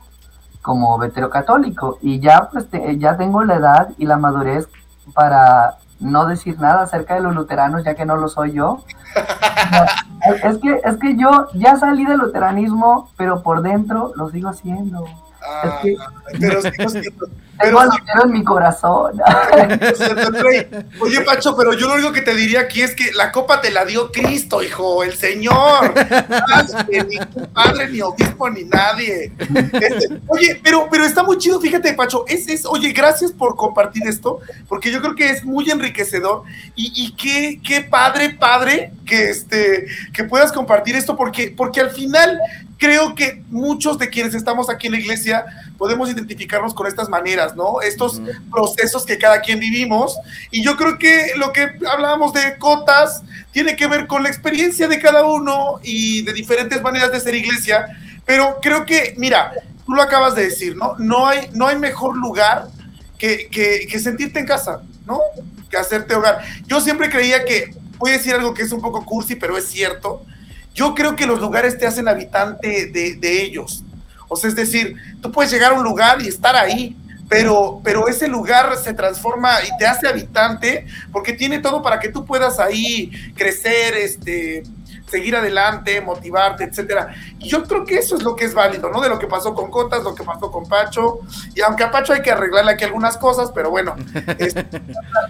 como 0.61 0.97
veterocatólico 0.97 1.97
y 2.01 2.19
ya 2.21 2.47
pues 2.51 2.69
te- 2.69 2.97
ya 2.99 3.17
tengo 3.17 3.43
la 3.43 3.55
edad 3.55 3.89
y 3.97 4.05
la 4.05 4.15
madurez 4.17 4.69
para 5.13 5.75
no 6.01 6.25
decir 6.25 6.59
nada 6.59 6.81
acerca 6.81 7.15
de 7.15 7.21
los 7.21 7.33
luteranos 7.33 7.83
ya 7.83 7.95
que 7.95 8.05
no 8.05 8.17
lo 8.17 8.27
soy 8.27 8.51
yo. 8.53 8.83
No, 9.71 10.33
es 10.49 10.57
que 10.59 10.81
es 10.83 10.97
que 10.97 11.15
yo 11.17 11.47
ya 11.53 11.77
salí 11.77 12.05
del 12.05 12.17
luteranismo, 12.19 13.09
pero 13.17 13.41
por 13.41 13.61
dentro 13.61 14.11
lo 14.15 14.29
sigo 14.29 14.49
haciendo. 14.49 15.05
Es 15.63 15.71
que 15.81 15.95
pero 16.39 16.61
sigo 16.61 16.89
siendo- 16.89 17.27
pero 17.59 17.83
lutero 17.83 18.25
en 18.25 18.31
mi 18.31 18.43
corazón. 18.43 19.19
Oye, 20.99 21.21
Pacho, 21.21 21.55
pero 21.55 21.73
yo 21.73 21.87
lo 21.87 21.95
único 21.95 22.11
que 22.11 22.21
te 22.21 22.33
diría 22.33 22.61
aquí 22.61 22.81
es 22.81 22.95
que 22.95 23.11
la 23.13 23.31
copa 23.31 23.61
te 23.61 23.71
la 23.71 23.85
dio 23.85 24.11
Cristo, 24.11 24.63
hijo, 24.63 25.03
el 25.03 25.13
Señor. 25.13 25.93
Ni 27.07 27.17
tu 27.17 27.47
padre, 27.53 27.89
ni 27.89 28.01
obispo, 28.01 28.49
ni 28.49 28.63
nadie. 28.63 29.31
Este, 29.39 30.21
oye, 30.27 30.59
pero, 30.63 30.87
pero 30.89 31.05
está 31.05 31.23
muy 31.23 31.37
chido, 31.37 31.59
fíjate, 31.59 31.93
Pacho. 31.93 32.25
Es, 32.27 32.47
es, 32.47 32.65
oye, 32.65 32.91
gracias 32.91 33.31
por 33.31 33.55
compartir 33.55 34.07
esto, 34.07 34.39
porque 34.67 34.91
yo 34.91 35.01
creo 35.01 35.15
que 35.15 35.29
es 35.29 35.43
muy 35.43 35.69
enriquecedor. 35.69 36.43
Y, 36.75 36.91
y 36.95 37.15
qué, 37.15 37.61
qué 37.63 37.81
padre, 37.81 38.31
padre, 38.31 38.93
que 39.05 39.29
este, 39.29 39.87
que 40.13 40.23
puedas 40.23 40.52
compartir 40.52 40.95
esto, 40.95 41.15
porque, 41.15 41.54
porque 41.56 41.81
al 41.81 41.91
final 41.91 42.39
creo 42.77 43.13
que 43.13 43.43
muchos 43.49 43.99
de 43.99 44.10
quienes 44.10 44.33
estamos 44.33 44.69
aquí 44.69 44.87
en 44.87 44.93
la 44.93 44.99
iglesia 44.99 45.45
podemos 45.82 46.12
identificarnos 46.12 46.75
con 46.75 46.86
estas 46.86 47.10
maneras, 47.10 47.56
¿no? 47.56 47.82
Estos 47.82 48.19
Ujú. 48.19 48.29
procesos 48.52 49.04
que 49.04 49.17
cada 49.17 49.42
quien 49.42 49.58
vivimos. 49.58 50.15
Y 50.52 50.62
yo 50.62 50.77
creo 50.77 51.00
que 51.00 51.32
lo 51.38 51.52
que 51.52 51.71
hablábamos 51.92 52.34
de 52.34 52.56
cotas 52.60 53.23
tiene 53.52 53.75
que 53.75 53.88
ver 53.88 54.06
con 54.06 54.21
la 54.21 54.29
experiencia 54.29 54.88
de 54.88 55.00
cada 55.00 55.25
uno 55.25 55.79
y 55.82 56.21
de 56.21 56.34
diferentes 56.34 56.79
maneras 56.84 57.12
de 57.12 57.19
ser 57.19 57.34
iglesia. 57.34 57.88
Pero 58.27 58.60
creo 58.62 58.86
que, 58.86 59.15
mira, 59.17 59.54
tú 59.84 59.94
lo 59.94 60.04
acabas 60.04 60.36
de 60.36 60.44
decir, 60.44 60.75
¿no? 60.75 60.94
No 61.00 61.27
hay, 61.27 61.50
no 61.54 61.65
hay 61.65 61.79
mejor 61.79 62.15
lugar 62.15 62.67
que, 63.17 63.48
que, 63.50 63.88
que 63.90 63.98
sentirte 64.00 64.38
en 64.38 64.46
casa, 64.46 64.84
¿no? 65.08 65.19
que 65.67 65.77
hacerte 65.77 66.13
hogar. 66.13 66.44
Yo 66.67 66.79
siempre 66.79 67.10
creía 67.10 67.44
que, 67.44 67.73
voy 67.98 68.12
a 68.12 68.17
decir 68.17 68.36
algo 68.36 68.54
que 68.54 68.62
es 68.62 68.71
un 68.71 68.82
poco 68.82 69.04
cursi, 69.04 69.36
pero 69.36 69.58
es 69.58 69.65
cierto. 69.67 70.23
Yo 70.75 70.94
creo 70.94 71.15
que 71.15 71.25
los 71.25 71.42
lugares 71.42 71.75
te 71.79 71.88
hacen 71.88 72.08
habitante 72.08 72.86
de, 72.86 73.15
de 73.15 73.42
ellos. 73.42 73.84
O 74.34 74.38
sea, 74.38 74.50
es 74.50 74.56
decir, 74.56 74.96
tú 75.21 75.29
puedes 75.29 75.52
llegar 75.52 75.73
a 75.73 75.75
un 75.75 75.84
lugar 75.84 76.21
y 76.21 76.29
estar 76.29 76.56
ahí, 76.56 76.96
pero, 77.27 77.82
pero 77.84 78.08
ese 78.08 78.29
lugar 78.29 78.77
se 78.77 78.94
transforma 78.94 79.62
y 79.62 79.77
te 79.77 79.86
hace 79.86 80.08
habitante 80.08 80.86
porque 81.12 81.34
tiene 81.34 81.60
todo 81.60 81.82
para 81.82 82.00
que 82.00 82.08
tú 82.08 82.23
puedas 82.23 82.58
ahí 82.58 83.12
crecer, 83.36 83.94
este, 83.96 84.63
seguir 85.12 85.35
adelante, 85.35 85.99
motivarte, 86.01 86.63
etcétera. 86.63 87.13
Y 87.37 87.49
yo 87.49 87.62
creo 87.63 87.83
que 87.85 87.97
eso 87.97 88.15
es 88.15 88.23
lo 88.23 88.35
que 88.35 88.45
es 88.45 88.53
válido, 88.53 88.89
¿no? 88.89 89.01
De 89.01 89.09
lo 89.09 89.19
que 89.19 89.27
pasó 89.27 89.53
con 89.53 89.69
Cotas, 89.69 90.03
lo 90.03 90.15
que 90.15 90.23
pasó 90.23 90.49
con 90.49 90.65
Pacho. 90.67 91.19
Y 91.53 91.62
aunque 91.62 91.83
a 91.83 91.91
Pacho 91.91 92.13
hay 92.13 92.21
que 92.21 92.31
arreglarle 92.31 92.71
aquí 92.71 92.85
algunas 92.85 93.17
cosas, 93.17 93.51
pero 93.53 93.69
bueno, 93.69 93.95
es 94.39 94.55
el 94.55 94.65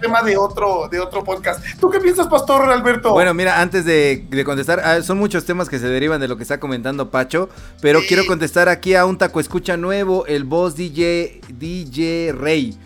tema 0.00 0.22
de 0.22 0.36
otro, 0.36 0.88
de 0.88 1.00
otro 1.00 1.24
podcast. 1.24 1.62
¿Tú 1.80 1.90
qué 1.90 1.98
piensas, 1.98 2.28
Pastor 2.28 2.62
Alberto? 2.70 3.12
Bueno, 3.12 3.34
mira, 3.34 3.60
antes 3.60 3.84
de, 3.84 4.24
de 4.30 4.44
contestar, 4.44 4.80
ah, 4.84 5.02
son 5.02 5.18
muchos 5.18 5.44
temas 5.44 5.68
que 5.68 5.78
se 5.80 5.88
derivan 5.88 6.20
de 6.20 6.28
lo 6.28 6.36
que 6.36 6.44
está 6.44 6.60
comentando 6.60 7.10
Pacho, 7.10 7.48
pero 7.80 8.00
Sí. 8.00 8.06
quiero 8.06 8.24
contestar 8.26 8.68
aquí 8.68 8.94
a 8.94 9.04
un 9.04 9.18
taco 9.18 9.40
escucha 9.40 9.76
nuevo, 9.76 10.24
el 10.26 10.44
boss 10.44 10.76
DJ, 10.76 11.40
DJ 11.48 12.32
Rey, 12.32 12.78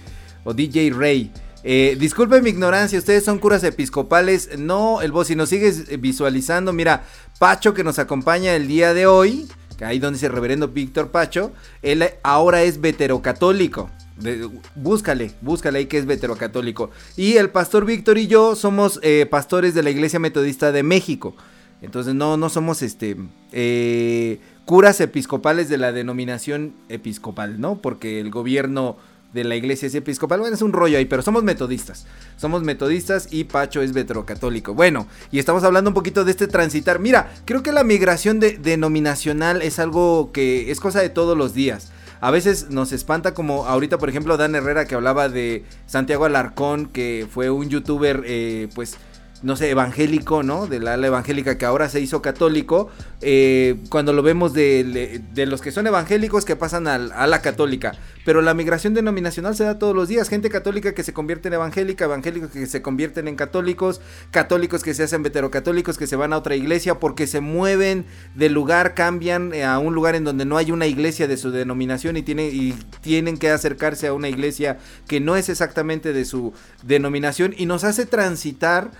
o 0.44 0.54
DJ 0.54 0.90
Rey. 0.90 1.30
Eh, 1.68 1.96
disculpen 1.98 2.44
mi 2.44 2.50
ignorancia, 2.50 2.96
ustedes 2.96 3.24
son 3.24 3.40
curas 3.40 3.64
episcopales. 3.64 4.56
No, 4.56 5.02
el 5.02 5.10
boss, 5.10 5.26
si 5.26 5.34
nos 5.34 5.48
sigues 5.48 6.00
visualizando, 6.00 6.72
mira, 6.72 7.04
Pacho 7.40 7.74
que 7.74 7.82
nos 7.82 7.98
acompaña 7.98 8.54
el 8.54 8.68
día 8.68 8.94
de 8.94 9.06
hoy, 9.08 9.48
que 9.76 9.84
ahí 9.84 9.98
donde 9.98 10.16
dice 10.16 10.28
reverendo 10.28 10.68
Víctor 10.68 11.10
Pacho, 11.10 11.50
él 11.82 12.04
ahora 12.22 12.62
es 12.62 12.80
veterocatólico. 12.80 13.90
De- 14.16 14.48
búscale, 14.76 15.32
búscale 15.40 15.80
ahí 15.80 15.86
que 15.86 15.98
es 15.98 16.06
veterocatólico. 16.06 16.90
Y 17.16 17.36
el 17.36 17.50
pastor 17.50 17.84
Víctor 17.84 18.16
y 18.16 18.28
yo 18.28 18.54
somos 18.54 19.00
eh, 19.02 19.26
pastores 19.28 19.74
de 19.74 19.82
la 19.82 19.90
Iglesia 19.90 20.20
Metodista 20.20 20.70
de 20.70 20.84
México. 20.84 21.34
Entonces 21.82 22.14
no, 22.14 22.36
no 22.36 22.48
somos 22.48 22.80
este 22.80 23.16
eh, 23.50 24.38
curas 24.66 25.00
episcopales 25.00 25.68
de 25.68 25.78
la 25.78 25.90
denominación 25.90 26.74
episcopal, 26.88 27.60
¿no? 27.60 27.82
Porque 27.82 28.20
el 28.20 28.30
gobierno 28.30 28.96
de 29.36 29.44
la 29.44 29.54
iglesia 29.54 29.86
es 29.86 29.94
episcopal. 29.94 30.40
Bueno, 30.40 30.56
es 30.56 30.62
un 30.62 30.72
rollo 30.72 30.98
ahí, 30.98 31.04
pero 31.04 31.22
somos 31.22 31.44
metodistas. 31.44 32.06
Somos 32.36 32.64
metodistas 32.64 33.28
y 33.30 33.44
Pacho 33.44 33.82
es 33.82 33.92
veterocatólico. 33.92 34.74
Bueno, 34.74 35.06
y 35.30 35.38
estamos 35.38 35.62
hablando 35.62 35.90
un 35.90 35.94
poquito 35.94 36.24
de 36.24 36.32
este 36.32 36.48
transitar. 36.48 36.98
Mira, 36.98 37.32
creo 37.44 37.62
que 37.62 37.70
la 37.70 37.84
migración 37.84 38.40
de, 38.40 38.58
denominacional 38.58 39.62
es 39.62 39.78
algo 39.78 40.32
que 40.32 40.72
es 40.72 40.80
cosa 40.80 41.00
de 41.00 41.10
todos 41.10 41.38
los 41.38 41.54
días. 41.54 41.92
A 42.20 42.30
veces 42.30 42.70
nos 42.70 42.92
espanta 42.92 43.34
como 43.34 43.66
ahorita, 43.66 43.98
por 43.98 44.08
ejemplo, 44.08 44.36
Dan 44.36 44.54
Herrera 44.54 44.86
que 44.86 44.94
hablaba 44.94 45.28
de 45.28 45.64
Santiago 45.86 46.24
Alarcón, 46.24 46.86
que 46.86 47.26
fue 47.30 47.50
un 47.50 47.68
youtuber, 47.68 48.22
eh, 48.26 48.68
pues, 48.74 48.96
no 49.42 49.56
sé, 49.56 49.70
evangélico, 49.70 50.42
¿no? 50.42 50.66
De 50.66 50.80
la 50.80 50.94
ala 50.94 51.06
evangélica 51.06 51.58
que 51.58 51.64
ahora 51.64 51.88
se 51.88 52.00
hizo 52.00 52.22
católico. 52.22 52.90
eh, 53.20 53.76
cuando 53.88 54.12
lo 54.12 54.22
vemos 54.22 54.52
de, 54.52 55.22
de 55.32 55.46
los 55.46 55.60
que 55.60 55.72
son 55.72 55.86
evangélicos 55.86 56.44
que 56.44 56.56
pasan 56.56 56.86
a, 56.86 56.98
la 56.98 57.42
católica. 57.42 57.92
Pero 58.24 58.42
la 58.42 58.54
migración 58.54 58.94
denominacional 58.94 59.54
se 59.54 59.64
da 59.64 59.78
todos 59.78 59.94
los 59.94 60.08
días. 60.08 60.28
Gente 60.28 60.50
católica 60.50 60.94
que 60.94 61.02
se 61.02 61.12
convierte 61.12 61.48
en 61.48 61.54
evangélica, 61.54 62.04
evangélicos 62.04 62.50
que 62.50 62.66
se 62.66 62.82
convierten 62.82 63.28
en 63.28 63.36
católicos, 63.36 64.00
católicos 64.30 64.82
que 64.82 64.94
se 64.94 65.04
hacen 65.04 65.22
veterocatólicos, 65.22 65.98
que 65.98 66.06
se 66.06 66.16
van 66.16 66.32
a 66.32 66.38
otra 66.38 66.56
iglesia 66.56 66.98
porque 66.98 67.26
se 67.26 67.40
mueven 67.40 68.06
de 68.34 68.48
lugar, 68.50 68.94
cambian 68.94 69.52
eh, 69.54 69.64
a 69.64 69.78
un 69.78 69.94
lugar 69.94 70.14
en 70.14 70.24
donde 70.24 70.44
no 70.44 70.56
hay 70.56 70.72
una 70.72 70.86
iglesia 70.86 71.28
de 71.28 71.36
su 71.36 71.50
denominación 71.50 72.16
y, 72.16 72.22
tiene, 72.22 72.48
y 72.48 72.72
tienen 73.00 73.38
que 73.38 73.50
acercarse 73.50 74.08
a 74.08 74.12
una 74.12 74.28
iglesia 74.28 74.78
que 75.06 75.20
no 75.20 75.36
es 75.36 75.48
exactamente 75.48 76.12
de 76.12 76.24
su 76.24 76.52
denominación 76.82 77.54
y 77.56 77.66
nos 77.66 77.84
hace 77.84 78.06
transitar 78.06 78.90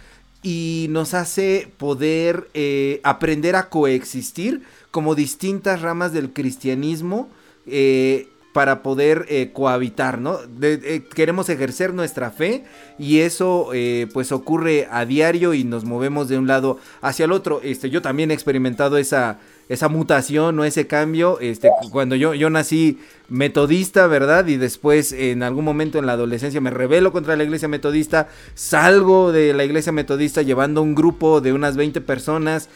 y 0.47 0.87
nos 0.91 1.13
hace 1.13 1.73
poder 1.77 2.49
eh, 2.55 3.01
aprender 3.03 3.57
a 3.57 3.69
coexistir 3.69 4.63
como 4.93 5.17
distintas 5.17 5.83
ramas 5.83 6.13
del 6.13 6.33
cristianismo 6.33 7.29
eh, 7.67 8.29
para 8.53 8.81
poder 8.85 9.27
eh, 9.29 9.51
cohabitar, 9.53 10.21
¿no? 10.21 10.39
Eh, 10.63 11.03
queremos 11.13 11.49
ejercer 11.49 11.93
nuestra 11.95 12.31
fe 12.31 12.63
y 12.97 13.19
eso 13.19 13.71
pues 14.15 14.31
ocurre 14.31 14.87
a 14.89 15.05
diario 15.05 15.53
y 15.53 15.65
nos 15.65 15.85
movemos 15.85 16.29
de 16.29 16.39
un 16.39 16.47
lado 16.47 16.79
hacia 17.01 17.25
el 17.25 17.33
otro. 17.33 17.61
Este, 17.65 17.91
yo 17.91 18.01
también 18.01 18.31
he 18.31 18.35
experimentado 18.35 18.99
esa, 18.99 19.41
esa 19.69 19.89
mutación 19.89 20.59
o 20.59 20.65
ese 20.65 20.87
cambio. 20.87 21.39
Este, 21.41 21.69
cuando 21.91 22.17
yo, 22.17 22.35
yo 22.35 22.51
nací 22.51 22.99
metodista, 23.29 24.07
¿verdad? 24.07 24.47
Y 24.47 24.57
después 24.57 25.13
en 25.13 25.43
algún 25.43 25.65
momento 25.65 25.99
en 25.99 26.07
la 26.07 26.13
adolescencia 26.13 26.61
me 26.61 26.71
rebelo 26.71 27.11
contra 27.11 27.35
la 27.35 27.43
iglesia 27.43 27.67
metodista, 27.67 28.29
salgo 28.55 29.33
de 29.33 29.53
la 29.53 29.65
iglesia 29.65 29.91
metodista 29.91 30.43
llevando 30.43 30.81
un 30.81 30.95
grupo 30.95 31.41
de 31.41 31.53
unas 31.53 31.77
20 31.77 32.01
personas 32.03 32.69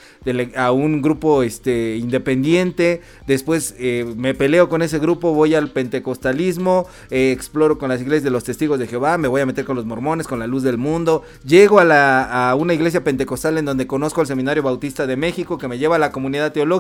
a 0.57 0.73
un 0.73 1.03
grupo 1.03 1.45
este, 1.45 1.97
independiente, 1.97 3.01
después 3.29 3.77
eh, 3.79 4.13
me 4.17 4.35
peleo 4.35 4.69
con 4.69 4.83
ese 4.83 4.99
grupo, 4.99 5.35
voy 5.35 5.55
al 5.55 5.71
pentecostalismo, 5.71 6.89
eh, 7.11 7.31
exploro 7.31 7.79
con 7.79 7.89
las 7.89 8.01
iglesias 8.01 8.25
de 8.25 8.31
los 8.31 8.43
testigos 8.43 8.81
de 8.81 8.89
Jehová, 8.89 9.19
me 9.19 9.29
voy 9.29 9.43
a 9.43 9.47
meter 9.47 9.65
con 9.65 9.77
los 9.77 9.85
mormones, 9.85 10.27
con 10.27 10.41
la 10.41 10.49
luz 10.49 10.65
del 10.65 10.79
mundo, 10.79 11.23
llego 11.45 11.79
a, 11.79 11.85
la, 11.85 12.51
a 12.51 12.57
una 12.57 12.75
iglesia 12.75 13.05
pentecostal 13.05 13.57
en 13.59 13.67
donde 13.67 13.87
conozco 13.87 14.21
al 14.21 14.27
Seminario 14.27 14.65
Bautista 14.65 15.07
de 15.07 15.17
México 15.17 15.59
que 15.59 15.69
me 15.69 15.79
lleva 15.79 15.95
a 15.95 16.01
la 16.01 16.11
comunidad 16.11 16.53
teológica 16.53 16.80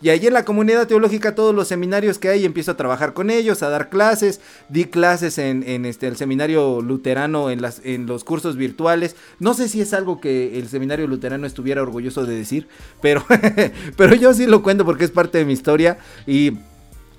y 0.00 0.10
allí 0.10 0.26
en 0.26 0.34
la 0.34 0.44
comunidad 0.44 0.86
teológica 0.86 1.34
todos 1.34 1.54
los 1.54 1.68
seminarios 1.68 2.18
que 2.18 2.28
hay 2.28 2.44
empiezo 2.44 2.72
a 2.72 2.76
trabajar 2.76 3.12
con 3.12 3.30
ellos, 3.30 3.62
a 3.62 3.68
dar 3.68 3.88
clases, 3.88 4.40
di 4.68 4.84
clases 4.84 5.38
en, 5.38 5.84
este, 5.84 6.06
el 6.06 6.16
seminario 6.16 6.80
luterano 6.80 7.50
en, 7.50 7.62
las, 7.62 7.80
en 7.84 8.06
los 8.06 8.24
cursos 8.24 8.56
virtuales, 8.56 9.16
no 9.38 9.54
sé 9.54 9.68
si 9.68 9.80
es 9.80 9.92
algo 9.94 10.20
que 10.20 10.58
el 10.58 10.68
seminario 10.68 11.06
luterano 11.06 11.46
estuviera 11.46 11.82
orgulloso 11.82 12.26
de 12.26 12.36
decir, 12.36 12.68
pero, 13.00 13.24
pero 13.96 14.14
yo 14.14 14.34
sí 14.34 14.46
lo 14.46 14.62
cuento 14.62 14.84
porque 14.84 15.04
es 15.04 15.10
parte 15.10 15.38
de 15.38 15.44
mi 15.44 15.52
historia 15.52 15.98
y 16.26 16.52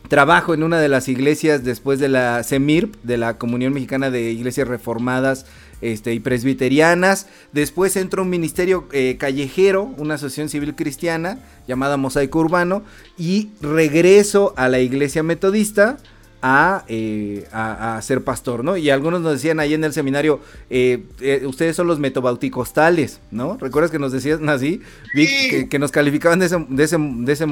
trabajo 0.10 0.54
en 0.54 0.64
una 0.64 0.80
de 0.80 0.90
las 0.90 1.08
iglesias 1.08 1.64
después 1.64 2.00
de 2.00 2.10
la 2.10 2.44
CEMIRP, 2.44 2.96
de 3.04 3.18
la 3.18 3.38
Comunión 3.38 3.74
Mexicana 3.74 4.10
de 4.10 4.32
Iglesias 4.32 4.68
Reformadas 4.68 5.46
este, 5.82 6.14
y 6.14 6.20
Presbiterianas. 6.20 7.28
Después 7.54 7.96
entro 7.96 8.22
a 8.22 8.26
un 8.26 8.30
ministerio 8.30 8.88
eh, 8.92 9.18
callejero, 9.20 9.84
una 9.98 10.16
asociación 10.16 10.50
civil 10.50 10.76
cristiana 10.76 11.40
llamada 11.68 11.98
Mosaico 11.98 12.40
Urbano, 12.40 12.84
y 13.18 13.50
regreso 13.62 14.54
a 14.58 14.68
la 14.70 14.80
iglesia 14.80 15.24
metodista. 15.24 15.98
A, 16.42 16.86
eh, 16.88 17.50
a, 17.52 17.98
a 17.98 18.02
ser 18.02 18.24
pastor, 18.24 18.64
¿no? 18.64 18.78
Y 18.78 18.90
algunos 18.92 19.20
nos 19.20 19.34
decían 19.34 19.60
ahí 19.60 19.74
en 19.74 19.84
el 19.84 19.92
seminario, 19.92 20.40
eh, 20.70 21.04
eh, 21.20 21.44
ustedes 21.46 21.76
son 21.76 21.86
los 21.88 22.00
metobauticostales, 22.00 23.20
¿no? 23.30 23.58
¿Recuerdas 23.58 23.92
que 23.92 24.00
nos 24.00 24.14
decían 24.14 24.48
así? 24.48 24.80
Vic, 25.14 25.28
Sí. 25.30 25.50
que, 25.50 25.68
que 25.70 25.80
nos 25.80 25.92
calificaban 25.92 26.40
de, 26.40 26.46
ese- 26.46 26.66
de, 26.70 26.84
ese- 26.86 26.98
de, 26.98 27.34
ese- 27.34 27.46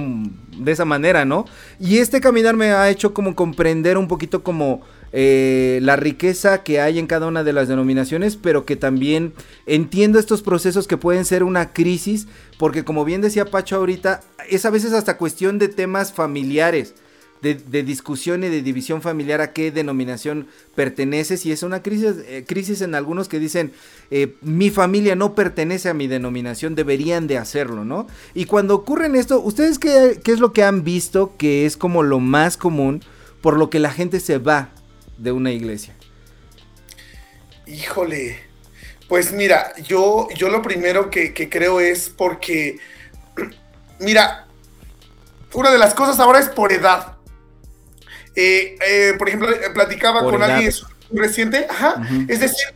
de 0.58 0.72
esa 0.72 0.86
manera, 0.86 1.26
¿no? 1.26 1.44
Y 1.82 1.98
este 1.98 2.22
caminar 2.22 2.56
me 2.56 2.72
ha 2.72 2.90
hecho 2.90 3.14
como 3.14 3.36
comprender 3.36 3.98
un 3.98 4.08
poquito 4.08 4.42
como 4.42 4.82
eh, 5.14 5.80
la 5.82 5.96
riqueza 5.96 6.64
que 6.64 6.82
hay 6.82 7.00
en 7.00 7.08
cada 7.08 7.28
una 7.28 7.44
de 7.44 7.54
las 7.54 7.68
denominaciones, 7.68 8.36
pero 8.36 8.66
que 8.66 8.76
también 8.76 9.34
entiendo 9.66 10.20
estos 10.20 10.42
procesos 10.42 10.88
que 10.88 10.98
pueden 10.98 11.26
ser 11.26 11.44
una 11.44 11.72
crisis, 11.72 12.28
porque 12.58 12.84
como 12.84 13.06
bien 13.06 13.22
decía 13.22 13.46
Pacho 13.46 13.78
ahorita, 13.78 14.22
es 14.50 14.66
a 14.66 14.70
veces 14.70 14.94
hasta 14.94 15.18
cuestión 15.18 15.60
de 15.60 15.70
temas 15.70 16.14
familiares. 16.14 16.96
De, 17.40 17.54
de 17.54 17.84
discusión 17.84 18.44
y 18.44 18.50
de 18.50 18.64
división 18.64 19.04
familiar 19.04 19.42
a 19.42 19.54
qué 19.54 19.70
denominación 19.70 20.48
perteneces 20.74 21.46
y 21.46 21.52
es 21.52 21.62
una 21.62 21.84
crisis, 21.84 22.16
eh, 22.26 22.44
crisis 22.48 22.82
en 22.82 22.96
algunos 22.96 23.28
que 23.28 23.38
dicen 23.38 23.74
eh, 24.10 24.34
mi 24.42 24.72
familia 24.72 25.16
no 25.16 25.36
pertenece 25.36 25.88
a 25.88 25.94
mi 25.94 26.08
denominación, 26.08 26.74
deberían 26.74 27.28
de 27.28 27.38
hacerlo, 27.38 27.86
¿no? 27.86 28.08
Y 28.34 28.46
cuando 28.46 28.74
ocurren 28.74 29.16
esto, 29.16 29.40
¿ustedes 29.40 29.78
qué, 29.78 30.20
qué 30.24 30.32
es 30.32 30.40
lo 30.40 30.52
que 30.52 30.64
han 30.64 30.84
visto 30.84 31.36
que 31.38 31.68
es 31.68 31.78
como 31.78 32.02
lo 32.02 32.20
más 32.20 32.58
común 32.58 33.04
por 33.42 33.56
lo 33.56 33.70
que 33.70 33.78
la 33.78 33.92
gente 33.92 34.20
se 34.20 34.40
va 34.40 34.72
de 35.18 35.32
una 35.32 35.52
iglesia? 35.52 35.94
Híjole. 37.66 38.40
Pues 39.08 39.32
mira, 39.32 39.74
yo, 39.84 40.28
yo 40.36 40.50
lo 40.50 40.62
primero 40.62 41.10
que, 41.10 41.34
que 41.34 41.50
creo 41.50 41.80
es 41.80 42.10
porque, 42.10 42.80
mira, 44.00 44.48
una 45.54 45.72
de 45.72 45.78
las 45.78 45.94
cosas 45.94 46.20
ahora 46.20 46.40
es 46.40 46.50
por 46.50 46.72
edad. 46.72 47.16
Eh, 48.36 48.78
eh, 48.86 49.14
por 49.18 49.30
ejemplo, 49.30 49.50
eh, 49.50 49.70
platicaba 49.74 50.22
Por 50.22 50.34
con 50.34 50.44
edad. 50.44 50.56
alguien 50.56 50.74
reciente, 51.10 51.66
ajá, 51.70 52.06
es 52.28 52.42
decir, 52.42 52.68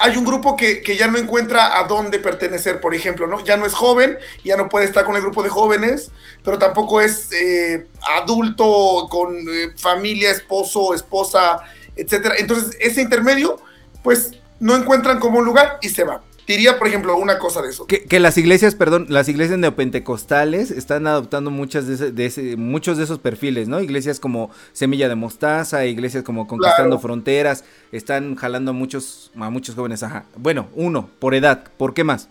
hay 0.00 0.16
un 0.16 0.24
grupo 0.24 0.56
que, 0.56 0.82
que 0.82 0.96
ya 0.96 1.06
no 1.08 1.16
encuentra 1.18 1.78
a 1.78 1.84
dónde 1.84 2.18
pertenecer, 2.18 2.80
por 2.80 2.94
ejemplo, 2.94 3.26
¿no? 3.26 3.42
Ya 3.44 3.56
no 3.56 3.64
es 3.66 3.72
joven, 3.72 4.18
ya 4.44 4.56
no 4.56 4.68
puede 4.68 4.84
estar 4.84 5.04
con 5.04 5.16
el 5.16 5.22
grupo 5.22 5.42
de 5.42 5.48
jóvenes, 5.48 6.10
pero 6.44 6.58
tampoco 6.58 7.00
es 7.00 7.30
eh, 7.32 7.86
adulto 8.18 9.08
con 9.10 9.36
eh, 9.36 9.72
familia, 9.76 10.30
esposo, 10.30 10.94
esposa, 10.94 11.62
etcétera. 11.98 12.36
Entonces, 12.38 12.76
ese 12.80 13.02
intermedio, 13.02 13.60
pues 14.02 14.32
no 14.60 14.74
encuentran 14.76 15.18
como 15.18 15.38
un 15.38 15.44
lugar 15.44 15.78
y 15.82 15.88
se 15.88 16.04
van. 16.04 16.20
diría, 16.46 16.78
por 16.78 16.88
ejemplo, 16.88 17.16
una 17.18 17.38
cosa 17.38 17.60
de 17.60 17.68
eso. 17.68 17.86
Que, 17.86 18.20
las 18.20 18.38
iglesias, 18.38 18.74
perdón, 18.74 19.06
las 19.10 19.28
iglesias 19.28 19.58
neopentecostales 19.58 20.70
están 20.70 21.06
adoptando 21.06 21.50
muchas 21.50 21.86
de, 21.86 22.26
ese, 22.26 22.56
muchos 22.56 22.96
de 22.96 23.04
esos 23.04 23.18
perfiles, 23.18 23.68
¿no? 23.68 23.80
Iglesias 23.80 24.18
como 24.18 24.50
Semilla 24.72 25.10
de 25.10 25.14
Mostaza, 25.14 25.84
iglesias 25.84 26.24
como 26.24 26.46
Conquistando 26.46 26.98
Fronteras, 26.98 27.64
están 27.92 28.34
jalando 28.36 28.70
a 28.70 28.74
muchos, 28.74 29.30
a 29.38 29.50
muchos 29.50 29.74
jóvenes, 29.74 30.02
ajá. 30.02 30.24
Bueno, 30.36 30.68
uno, 30.74 31.10
por 31.18 31.34
edad, 31.34 31.64
¿por 31.76 31.92
qué 31.92 32.02
más? 32.02 32.30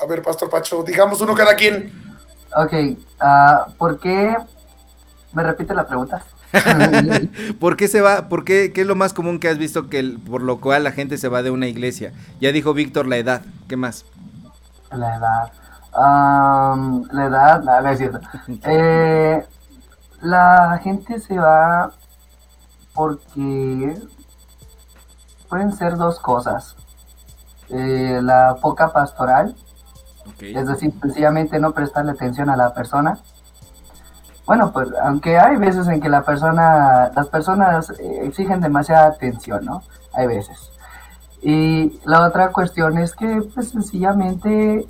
A 0.00 0.06
ver, 0.06 0.22
Pastor 0.22 0.48
Pacho, 0.48 0.82
digamos 0.82 1.20
uno 1.20 1.34
cada 1.34 1.54
quien. 1.54 1.92
Ok, 2.56 2.72
uh, 2.72 3.72
¿por 3.76 4.00
qué? 4.00 4.34
¿Me 5.34 5.42
repite 5.42 5.74
la 5.74 5.86
pregunta? 5.86 6.24
¿Por 7.60 7.76
qué 7.76 7.88
se 7.88 8.00
va? 8.00 8.28
¿Por 8.28 8.44
qué? 8.44 8.72
¿Qué 8.72 8.80
es 8.82 8.86
lo 8.86 8.96
más 8.96 9.12
común 9.12 9.38
que 9.38 9.48
has 9.48 9.58
visto 9.58 9.88
que 9.88 10.18
por 10.28 10.42
lo 10.42 10.60
cual 10.60 10.84
la 10.84 10.92
gente 10.92 11.16
se 11.18 11.28
va 11.28 11.42
de 11.42 11.50
una 11.50 11.68
iglesia? 11.68 12.12
Ya 12.40 12.52
dijo 12.52 12.74
Víctor 12.74 13.06
la 13.06 13.18
edad. 13.18 13.42
¿Qué 13.68 13.76
más? 13.76 14.04
La 14.90 15.16
edad. 15.16 15.52
la 17.12 17.24
edad, 17.26 17.62
no, 17.62 17.80
no 17.80 17.88
es 17.88 17.98
cierto. 17.98 18.20
Eh, 18.64 19.44
la 20.22 20.80
gente 20.82 21.18
se 21.20 21.38
va 21.38 21.92
porque 22.94 23.94
pueden 25.48 25.72
ser 25.72 25.96
dos 25.96 26.18
cosas. 26.18 26.76
Eh, 27.68 28.18
la 28.22 28.56
poca 28.60 28.92
pastoral, 28.92 29.54
es 30.40 30.66
decir, 30.66 30.92
sencillamente 31.00 31.60
no 31.60 31.72
prestarle 31.72 32.10
atención 32.10 32.50
a 32.50 32.56
la 32.56 32.74
persona 32.74 33.18
bueno, 34.50 34.72
pues 34.72 34.88
aunque 35.04 35.38
hay 35.38 35.54
veces 35.58 35.86
en 35.86 36.00
que 36.00 36.08
la 36.08 36.22
persona, 36.22 37.12
las 37.14 37.28
personas 37.28 37.88
eh, 38.00 38.22
exigen 38.24 38.60
demasiada 38.60 39.06
atención, 39.06 39.64
¿no? 39.64 39.84
Hay 40.12 40.26
veces. 40.26 40.72
Y 41.40 42.00
la 42.04 42.26
otra 42.26 42.50
cuestión 42.50 42.98
es 42.98 43.14
que, 43.14 43.42
pues 43.54 43.68
sencillamente, 43.68 44.88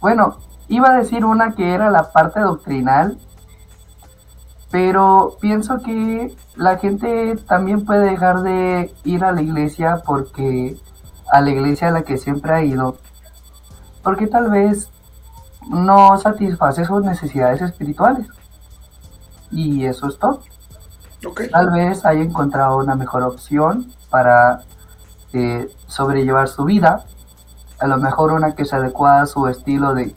bueno, 0.00 0.38
iba 0.68 0.88
a 0.88 0.96
decir 0.96 1.26
una 1.26 1.52
que 1.52 1.74
era 1.74 1.90
la 1.90 2.10
parte 2.12 2.40
doctrinal, 2.40 3.18
pero 4.70 5.36
pienso 5.38 5.76
que 5.80 6.34
la 6.56 6.78
gente 6.78 7.36
también 7.46 7.84
puede 7.84 8.06
dejar 8.06 8.40
de 8.40 8.90
ir 9.04 9.22
a 9.22 9.32
la 9.32 9.42
iglesia 9.42 10.00
porque 10.06 10.78
a 11.30 11.42
la 11.42 11.50
iglesia 11.50 11.88
a 11.88 11.90
la 11.90 12.04
que 12.04 12.16
siempre 12.16 12.54
ha 12.54 12.62
ido, 12.62 12.96
porque 14.02 14.28
tal 14.28 14.48
vez 14.48 14.88
no 15.68 16.18
satisface 16.18 16.84
sus 16.84 17.02
necesidades 17.02 17.62
espirituales. 17.62 18.26
Y 19.50 19.84
eso 19.84 20.08
es 20.08 20.18
todo. 20.18 20.40
Tal 21.50 21.70
vez 21.70 22.04
haya 22.04 22.22
encontrado 22.22 22.78
una 22.78 22.96
mejor 22.96 23.22
opción 23.22 23.92
para 24.10 24.60
eh, 25.32 25.68
sobrellevar 25.86 26.48
su 26.48 26.64
vida. 26.64 27.04
A 27.78 27.86
lo 27.86 27.96
mejor 27.98 28.32
una 28.32 28.54
que 28.54 28.64
se 28.64 28.76
adecua 28.76 29.20
a 29.20 29.26
su 29.26 29.46
estilo 29.46 29.94
de 29.94 30.14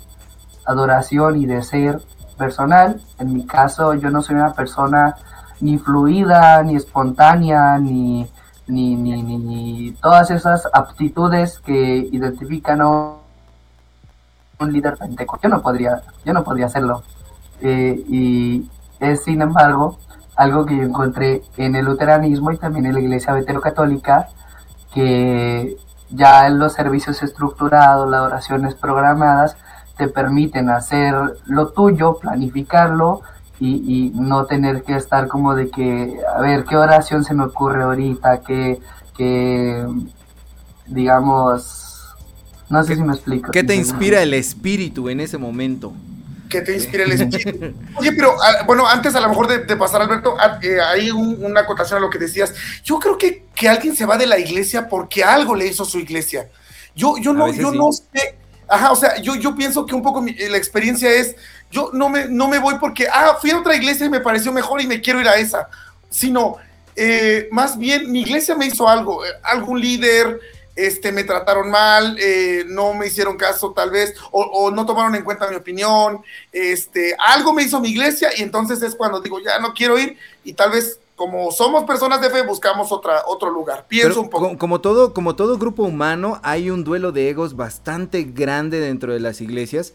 adoración 0.66 1.40
y 1.42 1.46
de 1.46 1.62
ser 1.62 2.02
personal. 2.38 3.02
En 3.20 3.34
mi 3.34 3.46
caso, 3.46 3.94
yo 3.94 4.10
no 4.10 4.22
soy 4.22 4.36
una 4.36 4.54
persona 4.54 5.16
ni 5.62 5.78
fluida, 5.78 6.62
ni 6.64 6.76
espontánea, 6.76 7.78
ni, 7.78 8.28
ni, 8.68 8.96
ni, 8.96 9.24
ni 9.24 9.92
todas 10.02 10.32
esas 10.32 10.68
aptitudes 10.74 11.60
que 11.60 12.10
identifican 12.12 12.82
a 12.82 13.25
un 14.60 14.74
líder 14.74 14.98
pentecostal. 14.98 15.52
Yo 15.52 15.58
no 15.58 15.62
podría, 15.62 16.02
yo 16.24 16.34
no 16.34 16.44
podría 16.44 16.68
hacerlo. 16.68 17.04
Eh, 17.62 18.04
y 18.10 18.70
es, 19.00 19.24
sin 19.24 19.42
embargo, 19.42 19.98
algo 20.36 20.66
que 20.66 20.78
yo 20.78 20.84
encontré 20.84 21.42
en 21.58 21.76
el 21.76 21.86
luteranismo 21.86 22.52
y 22.52 22.58
también 22.58 22.86
en 22.86 22.94
la 22.94 23.00
iglesia 23.00 23.34
veterocatólica, 23.34 24.30
que 24.94 25.78
ya 26.10 26.48
en 26.48 26.60
los 26.60 26.74
servicios 26.74 27.22
estructurados, 27.24 28.10
las 28.10 28.22
oraciones 28.22 28.76
programadas, 28.76 29.58
te 29.98 30.08
permiten 30.08 30.70
hacer 30.70 31.16
lo 31.46 31.70
tuyo, 31.70 32.18
planificarlo 32.18 33.22
y, 33.60 34.12
no 34.16 34.46
tener 34.46 34.84
que 34.84 34.96
estar 34.96 35.28
como 35.28 35.56
de 35.56 35.70
que, 35.70 36.20
a 36.36 36.42
ver, 36.42 36.66
¿qué 36.66 36.76
oración 36.76 37.24
se 37.24 37.34
me 37.34 37.46
ocurre 37.46 37.84
ahorita? 37.84 38.42
¿Qué, 38.42 38.82
qué 39.16 39.88
digamos, 40.88 41.85
no 42.70 42.84
sé 42.84 42.96
si 42.96 43.02
me 43.02 43.14
explico. 43.14 43.52
¿Qué 43.52 43.64
te 43.64 43.76
inspira 43.76 44.22
el 44.22 44.34
espíritu 44.34 45.10
en 45.10 45.20
ese 45.20 45.38
momento? 45.38 45.94
¿Qué 46.50 46.62
te 46.62 46.74
inspira 46.74 47.04
el 47.04 47.12
espíritu? 47.12 47.74
Oye, 47.96 48.12
pero 48.14 48.36
ah, 48.42 48.64
bueno, 48.66 48.88
antes 48.88 49.16
a 49.16 49.20
lo 49.20 49.30
mejor 49.30 49.48
de, 49.48 49.76
pasar, 49.76 50.02
Alberto, 50.02 50.36
ah, 50.40 50.60
eh, 50.62 50.80
hay 50.82 51.12
una 51.12 51.62
acotación 51.62 51.98
a 51.98 52.02
lo 52.02 52.10
que 52.10 52.18
decías. 52.18 52.54
Yo 52.84 53.00
creo 53.00 53.18
que, 53.18 53.46
que 53.56 53.68
alguien 53.68 53.96
se 53.96 54.06
va 54.06 54.18
de 54.18 54.28
la 54.28 54.40
iglesia 54.40 54.88
porque 54.88 55.24
algo 55.24 55.56
le 55.56 55.68
hizo 55.68 55.86
su 55.86 56.00
iglesia. 56.00 56.50
Yo, 56.96 57.18
yo 57.18 57.34
no, 57.34 57.52
yo 57.52 57.72
no 57.72 57.92
sé. 57.92 58.36
Ajá, 58.68 58.92
o 58.92 58.96
sea, 58.96 59.22
yo, 59.22 59.36
yo 59.36 59.56
pienso 59.56 59.86
que 59.86 59.94
un 59.94 60.02
poco 60.02 60.24
la 60.26 60.58
experiencia 60.58 61.12
es, 61.12 61.36
yo 61.70 61.92
no 61.94 62.10
me, 62.10 62.26
no 62.26 62.48
me 62.48 62.58
voy 62.58 62.76
porque, 62.80 63.08
ah, 63.12 63.38
fui 63.40 63.52
a 63.52 63.60
otra 63.60 63.76
iglesia 63.76 64.06
y 64.06 64.10
me 64.10 64.22
pareció 64.22 64.52
mejor 64.52 64.82
y 64.82 64.88
me 64.88 65.02
quiero 65.02 65.22
ir 65.22 65.28
a 65.28 65.36
esa, 65.36 65.70
sino 66.10 66.58
eh, 66.96 67.48
más 67.52 67.78
bien 67.78 68.12
mi 68.12 68.22
iglesia 68.22 68.56
me 68.56 68.66
hizo 68.66 68.88
algo, 68.88 69.26
eh, 69.26 69.30
algún 69.44 69.80
líder, 69.80 70.40
este, 70.76 71.12
me 71.12 71.24
trataron 71.24 71.70
mal, 71.70 72.18
eh, 72.20 72.66
no 72.68 72.94
me 72.94 73.08
hicieron 73.08 73.38
caso 73.38 73.72
tal 73.72 73.92
vez, 73.92 74.14
o, 74.32 74.72
no 74.72 74.86
tomaron 74.86 75.16
en 75.16 75.24
cuenta 75.24 75.48
mi 75.48 75.56
opinión, 75.56 76.22
este, 76.52 77.16
algo 77.20 77.54
me 77.54 77.64
hizo 77.64 77.80
mi 77.80 77.90
iglesia 77.90 78.30
y 78.38 78.42
entonces 78.42 78.82
es 78.82 78.96
cuando 78.96 79.22
digo, 79.22 79.40
ya 79.40 79.60
no 79.60 79.74
quiero 79.74 79.98
ir 79.98 80.18
y 80.44 80.54
tal 80.54 80.72
vez 80.72 81.00
como 81.16 81.50
somos 81.52 81.86
personas 81.86 82.20
de 82.20 82.30
fe 82.30 82.42
buscamos 82.42 82.92
otra, 82.92 83.24
otro 83.28 83.50
lugar. 83.50 83.86
Pienso 83.88 84.20
un 84.20 84.30
poco. 84.30 84.58
Como, 84.58 84.82
todo, 84.82 85.14
como 85.14 85.36
todo 85.36 85.58
grupo 85.58 85.84
humano, 85.84 86.42
hay 86.44 86.70
un 86.70 86.84
duelo 86.84 87.14
de 87.14 87.30
egos 87.30 87.56
bastante 87.56 88.24
grande 88.24 88.82
dentro 88.82 89.14
de 89.14 89.22
las 89.22 89.40
iglesias 89.40 89.94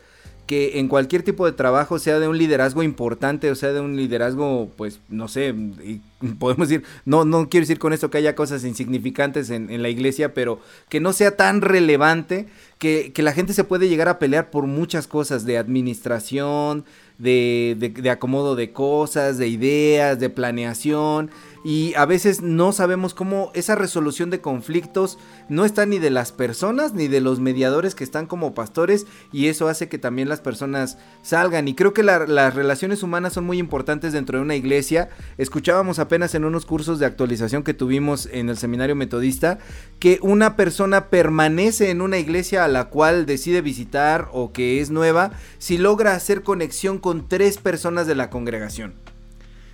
que 0.50 0.80
en 0.80 0.88
cualquier 0.88 1.22
tipo 1.22 1.46
de 1.46 1.52
trabajo, 1.52 2.00
sea 2.00 2.18
de 2.18 2.26
un 2.26 2.36
liderazgo 2.36 2.82
importante 2.82 3.52
o 3.52 3.54
sea 3.54 3.72
de 3.72 3.78
un 3.78 3.96
liderazgo, 3.96 4.68
pues, 4.76 4.98
no 5.08 5.28
sé, 5.28 5.54
podemos 6.40 6.68
decir, 6.68 6.84
no, 7.04 7.24
no 7.24 7.48
quiero 7.48 7.62
decir 7.62 7.78
con 7.78 7.92
esto 7.92 8.10
que 8.10 8.18
haya 8.18 8.34
cosas 8.34 8.64
insignificantes 8.64 9.50
en, 9.50 9.80
la 9.80 9.88
iglesia, 9.90 10.34
pero 10.34 10.58
que 10.88 10.98
no 10.98 11.12
sea 11.12 11.36
tan 11.36 11.60
relevante 11.60 12.48
que, 12.78 13.12
que, 13.14 13.22
la 13.22 13.32
gente 13.32 13.52
se 13.52 13.62
puede 13.62 13.88
llegar 13.88 14.08
a 14.08 14.18
pelear 14.18 14.50
por 14.50 14.66
muchas 14.66 15.06
cosas 15.06 15.44
de 15.46 15.56
administración, 15.56 16.84
de, 17.18 17.76
de, 17.78 17.90
de 17.90 18.10
acomodo 18.10 18.56
de 18.56 18.72
cosas, 18.72 19.38
de 19.38 19.46
ideas, 19.46 20.18
de 20.18 20.30
planeación 20.30 21.30
y 21.62 21.94
a 21.94 22.06
veces 22.06 22.40
no 22.40 22.72
sabemos 22.72 23.14
cómo 23.14 23.50
esa 23.54 23.74
resolución 23.74 24.30
de 24.30 24.40
conflictos 24.40 25.18
no 25.48 25.64
está 25.64 25.86
ni 25.86 25.98
de 25.98 26.10
las 26.10 26.32
personas 26.32 26.94
ni 26.94 27.08
de 27.08 27.20
los 27.20 27.40
mediadores 27.40 27.94
que 27.94 28.04
están 28.04 28.26
como 28.26 28.54
pastores 28.54 29.06
y 29.32 29.48
eso 29.48 29.68
hace 29.68 29.88
que 29.88 29.98
también 29.98 30.28
las 30.28 30.40
personas 30.40 30.98
salgan 31.22 31.68
y 31.68 31.74
creo 31.74 31.92
que 31.92 32.02
las 32.02 32.54
relaciones 32.54 33.02
humanas 33.02 33.34
son 33.34 33.44
muy 33.44 33.58
importantes 33.58 34.12
dentro 34.12 34.38
de 34.38 34.44
una 34.44 34.56
iglesia. 34.56 35.10
Escuchábamos 35.38 35.98
apenas 35.98 36.34
en 36.34 36.44
unos 36.44 36.66
cursos 36.66 36.98
de 36.98 37.06
actualización 37.06 37.62
que 37.62 37.74
tuvimos 37.74 38.28
en 38.32 38.48
el 38.48 38.56
seminario 38.56 38.96
metodista 38.96 39.58
que 39.98 40.18
una 40.22 40.56
persona 40.56 41.08
permanece 41.08 41.90
en 41.90 42.00
una 42.00 42.18
iglesia 42.18 42.64
a 42.64 42.68
la 42.68 42.86
cual 42.86 43.26
decide 43.26 43.60
visitar 43.60 44.28
o 44.32 44.52
que 44.52 44.80
es 44.80 44.90
nueva 44.90 45.32
si 45.58 45.78
logra 45.78 46.14
hacer 46.14 46.42
conexión 46.42 46.98
con 46.98 47.28
tres 47.28 47.58
personas 47.58 48.06
de 48.06 48.14
la 48.14 48.30
congregación 48.30 48.94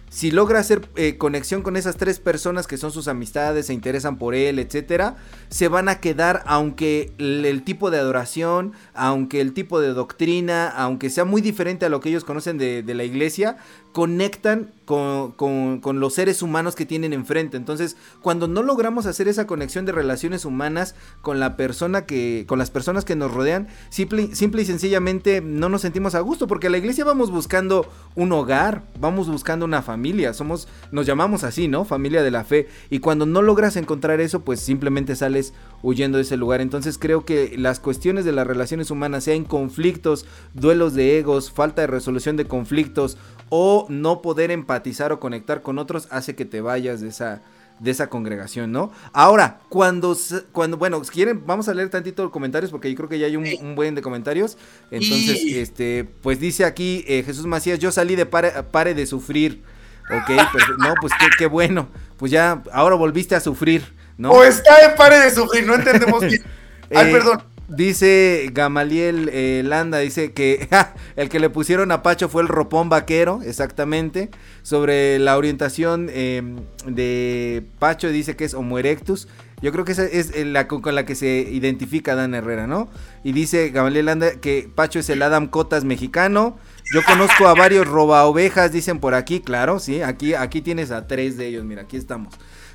si 0.08 0.30
logra 0.30 0.60
hacer 0.60 0.88
eh, 0.96 1.18
conexión 1.18 1.62
con 1.62 1.76
esas 1.76 1.96
tres 1.96 2.20
personas 2.20 2.66
que 2.66 2.78
son 2.78 2.92
sus 2.92 3.08
amistades, 3.08 3.66
se 3.66 3.74
interesan 3.74 4.18
por 4.18 4.34
él, 4.34 4.58
etcétera, 4.58 5.16
se 5.48 5.68
van 5.68 5.88
a 5.88 6.00
quedar 6.00 6.42
aunque 6.46 7.12
el, 7.18 7.62
tipo 7.64 7.90
de 7.90 7.98
adoración, 7.98 8.72
aunque 8.94 9.40
el 9.40 9.52
tipo 9.52 9.80
de 9.80 9.92
doctrina, 9.92 10.68
aunque 10.68 11.10
sea 11.10 11.24
muy 11.24 11.42
diferente 11.42 11.86
a 11.86 11.88
lo 11.88 12.00
que 12.00 12.08
ellos 12.08 12.24
conocen 12.24 12.56
de, 12.56 12.82
la 12.86 13.04
iglesia, 13.04 13.56
conectan 13.92 14.70
con, 14.84 15.34
los 15.82 16.14
seres 16.14 16.40
humanos 16.40 16.76
que 16.76 16.86
tienen 16.86 17.12
enfrente. 17.12 17.56
Entonces, 17.56 17.96
cuando 18.22 18.46
no 18.48 18.62
logramos 18.62 19.06
hacer 19.06 19.28
esa 19.28 19.46
conexión 19.46 19.86
de 19.86 19.92
relaciones 19.92 20.44
humanas 20.44 20.94
con 21.20 21.40
la 21.40 21.56
persona 21.56 22.06
que, 22.06 22.44
con 22.46 22.58
las 22.58 22.70
personas 22.70 23.04
que 23.04 23.16
nos 23.16 23.32
rodean, 23.32 23.68
simple, 23.90 24.34
simple 24.34 24.62
y 24.62 24.66
sencillamente 24.66 25.40
no 25.40 25.68
nos 25.68 25.82
sentimos 25.82 26.14
a 26.14 26.20
gusto, 26.20 26.46
porque 26.46 26.68
a 26.68 26.70
la 26.70 26.78
iglesia 26.78 27.04
vamos 27.04 27.30
buscando 27.30 27.90
un 28.14 28.32
hogar, 28.32 28.84
vamos 29.00 29.28
buscando 29.28 29.64
una 29.64 29.82
familia, 29.82 29.95
somos, 30.32 30.68
nos 30.90 31.06
llamamos 31.06 31.44
así, 31.44 31.68
¿no? 31.68 31.84
Familia 31.84 32.22
de 32.22 32.30
la 32.30 32.44
fe. 32.44 32.68
Y 32.90 33.00
cuando 33.00 33.26
no 33.26 33.42
logras 33.42 33.76
encontrar 33.76 34.20
eso, 34.20 34.44
pues 34.44 34.60
simplemente 34.60 35.16
sales 35.16 35.52
huyendo 35.82 36.18
de 36.18 36.22
ese 36.22 36.36
lugar. 36.36 36.60
Entonces 36.60 36.98
creo 36.98 37.24
que 37.24 37.56
las 37.56 37.80
cuestiones 37.80 38.24
de 38.24 38.32
las 38.32 38.46
relaciones 38.46 38.90
humanas, 38.90 39.24
sean 39.24 39.44
conflictos, 39.44 40.26
duelos 40.54 40.94
de 40.94 41.18
egos, 41.18 41.50
falta 41.50 41.82
de 41.82 41.86
resolución 41.88 42.36
de 42.36 42.46
conflictos, 42.46 43.16
o 43.48 43.86
no 43.88 44.22
poder 44.22 44.50
empatizar 44.50 45.12
o 45.12 45.20
conectar 45.20 45.62
con 45.62 45.78
otros 45.78 46.08
hace 46.10 46.34
que 46.34 46.44
te 46.44 46.60
vayas 46.60 47.00
de 47.00 47.08
esa 47.08 47.42
de 47.78 47.90
esa 47.90 48.08
congregación, 48.08 48.72
¿no? 48.72 48.90
Ahora, 49.12 49.60
cuando, 49.68 50.16
cuando, 50.52 50.76
bueno, 50.78 51.00
quieren, 51.02 51.44
vamos 51.46 51.68
a 51.68 51.74
leer 51.74 51.90
tantito 51.90 52.22
los 52.22 52.32
comentarios 52.32 52.70
porque 52.70 52.90
yo 52.90 52.96
creo 52.96 53.08
que 53.08 53.18
ya 53.18 53.26
hay 53.26 53.36
un, 53.36 53.74
buen 53.74 53.94
de 53.94 54.02
comentarios. 54.02 54.56
Entonces, 54.90 55.44
este, 55.44 56.04
pues 56.22 56.40
dice 56.40 56.64
aquí 56.64 57.04
eh, 57.06 57.22
Jesús 57.22 57.46
Macías, 57.46 57.78
yo 57.78 57.92
salí 57.92 58.16
de 58.16 58.26
pare, 58.26 58.94
de 58.94 59.06
sufrir. 59.06 59.62
Ok, 60.10 60.30
no, 60.78 60.94
pues 61.00 61.12
qué, 61.18 61.26
qué, 61.38 61.46
bueno. 61.46 61.88
Pues 62.16 62.30
ya, 62.32 62.62
ahora 62.72 62.94
volviste 62.94 63.34
a 63.34 63.40
sufrir, 63.40 63.92
¿no? 64.16 64.30
O 64.30 64.44
está 64.44 64.88
de 64.88 64.94
pare 64.96 65.18
de 65.18 65.30
sufrir, 65.30 65.66
no 65.66 65.74
entendemos 65.74 66.20
bien. 66.20 66.42
Ay, 66.94 67.12
perdón. 67.12 67.42
Dice 67.68 68.48
Gamaliel 68.52 69.28
eh, 69.32 69.62
Landa, 69.64 69.98
dice 69.98 70.32
que 70.32 70.68
el 71.16 71.28
que 71.28 71.40
le 71.40 71.50
pusieron 71.50 71.90
a 71.90 72.00
Pacho 72.02 72.28
fue 72.28 72.42
el 72.42 72.48
ropón 72.48 72.88
vaquero, 72.88 73.40
exactamente. 73.44 74.30
Sobre 74.62 75.18
la 75.18 75.36
orientación 75.36 76.08
em, 76.12 76.58
de 76.86 77.64
Pacho 77.80 78.08
dice 78.08 78.36
que 78.36 78.44
es 78.44 78.54
Homo 78.54 78.78
erectus. 78.78 79.26
Yo 79.62 79.72
creo 79.72 79.84
que 79.84 79.92
esa 79.92 80.04
es 80.04 80.36
la 80.46 80.68
con 80.68 80.94
la 80.94 81.04
que 81.06 81.16
se 81.16 81.26
identifica 81.50 82.14
Dan 82.14 82.34
Herrera, 82.34 82.68
¿no? 82.68 82.88
Y 83.24 83.32
dice 83.32 83.70
Gamaliel 83.70 84.06
Landa 84.06 84.32
que 84.40 84.70
Pacho 84.72 85.00
es 85.00 85.10
el 85.10 85.22
Adam 85.22 85.48
Cotas 85.48 85.84
mexicano. 85.84 86.58
Yo 86.92 87.02
conozco 87.04 87.48
a 87.48 87.54
varios 87.54 87.86
roba 87.86 88.24
ovejas, 88.26 88.70
dicen 88.70 89.00
por 89.00 89.14
aquí, 89.14 89.40
claro, 89.40 89.80
sí. 89.80 90.02
Aquí, 90.02 90.34
aquí 90.34 90.60
tienes 90.62 90.92
a 90.92 91.08
tres 91.08 91.36
de 91.36 91.48
ellos, 91.48 91.64
mira, 91.64 91.82
aquí 91.82 91.96
estamos. 91.96 92.34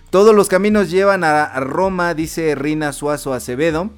Todos 0.10 0.36
los 0.36 0.50
caminos 0.50 0.92
llevan 0.92 1.24
a, 1.24 1.58
Roma, 1.62 2.14
dice 2.14 2.56
Rina 2.56 2.92
Suazo 2.92 3.34
Acevedo. 3.34 3.90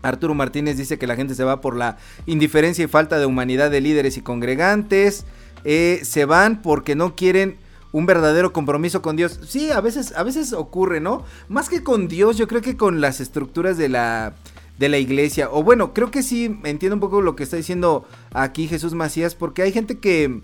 Arturo 0.00 0.34
Martínez 0.34 0.78
dice 0.78 0.98
que 0.98 1.06
la 1.06 1.14
gente 1.14 1.34
se 1.34 1.44
va 1.44 1.60
por 1.60 1.76
la 1.76 1.98
indiferencia 2.24 2.82
y 2.82 2.88
falta 2.88 3.18
de 3.18 3.26
humanidad 3.26 3.70
de 3.70 3.82
líderes 3.82 4.16
y 4.16 4.22
congregantes. 4.22 5.26
Eh, 5.64 6.00
se 6.04 6.24
van 6.24 6.62
porque 6.62 6.94
no 6.94 7.14
quieren 7.14 7.58
un 7.92 8.06
verdadero 8.06 8.54
compromiso 8.54 9.02
con 9.02 9.16
Dios. 9.16 9.40
Sí, 9.46 9.70
a 9.70 9.82
veces, 9.82 10.14
a 10.16 10.22
veces 10.22 10.54
ocurre, 10.54 11.00
¿no? 11.00 11.24
Más 11.48 11.68
que 11.68 11.82
con 11.82 12.08
Dios, 12.08 12.38
yo 12.38 12.48
creo 12.48 12.62
que 12.62 12.78
con 12.78 13.02
las 13.02 13.20
estructuras 13.20 13.76
de 13.76 13.90
la, 13.90 14.34
de 14.80 14.88
la 14.88 14.98
iglesia. 14.98 15.50
O 15.52 15.62
bueno, 15.62 15.92
creo 15.92 16.10
que 16.10 16.22
sí 16.22 16.58
entiendo 16.64 16.96
un 16.96 17.00
poco 17.00 17.20
lo 17.20 17.36
que 17.36 17.44
está 17.44 17.58
diciendo 17.58 18.08
aquí 18.32 18.66
Jesús 18.66 18.94
Macías, 18.94 19.34
porque 19.34 19.60
hay 19.60 19.72
gente 19.72 19.98
que 19.98 20.40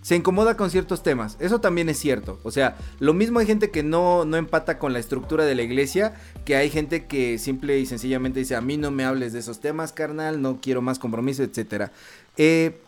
se 0.00 0.16
incomoda 0.16 0.56
con 0.56 0.70
ciertos 0.70 1.02
temas. 1.02 1.36
Eso 1.38 1.60
también 1.60 1.90
es 1.90 1.98
cierto. 1.98 2.40
O 2.44 2.50
sea, 2.50 2.76
lo 2.98 3.12
mismo 3.12 3.40
hay 3.40 3.46
gente 3.46 3.70
que 3.70 3.82
no, 3.82 4.24
no 4.24 4.38
empata 4.38 4.78
con 4.78 4.94
la 4.94 5.00
estructura 5.00 5.44
de 5.44 5.54
la 5.54 5.62
iglesia, 5.62 6.14
que 6.46 6.56
hay 6.56 6.70
gente 6.70 7.04
que 7.04 7.38
simple 7.38 7.78
y 7.78 7.84
sencillamente 7.84 8.40
dice, 8.40 8.56
a 8.56 8.62
mí 8.62 8.78
no 8.78 8.90
me 8.90 9.04
hables 9.04 9.34
de 9.34 9.40
esos 9.40 9.60
temas, 9.60 9.92
carnal, 9.92 10.40
no 10.40 10.60
quiero 10.62 10.80
más 10.80 10.98
compromiso, 10.98 11.42
etcétera. 11.42 11.92
Eh, 12.38 12.80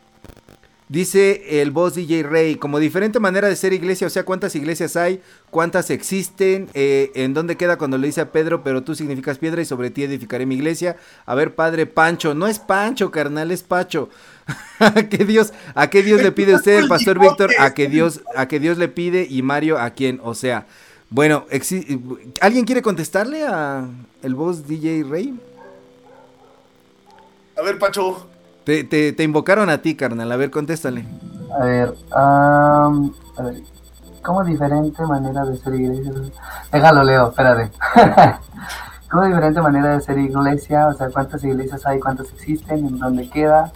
Dice 0.89 1.61
el 1.61 1.73
boss 1.73 1.97
DJ 1.97 2.23
Rey, 2.23 2.55
como 2.55 2.79
diferente 2.79 3.19
manera 3.19 3.49
de 3.49 3.57
ser 3.57 3.73
iglesia, 3.73 4.07
o 4.07 4.11
sea, 4.11 4.25
¿cuántas 4.25 4.55
iglesias 4.55 4.95
hay? 4.95 5.21
¿Cuántas 5.51 5.91
existen? 5.91 6.69
Eh, 6.75 7.11
¿En 7.17 7.35
dónde 7.35 7.57
queda 7.57 7.77
cuando 7.77 7.99
le 7.99 8.07
dice 8.07 8.21
a 8.21 8.31
Pedro, 8.31 8.63
pero 8.63 8.85
tú 8.85 8.95
significas 8.95 9.39
piedra 9.39 9.61
y 9.61 9.65
sobre 9.65 9.91
ti 9.91 10.05
edificaré 10.05 10.47
mi 10.47 10.55
iglesia? 10.55 10.97
A 11.25 11.35
ver, 11.35 11.57
padre 11.57 11.87
Pancho, 11.87 12.35
no 12.35 12.47
es 12.47 12.61
Pancho, 12.61 13.11
carnal, 13.11 13.51
es 13.51 13.65
Pacho. 13.65 14.11
¿A 14.79 15.09
qué 15.09 15.25
Dios, 15.25 15.53
a 15.75 15.91
qué 15.91 16.05
Dios 16.05 16.23
le 16.23 16.31
pide 16.31 16.55
usted, 16.57 16.79
el 16.79 16.89
pastor 16.89 17.19
Víctor? 17.19 17.51
A 17.59 17.75
que 17.75 17.89
Dios, 17.89 18.21
a 18.37 18.47
que 18.47 18.61
Dios 18.61 18.79
le 18.79 18.87
pide 18.87 19.27
y 19.29 19.43
Mario 19.43 19.79
a 19.79 19.91
quién, 19.91 20.21
o 20.23 20.37
sea, 20.37 20.69
bueno, 21.11 21.47
¿alguien 22.41 22.65
quiere 22.65 22.83
contestarle 22.83 23.45
a 23.45 23.89
el 24.23 24.37
boss 24.37 24.69
DJ 24.69 25.03
Rey? 25.03 25.35
A 27.59 27.63
ver, 27.63 27.77
Pacho. 27.79 28.29
Te, 28.67 28.83
te, 28.83 29.23
invocaron 29.23 29.71
a 29.71 29.81
ti, 29.81 29.95
carnal. 29.95 30.33
A 30.33 30.37
ver, 30.37 30.51
contéstale. 30.51 31.05
A 31.57 31.65
ver, 31.65 31.95
a 32.11 32.91
ver, 33.39 33.63
¿cómo 34.25 34.43
diferente 34.43 35.01
manera 35.05 35.45
de 35.45 35.57
ser 35.57 35.75
iglesia? 35.77 36.13
Déjalo, 36.73 37.05
Leo, 37.05 37.29
espérate. 37.29 37.71
¿Cómo 39.09 39.25
diferente 39.25 39.63
manera 39.63 39.91
de 39.95 40.01
ser 40.01 40.19
iglesia? 40.19 40.89
O 40.89 40.95
sea, 40.95 41.09
¿cuántas 41.11 41.45
iglesias 41.45 41.87
hay? 41.87 42.01
¿Cuántas 42.01 42.33
existen? 42.33 42.79
¿En 42.79 42.99
dónde 42.99 43.31
queda? 43.31 43.71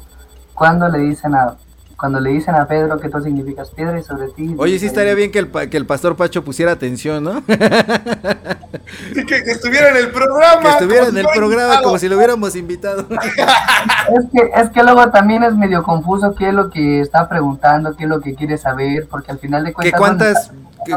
¿Cuándo 0.54 0.88
le 0.88 0.98
dicen 0.98 1.36
a 1.36 1.54
cuando 2.00 2.18
le 2.18 2.30
dicen 2.30 2.54
a 2.54 2.66
Pedro 2.66 2.98
que 2.98 3.10
tú 3.10 3.20
significas 3.20 3.70
piedra 3.72 4.00
y 4.00 4.02
sobre 4.02 4.28
ti. 4.28 4.54
Oye, 4.56 4.78
sí 4.78 4.86
estaría 4.86 5.14
bien 5.14 5.30
que 5.30 5.40
el, 5.40 5.50
que 5.50 5.76
el 5.76 5.84
pastor 5.84 6.16
Pacho 6.16 6.42
pusiera 6.42 6.72
atención, 6.72 7.22
¿no? 7.22 7.44
que, 7.46 9.36
estuviera 9.46 9.90
en 9.90 9.96
el 9.98 10.10
programa. 10.10 10.62
Que 10.62 10.68
estuviera 10.70 11.08
en 11.08 11.18
el 11.18 11.26
programa 11.34 11.82
como 11.82 11.98
si 11.98 12.08
lo 12.08 12.16
hubiéramos 12.16 12.56
invitado. 12.56 13.06
es, 13.10 14.24
que, 14.32 14.50
es 14.54 14.70
que 14.70 14.82
luego 14.82 15.10
también 15.10 15.42
es 15.42 15.54
medio 15.54 15.82
confuso 15.82 16.34
qué 16.34 16.48
es 16.48 16.54
lo 16.54 16.70
que 16.70 17.02
está 17.02 17.28
preguntando, 17.28 17.94
qué 17.94 18.04
es 18.04 18.08
lo 18.08 18.22
que 18.22 18.34
quiere 18.34 18.56
saber, 18.56 19.06
porque 19.06 19.32
al 19.32 19.38
final 19.38 19.64
de 19.64 19.74
cuentas... 19.74 20.00
cuántas, 20.00 20.52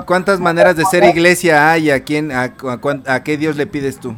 ¿Cuántas 0.06 0.40
maneras 0.40 0.78
de 0.78 0.86
ser 0.86 1.04
iglesia 1.04 1.70
hay? 1.70 1.92
¿A, 1.92 2.06
quién, 2.06 2.32
a, 2.32 2.54
a 3.08 3.24
qué 3.24 3.36
Dios 3.36 3.58
le 3.58 3.68
pides 3.68 4.00
tú? 4.00 4.16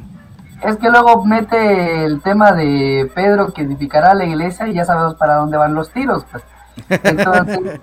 Es 0.63 0.77
que 0.77 0.91
luego 0.91 1.25
mete 1.25 2.05
el 2.05 2.21
tema 2.21 2.51
de 2.51 3.09
Pedro 3.15 3.51
que 3.53 3.63
edificará 3.63 4.13
la 4.13 4.25
iglesia 4.25 4.67
y 4.67 4.73
ya 4.75 4.85
sabemos 4.85 5.15
para 5.15 5.37
dónde 5.37 5.57
van 5.57 5.73
los 5.73 5.89
tiros, 5.91 6.23
pues. 6.31 6.43
Entonces, 6.89 7.79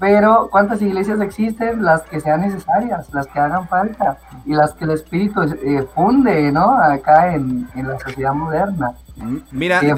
pero 0.00 0.48
¿cuántas 0.50 0.80
iglesias 0.80 1.20
existen? 1.20 1.84
Las 1.84 2.02
que 2.02 2.20
sean 2.20 2.40
necesarias, 2.40 3.12
las 3.12 3.26
que 3.26 3.38
hagan 3.38 3.68
falta 3.68 4.18
y 4.46 4.54
las 4.54 4.72
que 4.72 4.84
el 4.84 4.92
Espíritu 4.92 5.42
eh, 5.42 5.86
funde, 5.94 6.50
¿no? 6.50 6.72
Acá 6.72 7.34
en, 7.34 7.68
la 7.74 7.98
sociedad 7.98 8.32
moderna. 8.32 8.94
Mm, 9.16 9.36
mira, 9.52 9.80
eh, 9.82 9.94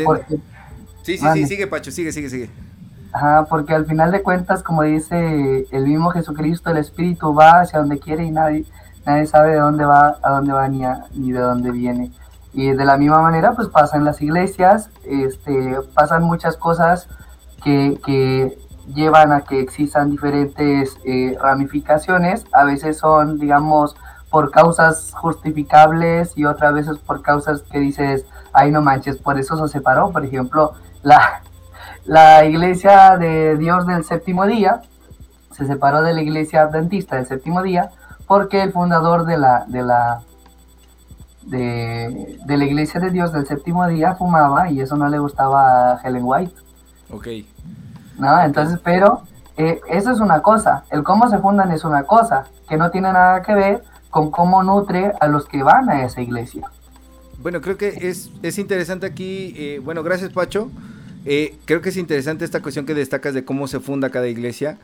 sí, 1.03 1.17
sí, 1.17 1.27
sí, 1.33 1.47
sigue 1.47 1.69
Pacho, 1.69 1.93
sigue, 1.93 2.11
sigue, 2.11 2.29
sigue. 2.29 2.51
Ajá, 3.13 3.47
porque 3.49 3.75
al 3.75 3.87
final 3.87 4.11
de 4.11 4.23
cuentas, 4.23 4.63
como 4.63 4.83
dice 4.83 5.67
el 5.71 5.87
mismo 5.87 6.11
Jesucristo, 6.11 6.71
el 6.71 6.79
Espíritu 6.79 7.33
va 7.33 7.61
hacia 7.61 7.79
donde 7.79 8.01
quiere 8.01 8.25
y 8.25 8.33
nadie, 8.33 8.65
nadie 9.07 9.27
sabe 9.27 9.53
de 9.53 9.59
dónde 9.59 9.85
va, 9.85 10.17
a 10.21 10.31
dónde 10.31 10.53
va 10.53 10.67
ni, 10.67 10.83
ni 11.15 11.31
de 11.31 11.41
dónde 11.41 11.71
viene. 11.71 12.11
Y 12.55 12.73
de 12.73 12.85
la 12.85 12.97
misma 12.97 13.23
manera, 13.23 13.53
pues 13.53 13.69
pasa 13.69 13.97
en 13.97 14.05
las 14.05 14.21
iglesias, 14.21 14.91
este, 15.05 15.77
pasan 15.95 16.25
muchas 16.25 16.57
cosas 16.57 17.09
que, 17.63 18.59
llevan 18.95 19.33
a 19.33 19.43
que 19.43 19.61
existan 19.61 20.11
diferentes 20.11 20.99
eh, 21.05 21.37
ramificaciones. 21.41 22.45
A 22.53 22.65
veces 22.65 22.99
son, 22.99 23.39
digamos, 23.39 23.95
por 24.29 24.51
causas 24.51 25.13
justificables 25.15 26.37
y 26.37 26.45
otras 26.45 26.75
veces 26.75 26.99
por 26.99 27.23
causas 27.23 27.63
que 27.63 27.79
dices, 27.79 28.27
ay 28.53 28.71
no 28.71 28.83
manches, 28.83 29.19
por 29.19 29.39
eso 29.39 29.57
se 29.57 29.73
separó. 29.73 30.11
Por 30.11 30.25
ejemplo, 30.25 30.73
la, 31.03 31.43
la 32.05 32.45
iglesia 32.45 33.17
de 33.19 33.57
Dios 33.57 33.87
del 33.87 34.05
séptimo 34.05 34.47
día 34.47 34.83
se 35.53 35.67
separó 35.67 36.03
de 36.03 36.15
la 36.15 36.23
iglesia 36.23 36.63
adventista 36.63 37.17
del 37.17 37.27
séptimo 37.27 37.63
día 37.63 37.91
porque 38.27 38.63
el 38.63 38.73
fundador 38.73 39.27
de 39.27 39.37
la, 39.37 39.65
de 39.69 39.83
la, 39.83 40.23
de, 41.43 42.39
de 42.45 42.57
la 42.57 42.65
iglesia 42.65 43.01
de 43.01 43.11
Dios 43.11 43.33
del 43.33 43.47
séptimo 43.47 43.87
día 43.87 44.15
fumaba 44.15 44.71
y 44.71 44.81
eso 44.81 44.97
no 44.97 45.09
le 45.09 45.19
gustaba 45.19 45.93
a 45.93 46.01
Helen 46.03 46.25
White. 46.25 46.55
Ok. 47.13 47.29
¿no? 48.19 48.43
Entonces, 48.43 48.79
pero 48.83 49.23
eh, 49.57 49.81
eso 49.89 50.11
es 50.11 50.21
una 50.21 50.43
cosa, 50.43 50.85
el 50.91 51.03
cómo 51.03 51.29
se 51.29 51.39
fundan 51.39 51.71
es 51.73 51.85
una 51.85 52.05
cosa, 52.05 52.47
que 52.69 52.77
no 52.77 52.91
tiene 52.91 53.13
nada 53.13 53.43
que 53.43 53.55
ver 53.55 53.83
con 54.11 54.31
cómo 54.31 54.63
nutre 54.63 55.13
a 55.21 55.29
los 55.29 55.47
que 55.47 55.63
van 55.63 55.89
a 55.91 56.05
esa 56.05 56.21
iglesia. 56.21 56.71
Bueno, 57.39 57.61
creo 57.61 57.77
que 57.77 57.89
es, 58.03 58.31
es 58.43 58.59
interesante 58.59 59.07
aquí, 59.07 59.55
eh, 59.57 59.81
bueno, 59.83 60.03
gracias 60.03 60.33
Pacho, 60.33 60.71
eh, 61.25 61.57
creo 61.65 61.81
que 61.81 61.91
es 61.91 61.97
interesante 61.97 62.45
esta 62.45 62.61
cuestión 62.61 62.87
que 62.87 62.95
destacas 62.95 63.35
de 63.35 63.45
cómo 63.45 63.67
se 63.69 63.81
funda 63.81 64.11
cada 64.11 64.29
iglesia. 64.29 64.79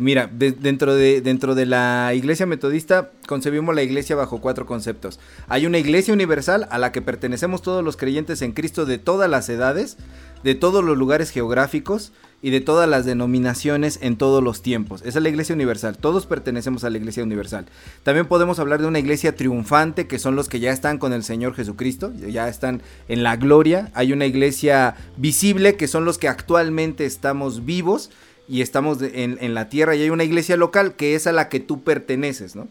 Mira, 0.00 0.30
dentro, 0.32 0.94
de, 0.94 1.20
dentro 1.20 1.54
de 1.54 1.66
la 1.66 2.12
iglesia 2.14 2.46
metodista 2.46 3.10
concebimos 3.26 3.74
la 3.74 3.82
iglesia 3.82 4.14
bajo 4.14 4.40
cuatro 4.40 4.64
conceptos. 4.64 5.18
Hay 5.48 5.66
una 5.66 5.78
iglesia 5.78 6.14
universal 6.14 6.68
a 6.70 6.78
la 6.78 6.92
que 6.92 7.02
pertenecemos 7.02 7.62
todos 7.62 7.84
los 7.84 7.96
creyentes 7.96 8.42
en 8.42 8.52
Cristo 8.52 8.86
de 8.86 8.98
todas 8.98 9.28
las 9.28 9.48
edades, 9.48 9.96
de 10.44 10.54
todos 10.54 10.84
los 10.84 10.96
lugares 10.96 11.30
geográficos 11.30 12.12
y 12.42 12.50
de 12.50 12.60
todas 12.60 12.88
las 12.88 13.04
denominaciones 13.04 13.98
en 14.02 14.16
todos 14.16 14.42
los 14.42 14.62
tiempos. 14.62 15.02
Esa 15.02 15.18
es 15.18 15.22
la 15.22 15.28
iglesia 15.28 15.54
universal. 15.54 15.98
Todos 15.98 16.26
pertenecemos 16.26 16.84
a 16.84 16.90
la 16.90 16.98
iglesia 16.98 17.22
universal. 17.22 17.66
También 18.02 18.26
podemos 18.26 18.58
hablar 18.58 18.80
de 18.80 18.86
una 18.86 18.98
iglesia 18.98 19.34
triunfante, 19.34 20.06
que 20.06 20.18
son 20.18 20.36
los 20.36 20.48
que 20.48 20.60
ya 20.60 20.72
están 20.72 20.98
con 20.98 21.12
el 21.12 21.22
Señor 21.22 21.54
Jesucristo, 21.54 22.12
ya 22.14 22.48
están 22.48 22.82
en 23.08 23.22
la 23.22 23.36
gloria. 23.36 23.90
Hay 23.94 24.12
una 24.12 24.26
iglesia 24.26 24.96
visible, 25.16 25.76
que 25.76 25.88
son 25.88 26.04
los 26.04 26.18
que 26.18 26.28
actualmente 26.28 27.04
estamos 27.04 27.66
vivos 27.66 28.10
y 28.50 28.62
estamos 28.62 29.00
en, 29.00 29.38
en 29.40 29.54
la 29.54 29.68
tierra. 29.68 29.94
Y 29.94 30.02
hay 30.02 30.10
una 30.10 30.24
iglesia 30.24 30.56
local, 30.56 30.96
que 30.96 31.14
es 31.14 31.28
a 31.28 31.32
la 31.32 31.48
que 31.48 31.60
tú 31.60 31.82
perteneces, 31.84 32.56
¿no? 32.56 32.66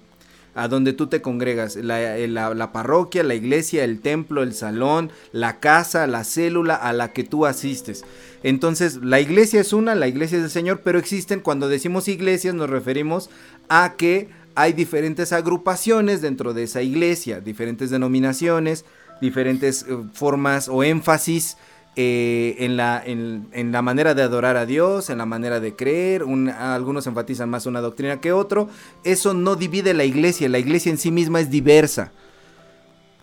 a 0.55 0.67
donde 0.67 0.91
tú 0.91 1.07
te 1.07 1.21
congregas, 1.21 1.77
la, 1.77 2.17
la, 2.27 2.71
parroquia, 2.73 3.23
la 3.23 3.36
iglesia, 3.36 3.86
el 3.86 4.01
templo, 4.01 4.43
el 4.43 4.53
salón, 4.53 5.09
la 5.32 5.59
casa, 5.59 6.05
la 6.05 6.25
célula 6.25 6.75
a 6.75 6.91
la 6.91 7.13
que 7.13 7.23
tú 7.23 7.45
asistes. 7.45 8.03
Entonces, 8.43 8.97
la 8.97 9.21
iglesia 9.21 9.61
es 9.61 9.71
una, 9.71 9.95
la 9.95 10.09
iglesia 10.09 10.36
es 10.36 10.41
del 10.41 10.51
Señor, 10.51 10.82
pero 10.84 10.99
existen, 10.99 11.39
cuando 11.39 11.69
decimos 11.69 12.09
iglesias, 12.09 12.55
nos 12.55 12.69
referimos 12.69 13.30
a 13.69 13.93
que 13.97 14.27
hay 14.55 14.73
diferentes 14.73 15.32
agrupaciones 15.32 16.21
dentro 16.21 16.53
de 16.53 16.63
esa 16.63 16.82
iglesia, 16.82 17.39
diferentes 17.39 17.89
denominaciones, 17.89 18.84
diferentes 19.21 19.86
eh, 19.88 19.97
formas 20.13 20.67
o 20.67 20.84
énfasis 20.84 21.55
eh, 22.02 22.56
en, 22.60 22.78
la, 22.78 23.04
en, 23.06 23.72
la 23.74 23.82
manera 23.82 24.14
de 24.14 24.22
adorar 24.22 24.56
a 24.56 24.66
Dios, 24.66 25.10
en 25.10 25.18
la 25.18 25.26
manera 25.26 25.60
de 25.60 25.76
creer, 25.76 26.24
algunos 26.58 27.06
enfatizan 27.08 27.50
más 27.50 27.66
una 27.66 27.82
doctrina 27.82 28.22
que 28.22 28.32
otro, 28.32 28.70
eso 29.04 29.34
no 29.34 29.58
divide 29.58 29.93
la 29.93 30.06
iglesia, 30.06 30.47
la 30.47 30.60
iglesia 30.60 30.91
en 30.91 30.97
sí 30.97 31.12
misma 31.12 31.41
es 31.41 31.50
diversa. 31.50 32.14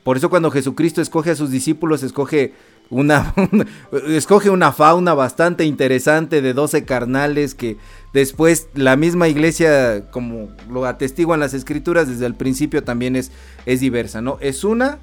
Por 0.05 0.19
eso 0.19 0.29
cuando 0.29 0.51
Jesucristo 0.51 1.01
escoge 1.01 1.31
a 1.31 1.37
sus 1.37 1.51
discípulos, 1.51 2.03
escoge 2.03 2.53
una, 2.91 3.33
escoge 4.09 4.51
una 4.51 4.73
fauna 4.73 5.15
bastante 5.15 5.65
interesante 5.65 6.43
de 6.43 6.53
12 6.53 6.85
carnales 6.85 7.55
que 7.55 7.79
después 8.13 8.69
la 8.75 8.97
misma 8.97 9.29
iglesia, 9.29 10.11
como 10.11 10.51
lo 10.71 10.85
atestiguan 10.85 11.41
las 11.41 11.55
escrituras, 11.55 12.09
desde 12.09 12.27
el 12.27 12.35
principio 12.35 12.85
también 12.85 13.17
es, 13.17 13.33
es 13.65 13.81
diversa, 13.81 14.21
¿no? 14.21 14.37
Es 14.43 14.65
una, 14.65 14.99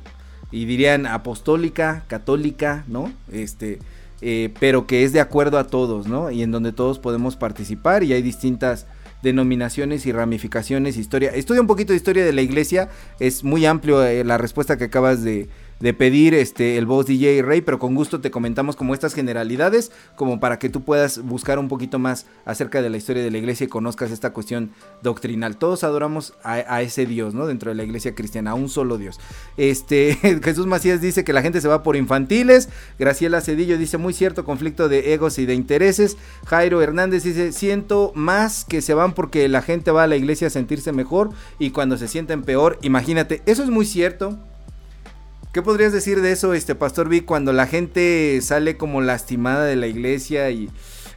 y 0.53 0.65
dirían 0.65 1.07
apostólica, 1.07 2.03
católica, 2.07 2.85
¿no? 2.87 3.11
Este, 3.31 3.79
eh, 4.21 4.53
pero 4.59 4.85
que 4.85 5.03
es 5.03 5.11
de 5.11 5.19
acuerdo 5.19 5.57
a 5.57 5.65
todos, 5.65 6.05
¿no? 6.05 6.29
Y 6.29 6.43
en 6.43 6.51
donde 6.51 6.71
todos 6.71 6.99
podemos 6.99 7.35
participar 7.35 8.03
y 8.03 8.13
hay 8.13 8.21
distintas 8.21 8.85
denominaciones 9.23 10.05
y 10.05 10.11
ramificaciones, 10.11 10.95
historia. 10.95 11.31
Estudia 11.31 11.59
un 11.59 11.65
poquito 11.65 11.91
de 11.91 11.97
historia 11.97 12.23
de 12.23 12.33
la 12.33 12.43
iglesia, 12.43 12.89
es 13.19 13.43
muy 13.43 13.65
amplio 13.65 14.05
eh, 14.05 14.23
la 14.23 14.37
respuesta 14.37 14.77
que 14.77 14.83
acabas 14.83 15.23
de, 15.23 15.49
de 15.83 15.93
pedir 15.93 16.33
este 16.33 16.77
el 16.77 16.85
boss 16.85 17.07
DJ 17.07 17.41
Rey, 17.41 17.59
pero 17.59 17.77
con 17.77 17.93
gusto 17.93 18.21
te 18.21 18.31
comentamos 18.31 18.77
como 18.77 18.93
estas 18.93 19.13
generalidades, 19.13 19.91
como 20.15 20.39
para 20.39 20.57
que 20.57 20.69
tú 20.69 20.81
puedas 20.81 21.21
buscar 21.21 21.59
un 21.59 21.67
poquito 21.67 21.99
más 21.99 22.25
acerca 22.45 22.81
de 22.81 22.89
la 22.89 22.95
historia 22.95 23.21
de 23.21 23.29
la 23.29 23.37
iglesia 23.37 23.65
y 23.65 23.67
conozcas 23.67 24.09
esta 24.09 24.31
cuestión 24.31 24.71
doctrinal. 25.01 25.57
Todos 25.57 25.83
adoramos 25.83 26.35
a, 26.41 26.81
ese 26.81 27.05
Dios, 27.05 27.33
¿no? 27.33 27.47
Dentro 27.47 27.69
de 27.69 27.75
la 27.75 27.83
iglesia 27.83 28.15
cristiana, 28.15 28.51
a 28.51 28.53
un 28.53 28.69
solo 28.69 28.97
Dios. 28.97 29.19
Este, 29.57 30.15
Jesús 30.43 30.67
Macías 30.67 31.01
dice 31.01 31.25
que 31.25 31.33
la 31.33 31.41
gente 31.41 31.59
se 31.59 31.67
va 31.67 31.83
por 31.83 31.97
infantiles. 31.97 32.69
Graciela 32.97 33.41
Cedillo 33.41 33.77
dice, 33.77 33.97
muy 33.97 34.13
cierto, 34.13 34.45
conflicto 34.45 34.87
de 34.87 35.13
egos 35.13 35.37
y 35.37 35.45
de 35.45 35.53
intereses. 35.53 36.15
Jairo 36.45 36.81
Hernández 36.81 37.23
dice, 37.23 37.51
siento 37.51 38.13
más 38.15 38.63
que 38.63 38.81
se 38.81 38.93
van 38.93 39.11
porque 39.11 39.49
la 39.49 39.61
gente 39.61 39.91
va 39.91 40.03
a 40.03 40.07
la 40.07 40.15
iglesia 40.15 40.47
a 40.47 40.49
sentirse 40.49 40.93
mejor 40.93 41.31
y 41.59 41.71
cuando 41.71 41.97
se 41.97 42.07
sienten 42.07 42.43
peor, 42.43 42.79
imagínate, 42.83 43.41
eso 43.45 43.63
es 43.63 43.69
muy 43.69 43.85
cierto. 43.85 44.39
¿Qué 45.53 45.61
podrías 45.61 45.93
decir 45.93 46.21
de 46.21 46.31
eso, 46.31 46.55
este 46.55 46.73
Pastor 46.73 47.09
Vic, 47.09 47.25
cuando 47.25 47.53
la 47.53 47.67
gente 47.67 48.39
sale 48.41 48.75
como 48.75 49.01
lastimada 49.01 49.65
de 49.65 49.75
la 49.75 49.85
iglesia 49.85 50.49
y 50.49 50.67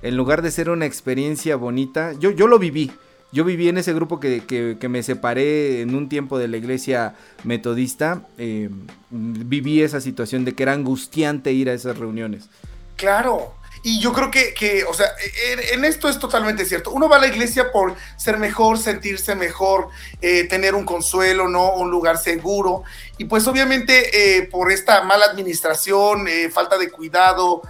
en 0.03 0.15
lugar 0.15 0.43
de 0.43 0.51
ser 0.51 0.69
una 0.69 0.85
experiencia 0.85 1.57
bonita, 1.57 2.13
yo, 2.13 2.31
yo 2.31 2.47
lo 2.47 2.59
viví. 2.59 2.93
Yo 3.33 3.45
viví 3.45 3.71
en 3.71 3.79
ese 3.79 3.95
grupo 3.95 4.21
que, 4.21 4.45
que, 4.45 4.89
me 4.91 5.03
separé 5.03 5.81
en 5.81 5.95
un 5.95 6.11
tiempo 6.11 6.39
de 6.39 6.49
la 6.49 6.59
iglesia 6.59 7.15
metodista. 7.45 8.27
Eh, 8.37 8.69
viví 9.11 9.81
esa 9.81 10.03
situación 10.03 10.45
de 10.45 10.53
que 10.53 10.65
era 10.65 10.75
angustiante 10.75 11.53
ir 11.53 11.71
a 11.71 11.73
esas 11.73 11.97
reuniones. 11.97 12.51
Claro, 12.97 13.55
y 13.89 14.01
yo 14.01 14.13
creo 14.13 14.33
que, 14.33 14.53
que 14.53 14.83
o 14.83 14.93
sea, 14.93 15.07
en, 15.71 15.85
esto 15.85 16.09
es 16.09 16.19
totalmente 16.19 16.65
cierto. 16.65 16.91
Uno 16.91 17.09
va 17.09 17.19
a 17.19 17.21
la 17.21 17.29
iglesia 17.29 17.71
por 17.71 17.95
ser 18.17 18.37
mejor, 18.37 18.79
sentirse 18.79 19.37
mejor, 19.37 19.91
eh, 20.21 20.43
tener 20.49 20.75
un 20.75 20.85
consuelo, 20.85 21.47
¿no? 21.47 21.73
Un 21.75 21.89
lugar 21.89 22.19
seguro. 22.19 22.83
Y 23.17 23.27
pues 23.27 23.47
obviamente 23.47 24.39
eh, 24.39 24.43
por 24.43 24.73
esta 24.73 25.05
mala 25.05 25.27
administración, 25.27 26.27
eh, 26.27 26.51
falta 26.51 26.79
de 26.79 26.91
cuidado, 26.91 27.63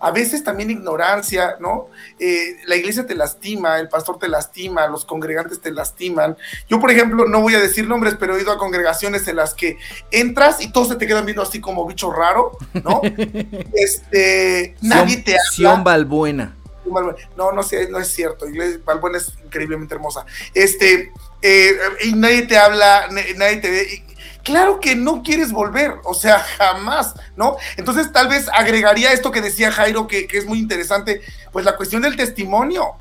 a 0.00 0.10
veces 0.10 0.44
también 0.44 0.70
ignorancia, 0.70 1.56
¿no? 1.60 1.88
Eh, 2.18 2.56
la 2.66 2.76
iglesia 2.76 3.06
te 3.06 3.14
lastima, 3.14 3.78
el 3.78 3.88
pastor 3.88 4.18
te 4.18 4.28
lastima, 4.28 4.86
los 4.86 5.04
congregantes 5.04 5.60
te 5.60 5.70
lastiman. 5.70 6.36
Yo, 6.68 6.80
por 6.80 6.90
ejemplo, 6.90 7.26
no 7.26 7.40
voy 7.40 7.54
a 7.54 7.60
decir 7.60 7.86
nombres, 7.88 8.16
pero 8.18 8.36
he 8.36 8.42
ido 8.42 8.52
a 8.52 8.58
congregaciones 8.58 9.26
en 9.28 9.36
las 9.36 9.54
que 9.54 9.78
entras 10.10 10.60
y 10.60 10.70
todos 10.70 10.88
se 10.88 10.96
te 10.96 11.06
quedan 11.06 11.26
viendo 11.26 11.42
así 11.42 11.60
como 11.60 11.86
bicho 11.86 12.12
raro, 12.12 12.56
¿no? 12.84 13.00
este, 13.74 14.76
nadie 14.80 15.18
te 15.18 15.32
habla. 15.32 15.50
Sion 15.52 15.84
Balbuena. 15.84 16.54
No, 17.36 17.52
no, 17.52 17.60
no 17.90 17.98
es 17.98 18.08
cierto. 18.08 18.46
Balbuena 18.84 19.18
es 19.18 19.32
increíblemente 19.44 19.94
hermosa. 19.94 20.24
Este, 20.54 21.12
eh, 21.42 21.76
y 22.04 22.12
nadie 22.14 22.42
te 22.42 22.56
habla, 22.56 23.08
nadie 23.36 23.56
te 23.58 23.70
ve 23.70 24.04
claro 24.48 24.80
que 24.80 24.96
no 24.96 25.22
quieres 25.22 25.52
volver, 25.52 25.96
o 26.04 26.14
sea, 26.14 26.38
jamás, 26.38 27.12
¿no? 27.36 27.58
Entonces 27.76 28.10
tal 28.12 28.28
vez 28.28 28.48
agregaría 28.48 29.12
esto 29.12 29.30
que 29.30 29.42
decía 29.42 29.70
Jairo, 29.70 30.06
que, 30.06 30.26
es 30.32 30.46
muy 30.46 30.58
interesante, 30.58 31.20
pues 31.52 31.66
la 31.66 31.76
cuestión 31.76 32.00
del 32.00 32.16
testimonio. 32.16 32.94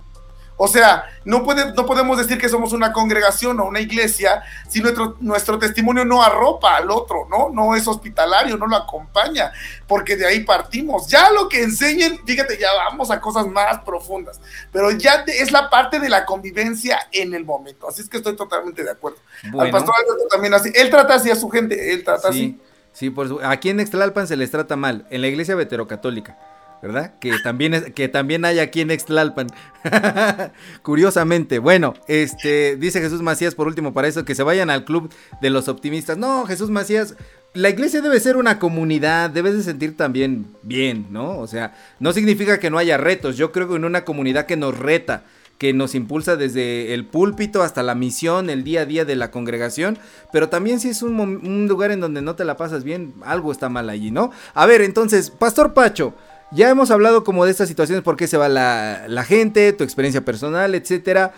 O 0.60 0.68
sea, 0.68 1.05
no, 1.24 1.43
puede, 1.43 1.72
no 1.74 1.86
podemos 1.86 2.18
decir 2.18 2.39
que 2.39 2.49
somos 2.49 2.74
una 2.74 2.91
congregación 2.91 3.60
o 3.60 3.66
una 3.66 3.80
iglesia 3.80 4.41
si 4.68 4.82
nuestro, 4.82 5.16
nuestro 5.20 5.60
testimonio 5.60 6.03
no 6.03 6.24
arropa 6.24 6.76
al 6.76 6.89
otro, 6.89 7.28
¿no? 7.30 7.49
No 7.49 7.76
es 7.76 7.88
hospitalario, 7.88 8.58
no 8.58 8.66
lo 8.66 8.76
acompaña, 8.76 9.51
porque 9.88 10.16
de 10.16 10.26
ahí 10.26 10.39
partimos. 10.39 11.08
Ya 11.08 11.30
lo 11.30 11.47
que 11.47 11.62
enseñen, 11.62 12.20
fíjate, 12.26 12.58
ya 12.58 12.70
vamos 12.89 13.12
a 13.12 13.22
cosas 13.22 13.45
más 13.45 13.82
profundas, 13.82 14.41
pero 14.72 14.89
ya 14.89 15.24
es 15.28 15.51
la 15.51 15.70
parte 15.70 15.99
de 15.99 16.10
la 16.10 16.26
convivencia 16.26 16.99
en 17.12 17.36
el 17.36 17.45
momento. 17.45 17.88
Así 17.88 18.01
es 18.01 18.10
que 18.10 18.18
estoy 18.18 18.36
totalmente 18.36 18.84
de 18.84 18.89
acuerdo. 18.89 19.20
Al 19.60 19.70
pastor 19.70 19.93
Alberto 19.95 20.28
también 20.28 20.55
así. 20.55 20.72
Él 20.74 20.89
trata 20.89 21.16
así 21.16 21.30
a 21.30 21.36
su 21.36 21.49
gente, 21.49 21.93
él 21.93 22.03
trata 22.03 22.30
así. 22.30 22.60
Sí, 22.93 23.12
por 23.12 23.45
aquí 23.45 23.70
en 23.70 23.80
Extlalpan 23.80 24.26
se 24.26 24.36
les 24.36 24.49
trata 24.49 24.76
mal, 24.76 25.05
en 25.12 25.22
la 25.22 25.28
iglesia 25.28 25.53
veterocatólica. 25.53 26.36
¿Verdad? 26.82 27.13
Que 27.19 27.34
también, 27.43 27.73
es, 27.73 27.91
que 27.93 28.07
también 28.07 28.45
hay 28.45 28.59
aquí 28.59 28.82
en 28.82 28.91
Extlalpan. 28.91 29.47
Curiosamente, 30.84 31.59
bueno, 31.59 31.93
este, 32.07 32.75
dice 32.75 33.01
Jesús 33.01 33.21
Macías 33.21 33.55
por 33.55 33.67
último 33.67 33.93
para 33.93 34.07
eso, 34.07 34.25
que 34.25 34.36
se 34.36 34.43
vayan 34.43 34.69
al 34.69 34.86
club 34.86 35.11
de 35.41 35.49
los 35.49 35.67
optimistas. 35.67 36.17
No, 36.17 36.45
Jesús 36.45 36.69
Macías, 36.69 37.15
la 37.53 37.69
iglesia 37.69 38.01
debe 38.01 38.19
ser 38.19 38.38
una 38.38 38.59
comunidad, 38.59 39.30
debes 39.30 39.55
de 39.55 39.63
sentir 39.63 39.97
también 39.97 40.47
bien, 40.63 41.07
¿no? 41.09 41.39
O 41.39 41.47
sea, 41.47 41.75
no 41.99 42.13
significa 42.13 42.59
que 42.59 42.69
no 42.69 42.78
haya 42.78 42.97
retos, 42.97 43.38
yo 43.38 43.51
creo 43.51 43.67
que 43.67 43.75
en 43.75 43.86
una 43.86 44.05
comunidad 44.05 44.45
que 44.45 44.57
nos 44.57 44.78
reta, 44.78 45.23
que 45.57 45.73
nos 45.73 45.95
impulsa 45.95 46.36
desde 46.36 46.93
el 46.93 47.05
púlpito 47.05 47.63
hasta 47.63 47.82
la 47.82 47.95
misión, 47.95 48.51
el 48.51 48.63
día 48.63 48.82
a 48.82 48.86
día 48.86 49.05
de 49.05 49.15
la 49.15 49.32
congregación, 49.32 49.97
pero 50.32 50.49
también 50.49 50.80
si 50.80 50.89
es 50.89 51.01
un, 51.01 51.19
un 51.19 51.67
lugar 51.67 51.89
en 51.89 51.99
donde 51.99 52.21
no 52.21 52.36
te 52.36 52.45
la 52.45 52.57
pasas 52.57 52.84
bien, 52.84 53.15
algo 53.23 53.51
está 53.51 53.69
mal 53.69 53.89
allí, 53.89 54.11
¿no? 54.11 54.32
A 54.53 54.67
ver, 54.67 54.82
entonces, 54.82 55.32
Pastor 55.32 55.73
Pacho, 55.73 56.13
ya 56.52 56.70
hemos 56.70 56.91
hablado 56.91 57.24
como 57.24 57.45
de 57.45 57.52
estas 57.52 57.68
situaciones, 57.68 58.04
por 58.04 58.18
qué 58.18 58.28
se 58.28 58.38
va 58.38 58.48
la, 58.50 59.24
gente, 59.26 59.74
tu 59.74 59.84
experiencia 59.84 60.24
personal, 60.24 60.76
etcétera. 60.76 61.34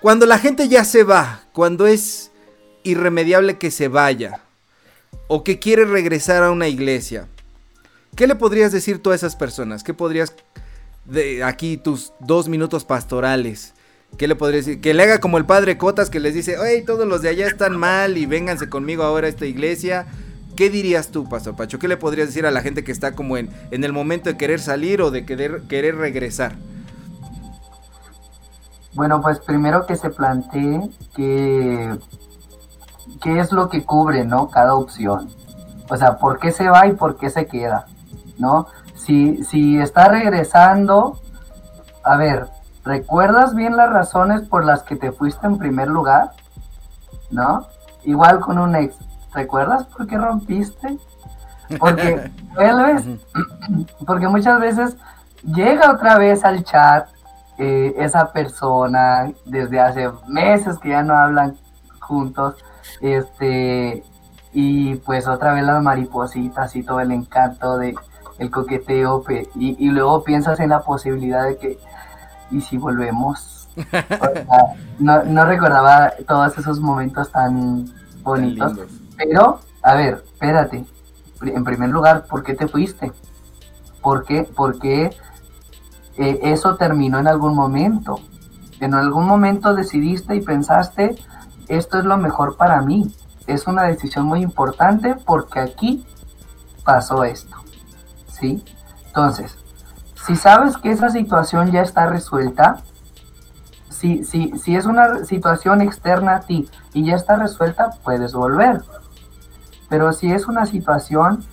Cuando 0.00 0.26
la 0.26 0.38
gente 0.38 0.68
ya 0.68 0.84
se 0.84 1.04
va, 1.04 1.42
cuando 1.52 1.86
es 1.86 2.30
irremediable 2.82 3.58
que 3.58 3.70
se 3.70 3.88
vaya, 3.88 4.40
o 5.28 5.44
que 5.44 5.58
quiere 5.58 5.84
regresar 5.84 6.42
a 6.42 6.50
una 6.50 6.68
iglesia, 6.68 7.28
¿qué 8.16 8.26
le 8.26 8.34
podrías 8.34 8.72
decir 8.72 9.02
tú 9.02 9.10
a 9.10 9.14
esas 9.14 9.36
personas? 9.36 9.84
¿Qué 9.84 9.94
podrías, 9.94 10.34
de 11.04 11.44
aquí 11.44 11.76
tus 11.76 12.12
dos 12.20 12.48
minutos 12.48 12.84
pastorales, 12.84 13.74
¿Qué 14.16 14.28
le 14.28 14.36
podrías 14.36 14.66
decir? 14.66 14.80
Que 14.80 14.92
le 14.94 15.04
haga 15.04 15.20
como 15.20 15.38
el 15.38 15.46
padre 15.46 15.78
Cotas 15.78 16.10
que 16.10 16.20
les 16.20 16.34
dice, 16.34 16.56
hey, 16.62 16.82
todos 16.84 17.06
los 17.06 17.22
de 17.22 17.28
allá 17.28 17.46
están 17.46 17.76
mal 17.76 18.18
y 18.18 18.26
vénganse 18.26 18.68
conmigo 18.68 19.02
ahora 19.02 19.26
a 19.26 19.30
esta 19.30 19.46
iglesia. 19.46 20.06
¿Qué 20.60 20.68
dirías 20.68 21.08
tú, 21.08 21.26
Pastor 21.26 21.56
Pacho? 21.56 21.78
¿Qué 21.78 21.88
le 21.88 21.96
podrías 21.96 22.28
decir 22.28 22.44
a 22.44 22.50
la 22.50 22.60
gente 22.60 22.84
que 22.84 22.92
está 22.92 23.12
como 23.12 23.38
en, 23.38 23.48
en 23.70 23.82
el 23.82 23.94
momento 23.94 24.28
de 24.28 24.36
querer 24.36 24.60
salir 24.60 25.00
o 25.00 25.10
de 25.10 25.24
querer, 25.24 25.62
querer 25.62 25.96
regresar? 25.96 26.52
Bueno, 28.92 29.22
pues 29.22 29.38
primero 29.38 29.86
que 29.86 29.96
se 29.96 30.10
plantee 30.10 30.82
que 31.16 31.98
qué 33.22 33.40
es 33.40 33.52
lo 33.52 33.70
que 33.70 33.86
cubre, 33.86 34.26
¿no? 34.26 34.50
Cada 34.50 34.74
opción. 34.74 35.30
O 35.88 35.96
sea, 35.96 36.18
¿por 36.18 36.38
qué 36.38 36.52
se 36.52 36.68
va 36.68 36.86
y 36.86 36.92
por 36.92 37.16
qué 37.16 37.30
se 37.30 37.46
queda? 37.46 37.86
¿No? 38.36 38.66
Si, 38.96 39.42
si 39.44 39.78
está 39.78 40.08
regresando, 40.08 41.22
a 42.04 42.18
ver, 42.18 42.48
¿recuerdas 42.84 43.54
bien 43.54 43.78
las 43.78 43.90
razones 43.90 44.42
por 44.42 44.66
las 44.66 44.82
que 44.82 44.96
te 44.96 45.10
fuiste 45.10 45.46
en 45.46 45.56
primer 45.56 45.88
lugar? 45.88 46.32
¿No? 47.30 47.66
Igual 48.04 48.40
con 48.40 48.58
un 48.58 48.76
ex. 48.76 48.94
¿Recuerdas 49.34 49.84
por 49.86 50.06
qué 50.06 50.18
rompiste? 50.18 50.98
Porque 51.78 52.30
vuelves, 52.54 53.04
porque 54.06 54.28
muchas 54.28 54.60
veces 54.60 54.96
llega 55.44 55.92
otra 55.92 56.18
vez 56.18 56.44
al 56.44 56.64
chat 56.64 57.08
eh, 57.58 57.94
esa 57.98 58.32
persona 58.32 59.30
desde 59.44 59.80
hace 59.80 60.10
meses 60.26 60.78
que 60.78 60.90
ya 60.90 61.02
no 61.02 61.16
hablan 61.16 61.56
juntos, 62.00 62.56
este, 63.00 64.02
y 64.52 64.94
pues 64.96 65.28
otra 65.28 65.52
vez 65.52 65.64
las 65.64 65.82
maripositas 65.82 66.74
y 66.74 66.82
todo 66.82 67.00
el 67.00 67.12
encanto 67.12 67.78
de 67.78 67.94
el 68.38 68.50
coqueteo, 68.50 69.22
y, 69.54 69.76
y 69.78 69.90
luego 69.90 70.24
piensas 70.24 70.58
en 70.60 70.70
la 70.70 70.80
posibilidad 70.80 71.44
de 71.44 71.58
que, 71.58 71.78
¿y 72.50 72.62
si 72.62 72.78
volvemos? 72.78 73.68
no, 74.98 75.22
no 75.24 75.44
recordaba 75.44 76.12
todos 76.26 76.56
esos 76.56 76.80
momentos 76.80 77.30
tan 77.30 77.86
bonitos. 78.22 78.78
Pero, 79.22 79.60
a 79.82 79.94
ver, 79.94 80.24
espérate. 80.32 80.86
En 81.42 81.64
primer 81.64 81.90
lugar, 81.90 82.26
¿por 82.26 82.42
qué 82.42 82.54
te 82.54 82.66
fuiste? 82.66 83.12
¿Por 84.00 84.24
qué? 84.24 84.48
Eh, 86.16 86.40
eso 86.42 86.76
terminó 86.76 87.18
en 87.18 87.28
algún 87.28 87.54
momento. 87.54 88.20
En 88.80 88.94
algún 88.94 89.26
momento 89.26 89.74
decidiste 89.74 90.34
y 90.34 90.40
pensaste, 90.40 91.16
esto 91.68 91.98
es 91.98 92.04
lo 92.04 92.16
mejor 92.16 92.56
para 92.56 92.80
mí. 92.80 93.14
Es 93.46 93.66
una 93.66 93.82
decisión 93.82 94.24
muy 94.24 94.40
importante 94.40 95.14
porque 95.26 95.60
aquí 95.60 96.06
pasó 96.82 97.24
esto. 97.24 97.56
¿Sí? 98.26 98.64
Entonces, 99.08 99.58
si 100.26 100.34
sabes 100.34 100.78
que 100.78 100.92
esa 100.92 101.10
situación 101.10 101.72
ya 101.72 101.82
está 101.82 102.06
resuelta, 102.06 102.78
si, 103.90 104.24
si, 104.24 104.56
si 104.58 104.76
es 104.76 104.86
una 104.86 105.26
situación 105.26 105.82
externa 105.82 106.36
a 106.36 106.40
ti 106.40 106.70
y 106.94 107.04
ya 107.04 107.16
está 107.16 107.36
resuelta, 107.36 107.90
puedes 108.02 108.32
volver. 108.32 108.80
Pero 109.90 110.12
si 110.12 110.32
es 110.32 110.46
una 110.46 110.64
situación, 110.64 111.44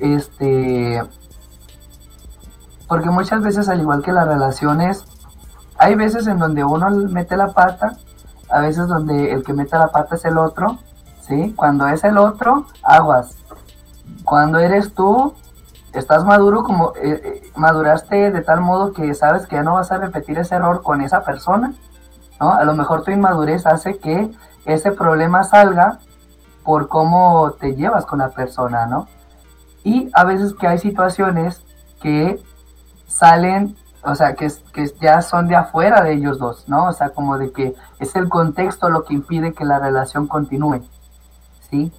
este, 0.00 1.00
porque 2.88 3.10
muchas 3.10 3.42
veces 3.42 3.68
al 3.68 3.80
igual 3.80 4.02
que 4.02 4.12
las 4.12 4.26
relaciones, 4.26 5.04
hay 5.78 5.94
veces 5.94 6.26
en 6.26 6.38
donde 6.38 6.64
uno 6.64 6.90
mete 6.90 7.36
la 7.36 7.48
pata, 7.48 7.96
a 8.50 8.60
veces 8.60 8.88
donde 8.88 9.32
el 9.32 9.44
que 9.44 9.52
mete 9.52 9.78
la 9.78 9.88
pata 9.88 10.16
es 10.16 10.24
el 10.24 10.38
otro, 10.38 10.78
¿sí? 11.20 11.52
Cuando 11.54 11.86
es 11.86 12.02
el 12.02 12.16
otro, 12.16 12.66
aguas. 12.82 13.36
Cuando 14.24 14.58
eres 14.58 14.94
tú, 14.94 15.34
estás 15.92 16.24
maduro 16.24 16.62
como 16.62 16.94
eh, 16.96 17.20
eh, 17.24 17.52
maduraste 17.56 18.30
de 18.30 18.40
tal 18.40 18.62
modo 18.62 18.94
que 18.94 19.12
sabes 19.14 19.46
que 19.46 19.56
ya 19.56 19.62
no 19.62 19.74
vas 19.74 19.92
a 19.92 19.98
repetir 19.98 20.38
ese 20.38 20.54
error 20.54 20.82
con 20.82 21.02
esa 21.02 21.22
persona, 21.24 21.74
¿no? 22.40 22.52
A 22.52 22.64
lo 22.64 22.74
mejor 22.74 23.02
tu 23.02 23.10
inmadurez 23.10 23.66
hace 23.66 23.98
que 23.98 24.30
ese 24.64 24.92
problema 24.92 25.44
salga 25.44 25.98
por 26.64 26.88
cómo 26.88 27.52
te 27.52 27.74
llevas 27.74 28.06
con 28.06 28.20
la 28.20 28.30
persona, 28.30 28.86
¿no? 28.86 29.08
Y 29.84 30.10
a 30.14 30.24
veces 30.24 30.54
que 30.54 30.66
hay 30.66 30.78
situaciones 30.78 31.62
que 32.00 32.40
salen, 33.06 33.76
o 34.04 34.14
sea, 34.14 34.34
que, 34.34 34.50
que 34.72 34.90
ya 35.00 35.22
son 35.22 35.48
de 35.48 35.56
afuera 35.56 36.02
de 36.02 36.14
ellos 36.14 36.38
dos, 36.38 36.68
¿no? 36.68 36.86
O 36.86 36.92
sea, 36.92 37.10
como 37.10 37.38
de 37.38 37.52
que 37.52 37.74
es 37.98 38.14
el 38.16 38.28
contexto 38.28 38.88
lo 38.90 39.04
que 39.04 39.14
impide 39.14 39.52
que 39.52 39.64
la 39.64 39.78
relación 39.78 40.26
continúe, 40.26 40.82
¿sí? 41.70 41.92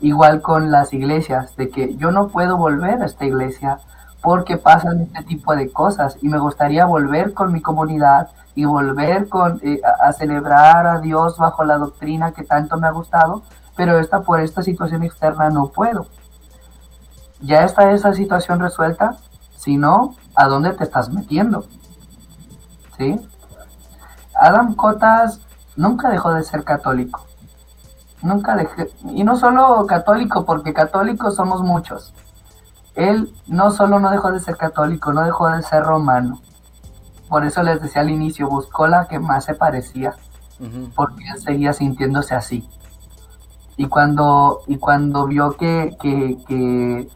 Igual 0.00 0.42
con 0.42 0.70
las 0.70 0.92
iglesias, 0.92 1.56
de 1.56 1.68
que 1.68 1.96
yo 1.96 2.10
no 2.10 2.28
puedo 2.28 2.56
volver 2.56 3.02
a 3.02 3.06
esta 3.06 3.24
iglesia 3.24 3.78
porque 4.22 4.58
pasan 4.58 5.00
este 5.02 5.22
tipo 5.24 5.56
de 5.56 5.70
cosas 5.70 6.18
y 6.20 6.28
me 6.28 6.38
gustaría 6.38 6.84
volver 6.84 7.32
con 7.32 7.52
mi 7.52 7.60
comunidad 7.60 8.28
y 8.54 8.64
volver 8.64 9.28
con, 9.28 9.60
eh, 9.62 9.80
a, 10.02 10.12
celebrar 10.12 10.86
a 10.86 11.00
Dios 11.00 11.38
bajo 11.38 11.64
la 11.64 11.78
doctrina 11.78 12.32
que 12.32 12.44
tanto 12.44 12.76
me 12.76 12.88
ha 12.88 12.90
gustado, 12.90 13.42
pero 13.80 13.98
esta, 13.98 14.20
por 14.20 14.42
esta 14.42 14.62
situación 14.62 15.04
externa 15.04 15.48
no 15.48 15.68
puedo. 15.68 16.06
Ya 17.40 17.64
está 17.64 17.92
esa 17.92 18.12
situación 18.12 18.60
resuelta, 18.60 19.16
si 19.56 19.78
no, 19.78 20.16
¿a 20.34 20.48
dónde 20.48 20.74
te 20.74 20.84
estás 20.84 21.08
metiendo? 21.08 21.64
¿Sí? 22.98 23.18
Adam 24.34 24.74
Cotas 24.74 25.40
nunca 25.76 26.10
dejó 26.10 26.34
de 26.34 26.42
ser 26.42 26.62
católico. 26.62 27.24
Nunca 28.20 28.54
dejé, 28.54 28.90
y 29.14 29.24
no 29.24 29.38
solo 29.38 29.86
católico, 29.86 30.44
porque 30.44 30.74
católicos 30.74 31.36
somos 31.36 31.62
muchos. 31.62 32.12
Él 32.94 33.32
no 33.46 33.70
solo 33.70 33.98
no 33.98 34.10
dejó 34.10 34.30
de 34.30 34.40
ser 34.40 34.58
católico, 34.58 35.14
no 35.14 35.22
dejó 35.22 35.48
de 35.48 35.62
ser 35.62 35.84
romano. 35.84 36.38
Por 37.30 37.46
eso 37.46 37.62
les 37.62 37.80
decía 37.80 38.02
al 38.02 38.10
inicio, 38.10 38.46
buscó 38.46 38.86
la 38.86 39.06
que 39.06 39.18
más 39.18 39.46
se 39.46 39.54
parecía, 39.54 40.16
porque 40.94 41.24
él 41.34 41.40
seguía 41.40 41.72
sintiéndose 41.72 42.34
así. 42.34 42.68
Y 43.80 43.86
cuando, 43.86 44.60
y 44.66 44.76
cuando 44.76 45.26
vio 45.26 45.56
que, 45.56 45.96
que, 45.98 46.36
que, 46.46 47.08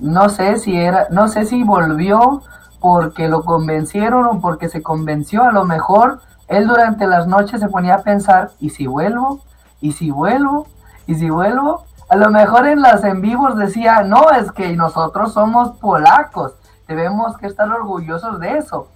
no 0.00 0.28
sé 0.28 0.58
si 0.58 0.76
era, 0.76 1.06
no 1.10 1.28
sé 1.28 1.44
si 1.44 1.62
volvió 1.62 2.42
porque 2.80 3.28
lo 3.28 3.44
convencieron 3.44 4.26
o 4.26 4.40
porque 4.40 4.68
se 4.68 4.82
convenció, 4.82 5.44
a 5.44 5.52
lo 5.52 5.64
mejor 5.64 6.20
él 6.48 6.66
durante 6.66 7.06
las 7.06 7.28
noches 7.28 7.60
se 7.60 7.68
ponía 7.68 7.94
a 7.94 8.02
pensar, 8.02 8.50
¿y 8.58 8.70
si 8.70 8.88
vuelvo? 8.88 9.38
¿Y 9.80 9.92
si 9.92 10.10
vuelvo? 10.10 10.66
¿Y 11.06 11.14
si 11.14 11.30
vuelvo? 11.30 11.84
A 12.08 12.16
lo 12.16 12.28
mejor 12.28 12.66
en 12.66 12.82
las 12.82 13.04
en 13.04 13.20
vivos 13.20 13.56
decía, 13.56 14.02
no, 14.02 14.32
es 14.32 14.50
que 14.50 14.74
nosotros 14.74 15.32
somos 15.32 15.78
polacos, 15.78 16.54
debemos 16.88 17.36
que 17.36 17.46
estar 17.46 17.70
orgullosos 17.70 18.40
de 18.40 18.58
eso. 18.58 18.88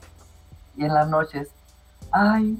Y 0.76 0.84
en 0.84 0.94
las 0.94 1.06
noches, 1.06 1.48
ay, 2.10 2.58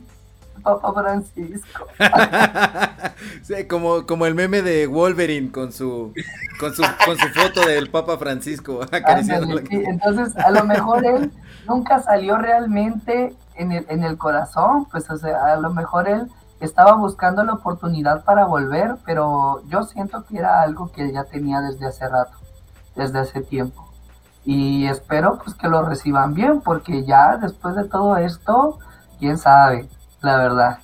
Papa 0.60 0.92
Francisco. 0.92 1.86
sí, 3.42 3.66
como, 3.66 4.06
como 4.06 4.26
el 4.26 4.34
meme 4.34 4.62
de 4.62 4.86
Wolverine 4.86 5.50
con 5.50 5.72
su, 5.72 6.12
con 6.60 6.74
su, 6.74 6.82
con 7.04 7.16
su 7.16 7.28
foto 7.28 7.66
del 7.66 7.90
Papa 7.90 8.18
Francisco 8.18 8.80
entonces, 8.92 10.36
a 10.36 10.50
lo 10.50 10.64
mejor 10.64 11.04
él 11.04 11.32
nunca 11.66 12.00
salió 12.00 12.38
realmente 12.38 13.34
en 13.54 13.72
el, 13.72 13.86
en 13.88 14.04
el 14.04 14.16
corazón, 14.16 14.86
pues 14.90 15.10
o 15.10 15.16
sea, 15.16 15.52
a 15.52 15.56
lo 15.56 15.70
mejor 15.70 16.08
él 16.08 16.28
estaba 16.60 16.94
buscando 16.94 17.44
la 17.44 17.54
oportunidad 17.54 18.24
para 18.24 18.46
volver, 18.46 18.96
pero 19.04 19.62
yo 19.68 19.84
siento 19.84 20.24
que 20.24 20.38
era 20.38 20.62
algo 20.62 20.90
que 20.90 21.12
ya 21.12 21.24
tenía 21.24 21.60
desde 21.60 21.86
hace 21.86 22.08
rato, 22.08 22.36
desde 22.96 23.20
hace 23.20 23.42
tiempo. 23.42 23.88
Y 24.44 24.86
espero 24.86 25.38
pues 25.42 25.54
que 25.56 25.68
lo 25.68 25.82
reciban 25.82 26.34
bien, 26.34 26.60
porque 26.60 27.04
ya 27.04 27.36
después 27.36 27.74
de 27.76 27.84
todo 27.84 28.16
esto, 28.16 28.78
quién 29.18 29.38
sabe, 29.38 29.88
la 30.22 30.36
verdad. 30.38 30.78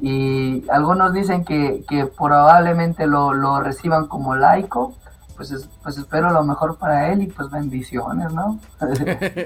Y 0.00 0.68
algunos 0.70 1.12
dicen 1.12 1.44
que, 1.44 1.84
que 1.88 2.06
probablemente 2.06 3.06
lo, 3.06 3.32
lo, 3.32 3.60
reciban 3.60 4.06
como 4.06 4.34
laico, 4.34 4.96
pues, 5.36 5.68
pues 5.82 5.98
espero 5.98 6.30
lo 6.30 6.42
mejor 6.44 6.76
para 6.76 7.12
él 7.12 7.22
y 7.22 7.26
pues 7.26 7.50
bendiciones, 7.50 8.32
¿no? 8.32 8.58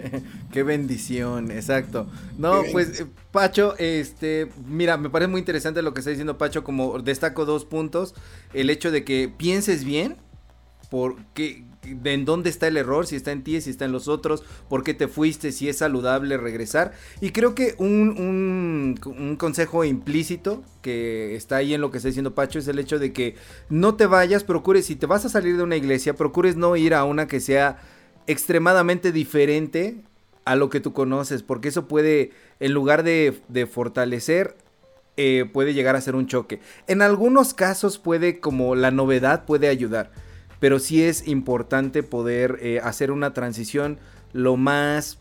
Qué 0.53 0.63
bendición, 0.63 1.51
exacto. 1.51 2.07
No, 2.39 2.63
pues 2.73 3.01
eh, 3.01 3.07
Pacho, 3.33 3.75
este, 3.79 4.51
mira, 4.67 4.97
me 4.97 5.11
parece 5.11 5.31
muy 5.31 5.41
interesante 5.41 5.83
lo 5.83 5.93
que 5.93 6.01
está 6.01 6.11
diciendo 6.11 6.39
Pacho, 6.39 6.65
como 6.65 7.01
destaco 7.01 7.45
dos 7.45 7.65
puntos, 7.65 8.15
el 8.55 8.71
hecho 8.71 8.91
de 8.91 9.05
que 9.05 9.33
pienses 9.37 9.85
bien, 9.85 10.17
porque 10.91 11.67
en 12.05 12.25
dónde 12.25 12.51
está 12.51 12.67
el 12.69 12.77
error, 12.77 13.07
si 13.07 13.17
está 13.17 13.33
en 13.33 13.43
ti, 13.43 13.61
si 13.61 13.71
está 13.71 13.85
en 13.85 13.93
los 13.93 14.09
otros, 14.09 14.45
por 14.69 14.83
qué 14.83 14.95
te 14.95 15.09
fuiste, 15.09 15.53
si 15.53 15.69
es 15.69 15.79
saludable 15.79 16.37
regresar. 16.37 16.93
Y 17.21 17.31
creo 17.31 17.55
que 17.55 17.75
un, 17.79 18.97
un, 19.05 19.37
consejo 19.37 19.85
implícito 19.85 20.65
que 20.83 21.37
está 21.37 21.57
ahí 21.57 21.75
en 21.75 21.81
lo 21.81 21.91
que 21.91 21.99
está 21.99 22.09
diciendo 22.09 22.35
Pacho 22.35 22.59
es 22.59 22.69
el 22.69 22.79
hecho 22.79 22.99
de 22.99 23.13
que 23.13 23.37
no 23.69 23.95
te 23.95 24.07
vayas, 24.07 24.45
procures, 24.45 24.87
si 24.87 24.97
te 24.97 25.07
vas 25.07 25.25
a 25.25 25.29
salir 25.29 25.57
de 25.57 25.63
una 25.63 25.77
iglesia, 25.77 26.15
procures 26.15 26.57
no 26.57 26.77
ir 26.77 26.95
a 26.95 27.05
una 27.05 27.27
que 27.27 27.41
sea 27.41 27.79
extremadamente 28.27 29.13
diferente 29.13 30.03
a 30.45 30.57
lo 30.57 30.71
que 30.71 30.81
tú 30.81 30.93
conoces, 30.93 31.43
porque 31.43 31.69
eso 31.69 31.89
puede, 31.89 32.31
en 32.61 32.73
lugar 32.73 33.03
de, 33.03 33.41
de 33.49 33.67
fortalecer, 33.67 34.57
eh, 35.17 35.49
puede 35.51 35.73
llegar 35.73 35.97
a 35.97 36.01
ser 36.01 36.15
un 36.15 36.27
choque. 36.27 36.61
En 36.87 37.01
algunos 37.01 37.55
casos 37.55 37.99
puede, 37.99 38.39
como 38.39 38.75
la 38.75 38.91
novedad 38.91 39.45
puede 39.47 39.69
ayudar 39.69 40.11
pero 40.61 40.79
sí 40.79 41.03
es 41.03 41.27
importante 41.27 42.03
poder 42.03 42.59
eh, 42.61 42.81
hacer 42.83 43.11
una 43.11 43.33
transición 43.35 43.99
lo 44.33 44.57
más 44.57 45.19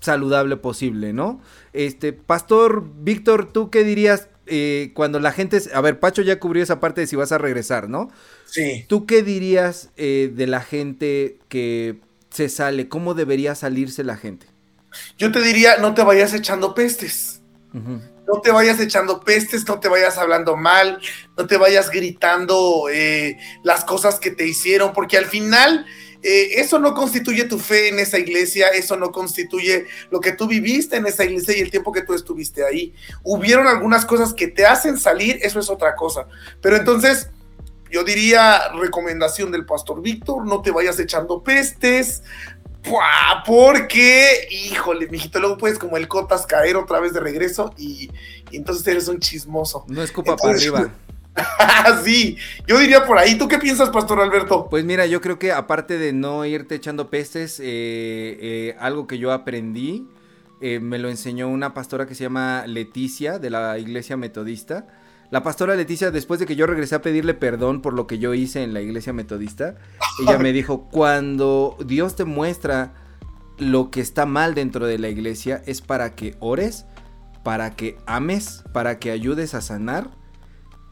saludable 0.00 0.56
posible, 0.56 1.12
¿no? 1.12 1.40
Este, 1.72 2.12
Pastor 2.12 2.84
Víctor, 3.00 3.52
¿tú 3.52 3.70
qué 3.70 3.84
dirías 3.84 4.28
eh, 4.46 4.92
cuando 4.94 5.20
la 5.20 5.32
gente... 5.32 5.60
A 5.74 5.80
ver, 5.80 5.98
Pacho 5.98 6.22
ya 6.22 6.38
cubrió 6.38 6.62
esa 6.62 6.80
parte 6.80 7.00
de 7.00 7.06
si 7.06 7.16
vas 7.16 7.32
a 7.32 7.38
regresar, 7.38 7.88
¿no? 7.88 8.10
Sí. 8.46 8.84
¿Tú 8.88 9.06
qué 9.06 9.22
dirías 9.22 9.90
eh, 9.96 10.32
de 10.34 10.46
la 10.46 10.60
gente 10.60 11.38
que 11.48 11.98
se 12.30 12.48
sale? 12.48 12.88
¿Cómo 12.88 13.14
debería 13.14 13.54
salirse 13.54 14.04
la 14.04 14.16
gente? 14.16 14.46
Yo 15.18 15.32
te 15.32 15.42
diría, 15.42 15.78
no 15.78 15.94
te 15.94 16.02
vayas 16.02 16.32
echando 16.32 16.74
pestes 16.74 17.42
no 18.28 18.40
te 18.40 18.52
vayas 18.52 18.78
echando 18.78 19.20
pestes, 19.20 19.66
no 19.66 19.80
te 19.80 19.88
vayas 19.88 20.18
hablando 20.18 20.56
mal, 20.56 21.00
no 21.36 21.46
te 21.46 21.56
vayas 21.56 21.90
gritando 21.90 22.88
eh, 22.92 23.38
las 23.62 23.84
cosas 23.84 24.20
que 24.20 24.30
te 24.30 24.46
hicieron, 24.46 24.92
porque 24.92 25.16
al 25.16 25.26
final 25.26 25.86
eh, 26.22 26.60
eso 26.60 26.78
no 26.78 26.94
constituye 26.94 27.44
tu 27.44 27.58
fe 27.58 27.88
en 27.88 27.98
esa 28.00 28.18
iglesia, 28.18 28.68
eso 28.68 28.96
no 28.96 29.12
constituye 29.12 29.86
lo 30.10 30.20
que 30.20 30.32
tú 30.32 30.46
viviste 30.46 30.96
en 30.96 31.06
esa 31.06 31.24
iglesia 31.24 31.56
y 31.56 31.60
el 31.60 31.70
tiempo 31.70 31.92
que 31.92 32.02
tú 32.02 32.14
estuviste 32.14 32.64
ahí. 32.64 32.94
Hubieron 33.22 33.66
algunas 33.66 34.04
cosas 34.04 34.34
que 34.34 34.48
te 34.48 34.66
hacen 34.66 34.98
salir, 34.98 35.38
eso 35.42 35.60
es 35.60 35.70
otra 35.70 35.94
cosa. 35.94 36.26
Pero 36.60 36.76
entonces, 36.76 37.30
yo 37.90 38.04
diría 38.04 38.68
recomendación 38.74 39.50
del 39.52 39.64
pastor 39.64 40.02
Víctor, 40.02 40.46
no 40.46 40.60
te 40.60 40.70
vayas 40.70 40.98
echando 40.98 41.42
pestes, 41.42 42.22
porque, 43.46 44.48
híjole, 44.50 45.08
mijito, 45.08 45.40
luego 45.40 45.58
puedes 45.58 45.78
como 45.78 45.96
el 45.96 46.08
Cotas 46.08 46.46
caer 46.46 46.76
otra 46.76 47.00
vez 47.00 47.12
de 47.12 47.20
regreso 47.20 47.74
y, 47.76 48.10
entonces 48.52 48.86
eres 48.86 49.08
un 49.08 49.18
chismoso. 49.18 49.84
No 49.88 50.02
es 50.02 50.12
culpa 50.12 50.36
para 50.36 50.54
arriba. 50.54 50.90
sí, 52.04 52.36
yo 52.66 52.78
diría 52.78 53.04
por 53.04 53.18
ahí. 53.18 53.36
¿Tú 53.36 53.48
qué 53.48 53.58
piensas, 53.58 53.90
Pastor 53.90 54.20
Alberto? 54.20 54.68
Pues 54.68 54.84
mira, 54.84 55.06
yo 55.06 55.20
creo 55.20 55.38
que 55.38 55.52
aparte 55.52 55.98
de 55.98 56.12
no 56.12 56.44
irte 56.44 56.74
echando 56.74 57.10
pestes, 57.10 57.60
eh, 57.60 57.64
eh, 57.66 58.76
algo 58.80 59.06
que 59.06 59.18
yo 59.18 59.32
aprendí, 59.32 60.08
eh, 60.60 60.80
me 60.80 60.98
lo 60.98 61.08
enseñó 61.08 61.48
una 61.48 61.74
pastora 61.74 62.06
que 62.06 62.14
se 62.14 62.24
llama 62.24 62.64
Leticia 62.66 63.38
de 63.38 63.50
la 63.50 63.78
iglesia 63.78 64.16
metodista. 64.16 64.86
La 65.30 65.42
pastora 65.42 65.76
Leticia, 65.76 66.10
después 66.10 66.40
de 66.40 66.46
que 66.46 66.56
yo 66.56 66.66
regresé 66.66 66.94
a 66.94 67.02
pedirle 67.02 67.34
perdón 67.34 67.82
por 67.82 67.92
lo 67.92 68.06
que 68.06 68.18
yo 68.18 68.32
hice 68.32 68.62
en 68.62 68.72
la 68.72 68.80
iglesia 68.80 69.12
metodista, 69.12 69.76
ella 70.22 70.38
me 70.38 70.52
dijo, 70.52 70.88
cuando 70.90 71.76
Dios 71.84 72.16
te 72.16 72.24
muestra 72.24 72.94
lo 73.58 73.90
que 73.90 74.00
está 74.00 74.24
mal 74.24 74.54
dentro 74.54 74.86
de 74.86 74.98
la 74.98 75.08
iglesia, 75.08 75.62
es 75.66 75.82
para 75.82 76.14
que 76.14 76.34
ores, 76.40 76.86
para 77.44 77.76
que 77.76 77.98
ames, 78.06 78.64
para 78.72 78.98
que 78.98 79.10
ayudes 79.10 79.54
a 79.54 79.60
sanar 79.60 80.10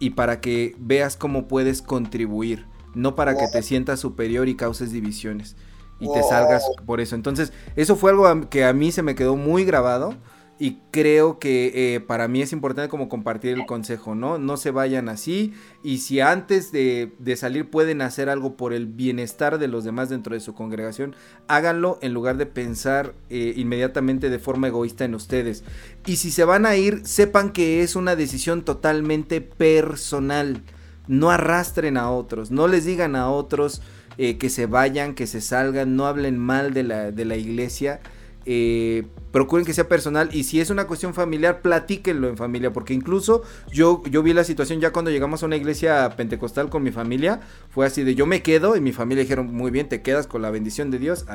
y 0.00 0.10
para 0.10 0.42
que 0.42 0.76
veas 0.78 1.16
cómo 1.16 1.48
puedes 1.48 1.80
contribuir, 1.80 2.66
no 2.94 3.14
para 3.14 3.38
que 3.38 3.46
te 3.50 3.62
sientas 3.62 4.00
superior 4.00 4.48
y 4.48 4.56
causes 4.56 4.92
divisiones 4.92 5.56
y 5.98 6.12
te 6.12 6.22
salgas 6.22 6.62
por 6.84 7.00
eso. 7.00 7.14
Entonces, 7.14 7.54
eso 7.74 7.96
fue 7.96 8.10
algo 8.10 8.50
que 8.50 8.64
a 8.64 8.72
mí 8.74 8.92
se 8.92 9.02
me 9.02 9.14
quedó 9.14 9.36
muy 9.36 9.64
grabado 9.64 10.14
y 10.58 10.78
creo 10.90 11.38
que 11.38 11.94
eh, 11.94 12.00
para 12.00 12.28
mí 12.28 12.40
es 12.40 12.52
importante 12.52 12.88
como 12.88 13.10
compartir 13.10 13.52
el 13.52 13.66
consejo, 13.66 14.14
¿no? 14.14 14.38
No 14.38 14.56
se 14.56 14.70
vayan 14.70 15.10
así 15.10 15.52
y 15.82 15.98
si 15.98 16.20
antes 16.20 16.72
de, 16.72 17.12
salir 17.36 17.68
pueden 17.68 18.00
hacer 18.00 18.30
algo 18.30 18.56
por 18.56 18.72
el 18.72 18.86
bienestar 18.86 19.58
de 19.58 19.68
los 19.68 19.84
demás 19.84 20.08
dentro 20.08 20.34
de 20.34 20.40
su 20.40 20.54
congregación, 20.54 21.14
háganlo 21.46 21.98
en 22.00 22.14
lugar 22.14 22.38
de 22.38 22.46
pensar 22.46 23.14
eh, 23.28 23.52
inmediatamente 23.56 24.30
de 24.30 24.38
forma 24.38 24.68
egoísta 24.68 25.04
en 25.04 25.14
ustedes. 25.14 25.62
Y 26.06 26.16
si 26.16 26.30
se 26.30 26.44
van 26.44 26.64
a 26.64 26.76
ir, 26.76 27.02
sepan 27.04 27.52
que 27.52 27.82
es 27.82 27.94
una 27.94 28.16
decisión 28.16 28.64
totalmente 28.64 29.42
personal. 29.42 30.62
no 31.06 31.30
arrastren 31.30 31.96
a 31.98 32.10
otros, 32.10 32.50
no 32.50 32.66
les 32.66 32.84
digan 32.84 33.14
a 33.14 33.30
otros 33.30 33.80
eh, 34.18 34.38
que 34.38 34.48
se 34.48 34.66
vayan, 34.66 35.14
que 35.14 35.26
se 35.26 35.40
salgan, 35.40 35.94
no 35.94 36.06
hablen 36.06 36.38
mal 36.38 36.72
de 36.72 36.82
la, 36.82 37.12
de 37.12 37.24
la 37.26 37.36
iglesia. 37.36 38.00
Eh, 38.48 39.08
procuren 39.32 39.66
que 39.66 39.74
sea 39.74 39.88
personal 39.88 40.30
y 40.32 40.44
si 40.44 40.60
es 40.60 40.70
una 40.70 40.86
cuestión 40.86 41.14
familiar, 41.14 41.62
platíquenlo 41.62 42.28
en 42.28 42.36
familia, 42.36 42.72
porque 42.72 42.94
incluso 42.94 43.42
yo, 43.72 44.02
yo 44.08 44.22
vi 44.22 44.32
la 44.32 44.44
situación 44.44 44.80
ya 44.80 44.92
cuando 44.92 45.10
llegamos 45.10 45.42
a 45.42 45.46
una 45.46 45.56
iglesia 45.56 46.14
pentecostal 46.16 46.70
con 46.70 46.84
mi 46.84 46.92
familia, 46.92 47.40
fue 47.68 47.86
así 47.86 48.04
de 48.04 48.14
yo 48.14 48.24
me 48.24 48.42
quedo 48.42 48.76
y 48.76 48.80
mi 48.80 48.92
familia 48.92 49.24
dijeron, 49.24 49.52
muy 49.52 49.72
bien, 49.72 49.88
te 49.88 50.00
quedas 50.00 50.28
con 50.28 50.42
la 50.42 50.50
bendición 50.50 50.92
de 50.92 51.00
Dios 51.00 51.26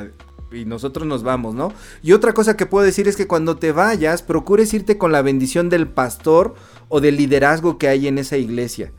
y 0.53 0.63
nosotros 0.63 1.05
nos 1.05 1.21
vamos, 1.23 1.53
¿no? 1.53 1.73
Y 2.01 2.13
otra 2.13 2.33
cosa 2.33 2.55
que 2.55 2.65
puedo 2.65 2.85
decir 2.85 3.09
es 3.09 3.17
que 3.17 3.27
cuando 3.27 3.57
te 3.57 3.73
vayas, 3.73 4.23
procures 4.23 4.73
irte 4.73 4.97
con 4.97 5.11
la 5.11 5.21
bendición 5.21 5.69
del 5.69 5.87
pastor 5.87 6.55
o 6.87 7.01
del 7.01 7.17
liderazgo 7.17 7.77
que 7.77 7.89
hay 7.89 8.07
en 8.07 8.17
esa 8.17 8.37
iglesia. 8.37 8.93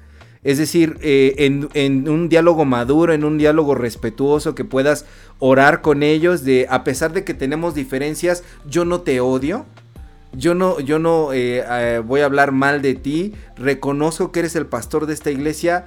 Es 0.44 0.58
decir, 0.58 0.98
eh, 1.02 1.34
en, 1.74 2.08
un 2.08 2.28
diálogo 2.28 2.64
maduro, 2.64 3.12
en 3.12 3.24
un 3.24 3.38
diálogo 3.38 3.74
respetuoso, 3.74 4.54
que 4.54 4.64
puedas 4.64 5.04
orar 5.38 5.82
con 5.82 6.02
ellos, 6.02 6.44
de 6.44 6.66
a 6.68 6.82
pesar 6.82 7.12
de 7.12 7.24
que 7.24 7.34
tenemos 7.34 7.74
diferencias, 7.74 8.42
yo 8.68 8.84
no 8.84 9.02
te 9.02 9.20
odio. 9.20 9.66
Yo 10.34 10.54
no, 10.54 10.80
yo 10.80 10.98
no 10.98 11.32
eh, 11.34 11.62
eh, 11.68 12.02
voy 12.04 12.22
a 12.22 12.24
hablar 12.24 12.52
mal 12.52 12.82
de 12.82 12.94
ti. 12.94 13.34
Reconozco 13.56 14.32
que 14.32 14.40
eres 14.40 14.56
el 14.56 14.66
pastor 14.66 15.06
de 15.06 15.14
esta 15.14 15.30
iglesia. 15.30 15.84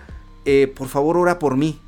por 0.76 0.88
favor, 0.88 1.18
ora 1.18 1.40
por 1.40 1.58
mí. 1.58 1.80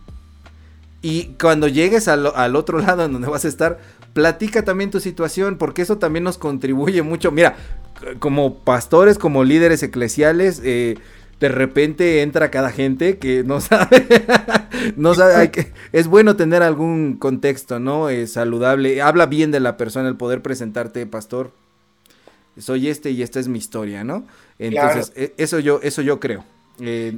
Y 1.02 1.36
cuando 1.40 1.68
llegues 1.68 2.08
al, 2.08 2.26
al, 2.36 2.56
otro 2.56 2.80
lado 2.86 3.06
en 3.06 3.14
donde 3.14 3.30
vas 3.30 3.46
a 3.46 3.48
estar, 3.48 3.78
platica 4.14 4.66
también 4.66 4.90
tu 4.92 5.00
situación, 5.00 5.58
porque 5.58 5.84
eso 5.84 6.00
también 6.00 6.24
nos 6.24 6.38
contribuye 6.38 7.02
mucho. 7.04 7.32
Mira, 7.32 7.56
como 8.20 8.60
pastores, 8.60 9.18
como 9.18 9.44
líderes 9.44 9.84
eclesiales, 9.84 10.62
eh, 10.64 10.98
de 11.40 11.50
repente 11.50 12.22
entra 12.22 12.52
cada 12.52 12.72
gente 12.72 13.18
que 13.18 13.44
no 13.44 13.62
sabe, 13.62 14.08
no 14.96 15.14
sabe, 15.14 15.52
que, 15.52 15.72
es 15.92 16.08
bueno 16.08 16.36
tener 16.36 16.64
algún 16.64 17.18
contexto, 17.18 17.80
¿no? 17.80 18.10
Es 18.10 18.34
saludable, 18.34 19.02
habla 19.02 19.26
bien 19.26 19.52
de 19.52 19.60
la 19.60 19.78
persona 19.78 20.10
el 20.10 20.16
poder 20.16 20.42
presentarte, 20.42 21.06
pastor, 21.06 21.52
soy 22.58 22.90
este 22.90 23.12
y 23.12 23.22
esta 23.22 23.40
es 23.40 23.48
mi 23.48 23.60
historia, 23.60 24.04
¿no? 24.04 24.26
Entonces, 24.58 25.12
e, 25.16 25.34
eso 25.38 25.60
yo, 25.60 25.80
eso 25.84 26.02
yo 26.02 26.20
creo. 26.20 26.44
Eh, 26.80 27.18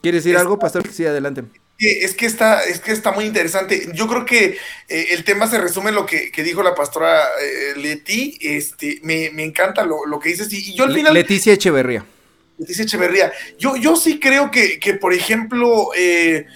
¿Quieres 0.00 0.24
decir 0.24 0.36
algo, 0.36 0.58
pastor? 0.58 0.86
Sí, 0.88 1.04
adelante. 1.04 1.44
Es 1.78 2.14
que 2.14 2.26
está, 2.26 2.62
es 2.62 2.78
que 2.78 2.92
está 2.92 3.10
muy 3.10 3.24
interesante. 3.24 3.88
Yo 3.92 4.06
creo 4.06 4.24
que 4.24 4.56
eh, 4.88 5.06
el 5.10 5.24
tema 5.24 5.48
se 5.48 5.58
resume 5.58 5.88
en 5.88 5.96
lo 5.96 6.06
que, 6.06 6.30
dijo 6.36 6.62
la 6.62 6.74
pastora 6.76 7.22
eh, 7.40 7.76
Leti. 7.76 8.38
Este, 8.40 9.00
me, 9.02 9.26
encanta 9.42 9.84
lo, 9.84 10.20
que 10.20 10.28
dices. 10.28 10.52
Y, 10.52 10.74
yo 10.74 10.84
al 10.84 10.94
final. 10.94 11.14
Leticia 11.14 11.52
Echeverría. 11.52 12.04
Leticia 12.62 12.84
Echeverría. 12.84 13.32
Yo, 13.58 13.76
yo 13.76 13.96
sí 13.96 14.18
creo 14.18 14.50
que, 14.50 14.78
que 14.78 14.94
por 14.94 15.12
ejemplo, 15.12 15.88
eh, 15.96 16.46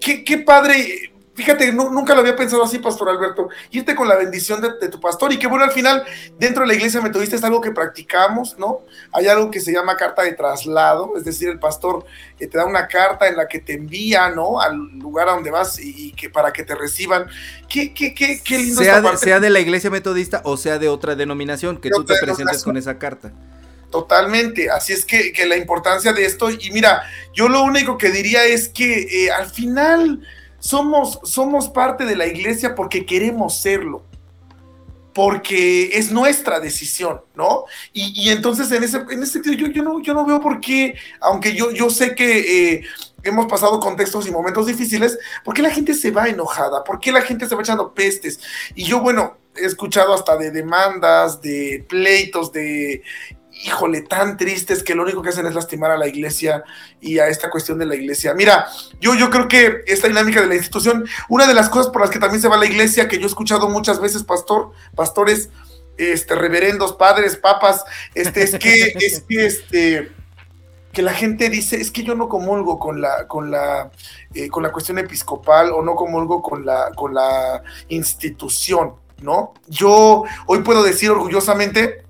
qué, 0.00 0.24
qué, 0.24 0.38
padre 0.38 1.10
Fíjate, 1.40 1.72
nunca 1.72 2.14
lo 2.14 2.20
había 2.20 2.36
pensado 2.36 2.62
así, 2.62 2.80
Pastor 2.80 3.08
Alberto. 3.08 3.48
Irte 3.70 3.94
con 3.94 4.06
la 4.06 4.14
bendición 4.14 4.60
de, 4.60 4.88
tu 4.90 5.00
pastor 5.00 5.32
y 5.32 5.38
que 5.38 5.46
bueno, 5.46 5.64
al 5.64 5.70
final, 5.70 6.04
dentro 6.38 6.62
de 6.62 6.68
la 6.68 6.74
iglesia 6.74 7.00
metodista 7.00 7.34
es 7.34 7.42
algo 7.42 7.62
que 7.62 7.70
practicamos, 7.70 8.58
¿no? 8.58 8.80
Hay 9.10 9.26
algo 9.26 9.50
que 9.50 9.58
se 9.58 9.72
llama 9.72 9.96
carta 9.96 10.22
de 10.22 10.32
traslado, 10.32 11.16
es 11.16 11.24
decir, 11.24 11.48
el 11.48 11.58
pastor 11.58 12.04
eh, 12.38 12.46
te 12.46 12.58
da 12.58 12.66
una 12.66 12.86
carta 12.88 13.26
en 13.26 13.36
la 13.36 13.48
que 13.48 13.60
te 13.60 13.72
envía, 13.72 14.28
¿no? 14.28 14.60
Al 14.60 14.76
lugar 14.98 15.30
a 15.30 15.32
donde 15.32 15.50
vas 15.50 15.78
y, 15.80 16.12
que 16.12 16.28
para 16.28 16.52
que 16.52 16.62
te 16.62 16.74
reciban. 16.74 17.26
Qué, 17.70 17.94
qué, 17.94 18.12
qué, 18.12 18.42
qué 18.44 18.58
lindo 18.58 18.82
sea, 18.82 19.00
de, 19.00 19.16
sea 19.16 19.40
de 19.40 19.48
la 19.48 19.60
iglesia 19.60 19.88
metodista 19.88 20.42
o 20.44 20.58
sea 20.58 20.78
de 20.78 20.90
otra 20.90 21.14
denominación, 21.14 21.78
que 21.78 21.88
tú 21.88 22.04
te 22.04 22.18
presentes 22.20 22.62
con 22.62 22.76
esa 22.76 22.98
carta. 22.98 23.32
Totalmente, 23.90 24.70
así 24.70 24.92
es 24.92 25.04
que, 25.04 25.32
la 25.46 25.56
importancia 25.56 26.12
de 26.12 26.24
esto, 26.24 26.48
y 26.50 26.70
mira, 26.70 27.02
yo 27.34 27.48
lo 27.48 27.64
único 27.64 27.98
que 27.98 28.10
diría 28.10 28.44
es 28.44 28.68
que 28.68 29.24
eh, 29.24 29.32
al 29.32 29.50
final 29.50 30.20
somos, 30.60 31.18
somos 31.24 31.68
parte 31.68 32.04
de 32.04 32.14
la 32.14 32.26
iglesia 32.26 32.76
porque 32.76 33.04
queremos 33.04 33.60
serlo, 33.60 34.04
porque 35.12 35.90
es 35.92 36.12
nuestra 36.12 36.60
decisión, 36.60 37.22
¿no? 37.34 37.64
Y, 37.92 38.28
entonces 38.28 38.70
en 38.70 38.84
ese, 38.84 38.98
en 38.98 39.22
ese 39.24 39.32
sentido 39.32 39.56
yo, 39.56 39.66
yo, 39.68 39.82
no, 39.82 40.00
yo 40.00 40.14
no 40.14 40.24
veo 40.24 40.40
por 40.40 40.60
qué, 40.60 40.94
aunque 41.20 41.54
yo, 41.54 41.72
yo 41.72 41.90
sé 41.90 42.14
que 42.14 42.74
eh, 42.74 42.82
hemos 43.24 43.46
pasado 43.46 43.80
contextos 43.80 44.28
y 44.28 44.30
momentos 44.30 44.66
difíciles, 44.66 45.18
¿por 45.44 45.54
qué 45.54 45.62
la 45.62 45.70
gente 45.70 45.94
se 45.94 46.12
va 46.12 46.28
enojada? 46.28 46.84
¿Por 46.84 47.00
qué 47.00 47.10
la 47.10 47.22
gente 47.22 47.48
se 47.48 47.56
va 47.56 47.62
echando 47.62 47.92
pestes? 47.92 48.38
Y 48.76 48.84
yo, 48.84 49.00
bueno, 49.00 49.36
he 49.56 49.64
escuchado 49.66 50.14
hasta 50.14 50.36
de 50.36 50.50
demandas, 50.50 51.40
de 51.40 51.84
pleitos, 51.88 52.52
de 52.52 53.02
híjole, 53.64 54.02
tan 54.02 54.36
tristes 54.36 54.82
que 54.82 54.94
lo 54.94 55.02
único 55.02 55.22
que 55.22 55.28
hacen 55.28 55.46
es 55.46 55.54
lastimar 55.54 55.90
a 55.90 55.98
la 55.98 56.08
iglesia 56.08 56.64
y 57.00 57.18
a 57.18 57.28
esta 57.28 57.50
cuestión 57.50 57.78
de 57.78 57.86
la 57.86 57.94
iglesia. 57.94 58.34
Mira, 58.34 58.66
yo, 59.00 59.14
yo 59.14 59.30
creo 59.30 59.48
que 59.48 59.82
esta 59.86 60.08
dinámica 60.08 60.40
de 60.40 60.46
la 60.46 60.54
institución, 60.54 61.06
una 61.28 61.46
de 61.46 61.54
las 61.54 61.68
cosas 61.68 61.92
por 61.92 62.00
las 62.00 62.10
que 62.10 62.18
también 62.18 62.40
se 62.40 62.48
va 62.48 62.56
la 62.56 62.66
iglesia, 62.66 63.08
que 63.08 63.18
yo 63.18 63.24
he 63.24 63.26
escuchado 63.26 63.68
muchas 63.68 64.00
veces, 64.00 64.24
pastor, 64.24 64.72
pastores, 64.94 65.50
este, 65.98 66.34
reverendos, 66.34 66.94
padres, 66.94 67.36
papas, 67.36 67.84
este, 68.14 68.42
es 68.42 68.58
que, 68.58 68.94
es 68.98 69.24
que, 69.28 69.46
este, 69.46 70.12
que 70.92 71.02
la 71.02 71.12
gente 71.12 71.50
dice, 71.50 71.80
es 71.80 71.90
que 71.90 72.02
yo 72.02 72.14
no 72.14 72.28
comulgo 72.28 72.78
con 72.78 73.00
la, 73.00 73.26
con 73.28 73.50
la, 73.50 73.90
eh, 74.34 74.48
con 74.48 74.62
la 74.62 74.72
cuestión 74.72 74.98
episcopal 74.98 75.70
o 75.72 75.82
no 75.82 75.94
comulgo 75.94 76.42
con 76.42 76.64
la, 76.64 76.90
con 76.94 77.14
la 77.14 77.62
institución, 77.88 78.94
¿no? 79.20 79.52
Yo 79.68 80.24
hoy 80.46 80.60
puedo 80.60 80.82
decir 80.82 81.10
orgullosamente, 81.10 82.04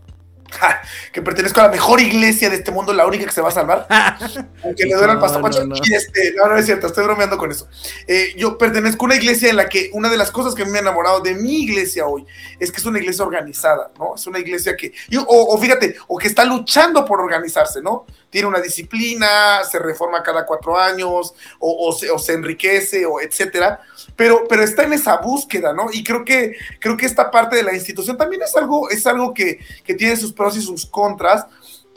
que 1.13 1.23
pertenezco 1.23 1.61
a 1.61 1.65
la 1.65 1.69
mejor 1.71 2.01
iglesia 2.01 2.51
de 2.51 2.57
este 2.57 2.71
mundo, 2.71 2.93
la 2.93 3.07
única 3.07 3.25
que 3.25 3.33
se 3.33 3.41
va 3.41 3.49
a 3.49 3.53
salvar. 3.53 3.87
Aunque 4.65 4.85
le 4.85 4.95
duele 4.95 5.13
al 5.13 5.21
pastor 5.21 5.43
Pacho. 5.43 5.67
No, 5.67 5.75
este, 5.77 6.35
no, 6.37 6.49
no 6.49 6.57
es 6.57 6.67
cierto, 6.67 6.87
estoy 6.87 7.05
bromeando 7.05 7.39
con 7.39 7.51
eso. 7.51 7.69
Eh, 8.07 8.35
yo 8.37 8.59
pertenezco 8.59 9.05
a 9.05 9.07
una 9.07 9.17
iglesia 9.17 9.51
en 9.51 9.57
la 9.57 9.69
que 9.69 9.91
una 9.93 10.09
de 10.09 10.17
las 10.17 10.31
cosas 10.31 10.55
que 10.55 10.65
me 10.65 10.79
ha 10.79 10.81
enamorado 10.81 11.21
de 11.21 11.35
mi 11.35 11.63
iglesia 11.63 12.07
hoy 12.07 12.27
es 12.59 12.71
que 12.71 12.79
es 12.79 12.85
una 12.85 12.99
iglesia 12.99 13.25
organizada, 13.25 13.91
¿no? 13.99 14.15
Es 14.15 14.27
una 14.27 14.39
iglesia 14.39 14.77
que, 14.77 14.93
o, 15.27 15.59
fíjate, 15.59 15.97
o 16.09 16.19
que 16.19 16.29
está 16.29 16.45
luchando 16.45 17.05
por 17.05 17.21
organizarse, 17.21 17.81
¿no? 17.81 18.07
Tiene 18.31 18.49
una 18.49 18.61
disciplina, 18.61 19.63
se 19.71 19.79
reforma 19.79 20.23
cada 20.23 20.47
cuatro 20.47 20.79
años, 20.79 21.35
o, 21.59 21.93
se, 21.93 22.11
o 22.11 22.19
se 22.19 22.33
enriquece, 22.33 23.05
o 23.05 23.21
etcétera 23.21 23.81
pero, 24.17 24.47
pero 24.49 24.63
está 24.63 24.85
en 24.85 24.93
esa 24.93 25.17
búsqueda, 25.17 25.73
¿no? 25.73 25.87
Y 25.93 26.05
creo 26.05 26.25
que, 26.25 26.57
creo 26.79 26.97
que 26.97 27.07
esta 27.07 27.31
parte 27.31 27.57
de 27.57 27.63
la 27.63 27.75
institución 27.75 28.17
también 28.17 28.43
es 28.43 28.55
algo, 28.57 28.91
es 28.91 29.07
algo 29.07 29.33
que, 29.33 29.61
que 29.85 29.95
tiene 29.95 30.17
sus 30.17 30.33
pros 30.33 30.57
y 30.57 30.63
sus 30.63 30.87
contras, 30.87 31.47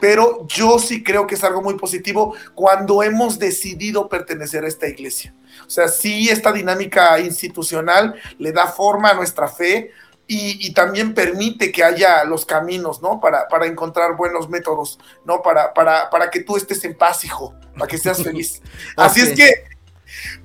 pero 0.00 0.46
yo 0.48 0.78
sí 0.78 1.02
creo 1.02 1.26
que 1.26 1.34
es 1.34 1.44
algo 1.44 1.62
muy 1.62 1.74
positivo 1.74 2.34
cuando 2.54 3.02
hemos 3.02 3.38
decidido 3.38 4.08
pertenecer 4.08 4.64
a 4.64 4.68
esta 4.68 4.88
iglesia. 4.88 5.34
O 5.66 5.70
sea, 5.70 5.88
sí, 5.88 6.28
esta 6.28 6.52
dinámica 6.52 7.18
institucional 7.20 8.14
le 8.38 8.52
da 8.52 8.66
forma 8.66 9.10
a 9.10 9.14
nuestra 9.14 9.48
fe, 9.48 9.92
y, 10.26 10.66
y, 10.66 10.72
también 10.72 11.12
permite 11.12 11.70
que 11.70 11.84
haya 11.84 12.24
los 12.24 12.46
caminos, 12.46 13.02
¿no? 13.02 13.20
Para, 13.20 13.46
para 13.48 13.66
encontrar 13.66 14.16
buenos 14.16 14.48
métodos, 14.48 14.98
¿no? 15.24 15.42
Para, 15.42 15.74
para, 15.74 16.08
para 16.08 16.30
que 16.30 16.40
tú 16.40 16.56
estés 16.56 16.82
en 16.84 16.96
paz, 16.96 17.24
hijo, 17.24 17.54
para 17.76 17.86
que 17.86 17.98
seas 17.98 18.22
feliz. 18.22 18.62
Así 18.96 19.20
es 19.20 19.34
que 19.34 19.73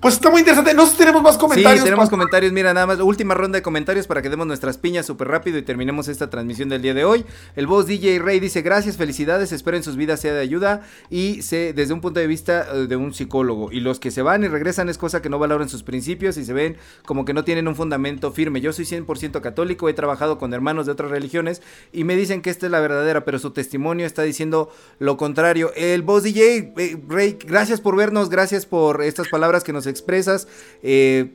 pues 0.01 0.13
está 0.13 0.29
muy 0.29 0.39
interesante. 0.39 0.73
No 0.73 0.85
sé 0.85 0.93
si 0.93 0.97
tenemos 0.97 1.21
más 1.21 1.37
comentarios. 1.37 1.79
Sí, 1.79 1.83
tenemos 1.83 2.09
comentarios. 2.09 2.53
Mira, 2.53 2.73
nada 2.73 2.87
más. 2.87 2.99
Última 3.01 3.33
ronda 3.33 3.57
de 3.57 3.61
comentarios 3.61 4.07
para 4.07 4.21
que 4.21 4.29
demos 4.29 4.47
nuestras 4.47 4.77
piñas 4.77 5.05
súper 5.05 5.27
rápido 5.27 5.57
y 5.57 5.61
terminemos 5.61 6.07
esta 6.07 6.29
transmisión 6.29 6.69
del 6.69 6.81
día 6.81 6.93
de 6.93 7.03
hoy. 7.03 7.25
El 7.57 7.67
boss 7.67 7.85
DJ 7.85 8.19
Rey 8.19 8.39
dice: 8.39 8.61
Gracias, 8.61 8.95
felicidades. 8.95 9.51
Espero 9.51 9.75
en 9.75 9.83
sus 9.83 9.97
vidas 9.97 10.21
sea 10.21 10.33
de 10.33 10.39
ayuda. 10.39 10.83
Y 11.09 11.41
sé 11.41 11.73
desde 11.73 11.93
un 11.93 11.99
punto 11.99 12.21
de 12.21 12.27
vista 12.27 12.65
eh, 12.73 12.87
de 12.87 12.95
un 12.95 13.13
psicólogo. 13.13 13.73
Y 13.73 13.81
los 13.81 13.99
que 13.99 14.09
se 14.09 14.21
van 14.21 14.45
y 14.45 14.47
regresan 14.47 14.87
es 14.87 14.97
cosa 14.97 15.21
que 15.21 15.29
no 15.29 15.37
valoran 15.37 15.67
sus 15.67 15.83
principios 15.83 16.37
y 16.37 16.45
se 16.45 16.53
ven 16.53 16.77
como 17.05 17.25
que 17.25 17.33
no 17.33 17.43
tienen 17.43 17.67
un 17.67 17.75
fundamento 17.75 18.31
firme. 18.31 18.61
Yo 18.61 18.71
soy 18.71 18.85
100% 18.85 19.41
católico. 19.41 19.89
He 19.89 19.93
trabajado 19.93 20.37
con 20.37 20.53
hermanos 20.53 20.85
de 20.85 20.93
otras 20.93 21.11
religiones 21.11 21.61
y 21.91 22.05
me 22.05 22.15
dicen 22.15 22.41
que 22.41 22.51
esta 22.51 22.67
es 22.67 22.71
la 22.71 22.79
verdadera, 22.79 23.25
pero 23.25 23.37
su 23.37 23.51
testimonio 23.51 24.05
está 24.05 24.21
diciendo 24.21 24.71
lo 24.97 25.17
contrario. 25.17 25.73
El 25.75 26.03
boss 26.03 26.23
DJ 26.23 26.73
eh, 26.77 26.97
Rey, 27.09 27.37
gracias 27.45 27.81
por 27.81 27.97
vernos. 27.97 28.29
Gracias 28.29 28.65
por 28.65 29.01
estas 29.01 29.27
palabras 29.27 29.65
que 29.65 29.73
nos 29.73 29.88
expresas. 29.89 30.47
Eh, 30.83 31.31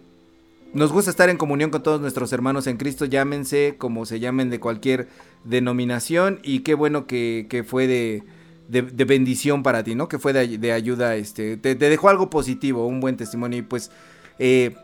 nos 0.73 0.93
gusta 0.93 1.11
estar 1.11 1.29
en 1.29 1.37
comunión 1.37 1.71
con 1.71 1.83
todos 1.83 2.01
nuestros 2.01 2.33
hermanos 2.33 2.67
en 2.67 2.77
Cristo, 2.77 3.05
llámense 3.05 3.77
como 3.79 4.07
se 4.07 4.19
llamen 4.19 4.51
de 4.51 4.59
cualquier 4.59 5.09
denominación 5.45 6.41
y 6.43 6.61
qué 6.61 6.75
bueno 6.75 7.07
que, 7.07 7.65
fue 7.67 7.87
de, 7.87 8.25
bendición 9.05 9.63
para 9.63 9.85
ti, 9.85 9.95
¿no? 9.95 10.09
Que 10.09 10.19
fue 10.19 10.33
de, 10.33 10.73
ayuda, 10.73 11.15
este, 11.15 11.57
te, 11.57 11.77
dejó 11.77 12.09
algo 12.09 12.29
positivo, 12.29 12.89
un 12.89 13.01
buen 13.01 13.17
testimonio 13.17 13.61
y 13.61 13.63
pues 13.63 13.93
eh, 14.41 14.75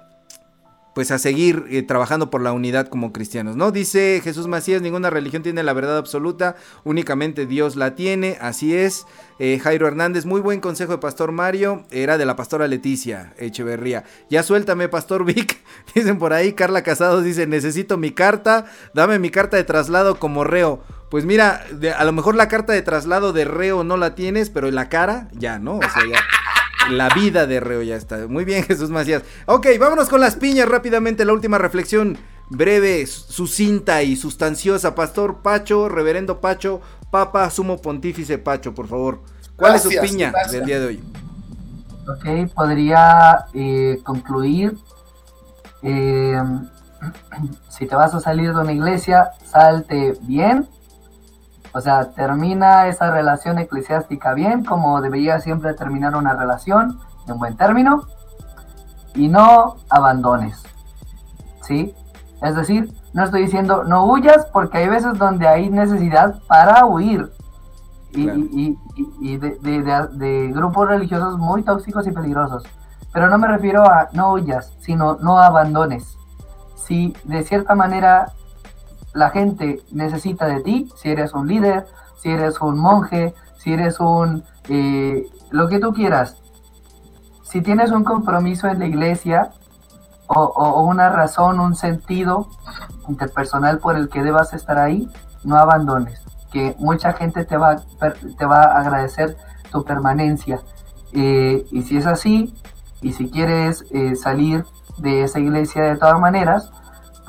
pues 0.94 1.10
a 1.10 1.18
seguir 1.18 1.66
eh, 1.70 1.82
trabajando 1.82 2.30
por 2.30 2.42
la 2.42 2.52
unidad 2.52 2.88
como 2.88 3.12
cristianos, 3.12 3.56
¿no? 3.56 3.70
Dice 3.70 4.20
Jesús 4.22 4.48
Macías, 4.48 4.82
ninguna 4.82 5.10
religión 5.10 5.42
tiene 5.42 5.62
la 5.62 5.72
verdad 5.72 5.98
absoluta, 5.98 6.56
únicamente 6.84 7.46
Dios 7.46 7.76
la 7.76 7.94
tiene, 7.94 8.38
así 8.40 8.74
es. 8.74 9.06
Eh, 9.38 9.58
Jairo 9.58 9.86
Hernández, 9.86 10.26
muy 10.26 10.40
buen 10.40 10.60
consejo 10.60 10.92
de 10.92 10.98
Pastor 10.98 11.32
Mario, 11.32 11.84
era 11.90 12.18
de 12.18 12.26
la 12.26 12.36
pastora 12.36 12.68
Leticia 12.68 13.32
Echeverría. 13.38 14.04
Ya 14.28 14.42
suéltame, 14.42 14.88
Pastor 14.88 15.24
Vic, 15.24 15.58
dicen 15.94 16.18
por 16.18 16.32
ahí, 16.32 16.52
Carla 16.52 16.82
Casados 16.82 17.24
dice, 17.24 17.46
necesito 17.46 17.96
mi 17.96 18.10
carta, 18.10 18.66
dame 18.94 19.18
mi 19.18 19.30
carta 19.30 19.56
de 19.56 19.64
traslado 19.64 20.18
como 20.18 20.44
reo. 20.44 20.82
Pues 21.10 21.24
mira, 21.24 21.64
a 21.96 22.04
lo 22.04 22.12
mejor 22.12 22.36
la 22.36 22.46
carta 22.46 22.72
de 22.72 22.82
traslado 22.82 23.32
de 23.32 23.44
reo 23.44 23.82
no 23.82 23.96
la 23.96 24.14
tienes, 24.14 24.48
pero 24.48 24.70
la 24.70 24.88
cara 24.88 25.28
ya, 25.32 25.58
¿no? 25.58 25.78
O 25.78 25.80
sea, 25.80 26.06
ya 26.08 26.20
la 26.88 27.08
vida 27.10 27.46
de 27.46 27.60
reo 27.60 27.82
ya 27.82 27.96
está. 27.96 28.26
Muy 28.26 28.44
bien, 28.44 28.64
Jesús 28.68 28.90
Macías. 28.90 29.22
Ok, 29.46 29.66
vámonos 29.78 30.08
con 30.08 30.20
las 30.20 30.36
piñas 30.36 30.68
rápidamente. 30.68 31.24
La 31.24 31.32
última 31.32 31.58
reflexión 31.58 32.18
breve, 32.48 33.06
sucinta 33.06 34.02
y 34.02 34.16
sustanciosa. 34.16 34.94
Pastor 34.94 35.42
Pacho, 35.42 35.88
Reverendo 35.88 36.40
Pacho, 36.40 36.80
Papa 37.10 37.48
Sumo 37.50 37.80
Pontífice 37.80 38.38
Pacho, 38.38 38.74
por 38.74 38.88
favor. 38.88 39.20
¿Cuál 39.56 39.76
es 39.76 39.82
su 39.82 39.90
piña 39.90 40.32
del 40.50 40.64
día 40.64 40.80
de 40.80 40.86
hoy? 40.86 41.04
Ok, 42.08 42.52
podría 42.54 43.44
eh, 43.54 44.00
concluir. 44.02 44.76
Eh, 45.82 46.40
si 47.68 47.86
te 47.86 47.94
vas 47.94 48.14
a 48.14 48.20
salir 48.20 48.52
de 48.54 48.60
una 48.60 48.72
iglesia, 48.72 49.30
salte 49.44 50.14
bien. 50.22 50.68
O 51.72 51.80
sea, 51.80 52.10
termina 52.10 52.88
esa 52.88 53.10
relación 53.10 53.58
eclesiástica 53.58 54.34
bien, 54.34 54.64
como 54.64 55.00
debería 55.00 55.40
siempre 55.40 55.74
terminar 55.74 56.16
una 56.16 56.34
relación 56.34 56.98
en 57.28 57.38
buen 57.38 57.56
término. 57.56 58.06
Y 59.14 59.28
no 59.28 59.76
abandones. 59.88 60.62
¿Sí? 61.62 61.94
Es 62.42 62.56
decir, 62.56 62.92
no 63.12 63.24
estoy 63.24 63.42
diciendo 63.42 63.84
no 63.84 64.04
huyas 64.06 64.46
porque 64.52 64.78
hay 64.78 64.88
veces 64.88 65.18
donde 65.18 65.46
hay 65.46 65.68
necesidad 65.68 66.40
para 66.46 66.84
huir. 66.86 67.30
Y, 68.12 69.36
de, 69.36 70.52
grupos 70.52 70.88
religiosos 70.88 71.38
muy 71.38 71.62
tóxicos 71.62 72.06
y 72.08 72.10
peligrosos. 72.10 72.64
Pero 73.12 73.28
no 73.28 73.38
me 73.38 73.46
refiero 73.46 73.84
a 73.84 74.08
no 74.12 74.32
huyas, 74.32 74.72
sino 74.80 75.16
no 75.20 75.38
abandones. 75.38 76.16
Si 76.76 77.14
de 77.24 77.44
cierta 77.44 77.76
manera 77.76 78.32
la 79.12 79.30
gente 79.30 79.82
necesita 79.92 80.46
de 80.46 80.60
ti, 80.60 80.88
si 80.96 81.10
eres 81.10 81.34
un 81.34 81.48
líder, 81.48 81.86
si 82.20 82.30
eres 82.30 82.60
un 82.60 82.78
monje, 82.78 83.34
si 83.58 83.72
eres 83.72 84.00
un... 84.00 84.44
Eh, 84.68 85.26
lo 85.50 85.68
que 85.68 85.78
tú 85.78 85.92
quieras. 85.92 86.36
Si 87.42 87.60
tienes 87.60 87.90
un 87.90 88.04
compromiso 88.04 88.68
en 88.68 88.78
la 88.78 88.86
iglesia, 88.86 89.50
o, 90.28 90.84
una 90.84 91.08
razón, 91.08 91.58
un 91.58 91.74
sentido 91.74 92.48
interpersonal 93.08 93.78
por 93.78 93.96
el 93.96 94.08
que 94.08 94.22
debas 94.22 94.52
estar 94.52 94.78
ahí, 94.78 95.08
no 95.42 95.56
abandones, 95.56 96.22
que 96.52 96.76
mucha 96.78 97.12
gente 97.14 97.44
te 97.44 97.56
va, 97.56 97.82
te 98.38 98.46
va 98.46 98.62
a 98.62 98.80
agradecer 98.80 99.36
tu 99.72 99.82
permanencia. 99.82 100.60
Eh, 101.12 101.66
y 101.72 101.82
si 101.82 101.96
es 101.96 102.06
así, 102.06 102.54
y 103.02 103.12
si 103.12 103.28
quieres 103.28 103.84
eh, 103.90 104.14
salir 104.14 104.64
de 104.98 105.24
esa 105.24 105.40
iglesia 105.40 105.82
de 105.82 105.96
todas 105.96 106.20
maneras, 106.20 106.70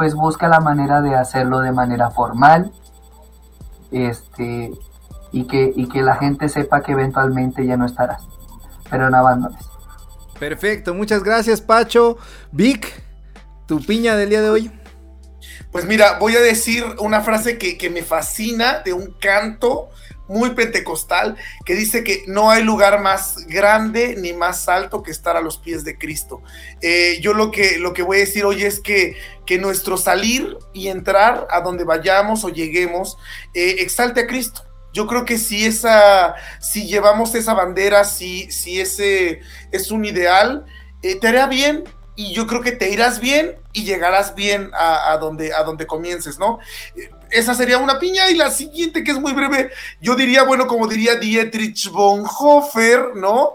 pues 0.02 0.16
busca 0.16 0.48
la 0.48 0.60
manera 0.60 1.00
de 1.04 1.14
hacerlo 1.14 1.60
de 1.60 1.72
manera 1.72 2.10
formal, 2.10 2.72
este, 3.92 4.72
y 5.32 5.46
que, 5.46 5.72
y 5.76 5.88
que 5.90 6.02
la 6.02 6.16
gente 6.16 6.50
sepa 6.50 6.82
que 6.82 6.94
eventualmente 6.94 7.64
ya 7.68 7.78
no 7.78 7.86
estarás, 7.86 8.24
pero 8.90 9.12
no 9.12 9.18
abandones. 9.18 9.64
Perfecto, 10.40 10.96
muchas 10.96 11.22
gracias 11.22 11.62
Pacho. 11.62 12.18
Vic, 12.52 12.92
tu 13.68 13.80
piña 13.80 14.16
del 14.16 14.30
día 14.32 14.42
de 14.42 14.50
hoy. 14.50 14.72
Pues 15.72 15.86
mira, 15.86 16.18
voy 16.18 16.36
a 16.36 16.42
decir 16.42 16.84
una 16.98 17.22
frase 17.22 17.60
que, 17.60 17.90
me 17.92 18.02
fascina 18.02 18.80
de 18.80 18.94
un 18.94 19.14
canto 19.20 19.92
muy 20.32 20.52
pentecostal 20.52 21.36
que 21.66 21.76
dice 21.76 22.04
que 22.04 22.24
no 22.26 22.50
hay 22.50 22.64
lugar 22.64 23.02
más 23.02 23.46
grande 23.48 24.16
ni 24.18 24.32
más 24.32 24.70
alto 24.70 25.04
que 25.04 25.12
estar 25.12 25.36
a 25.36 25.42
los 25.42 25.58
pies 25.58 25.84
de 25.84 25.98
Cristo. 25.98 26.42
Eh, 26.82 27.20
yo 27.22 27.34
lo 27.34 27.52
que, 27.52 27.78
lo 27.78 27.94
que 27.94 28.02
voy 28.02 28.18
a 28.18 28.20
decir 28.22 28.46
hoy 28.46 28.64
es 28.64 28.80
que, 28.80 29.18
que 29.46 29.58
nuestro 29.58 29.98
salir 29.98 30.58
y 30.74 30.88
entrar 30.88 31.48
a 31.52 31.60
donde 31.60 31.84
vayamos 31.84 32.46
o 32.46 32.50
lleguemos 32.50 33.18
eh, 33.54 33.76
exalte 33.80 34.22
a 34.22 34.28
Cristo 34.28 34.64
yo 34.94 35.08
creo 35.08 35.24
que 35.24 35.38
si 35.38 35.66
esa, 35.66 36.36
si 36.60 36.86
llevamos 36.86 37.34
esa 37.36 37.54
bandera, 37.54 38.04
si, 38.04 38.52
si 38.52 38.82
ese 38.82 39.40
es 39.72 39.90
un 39.90 40.04
ideal, 40.04 40.66
eh, 41.02 41.16
te 41.16 41.30
hará 41.30 41.48
bien 41.48 41.86
y 42.16 42.34
yo 42.34 42.46
creo 42.46 42.62
que 42.62 42.74
te 42.74 42.90
irás 42.90 43.20
bien 43.22 43.56
y 43.74 43.86
llegarás 43.86 44.36
bien 44.36 44.70
a, 44.74 45.18
donde, 45.18 45.54
a 45.54 45.64
donde 45.64 45.88
comiences, 45.88 46.38
¿no? 46.40 46.60
Esa 47.32 47.56
sería 47.56 47.78
una 47.78 48.00
piña 48.00 48.30
y 48.30 48.36
la 48.36 48.52
siguiente 48.52 49.04
que 49.04 49.12
es 49.12 49.20
muy 49.20 49.34
breve, 49.34 49.72
yo 50.00 50.16
diría, 50.16 50.44
bueno, 50.44 50.68
como 50.68 50.88
diría 50.88 51.16
Dietrich 51.16 51.90
Bonhoeffer, 51.90 53.16
¿no? 53.16 53.54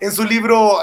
En 0.00 0.12
su 0.12 0.24
libro 0.24 0.78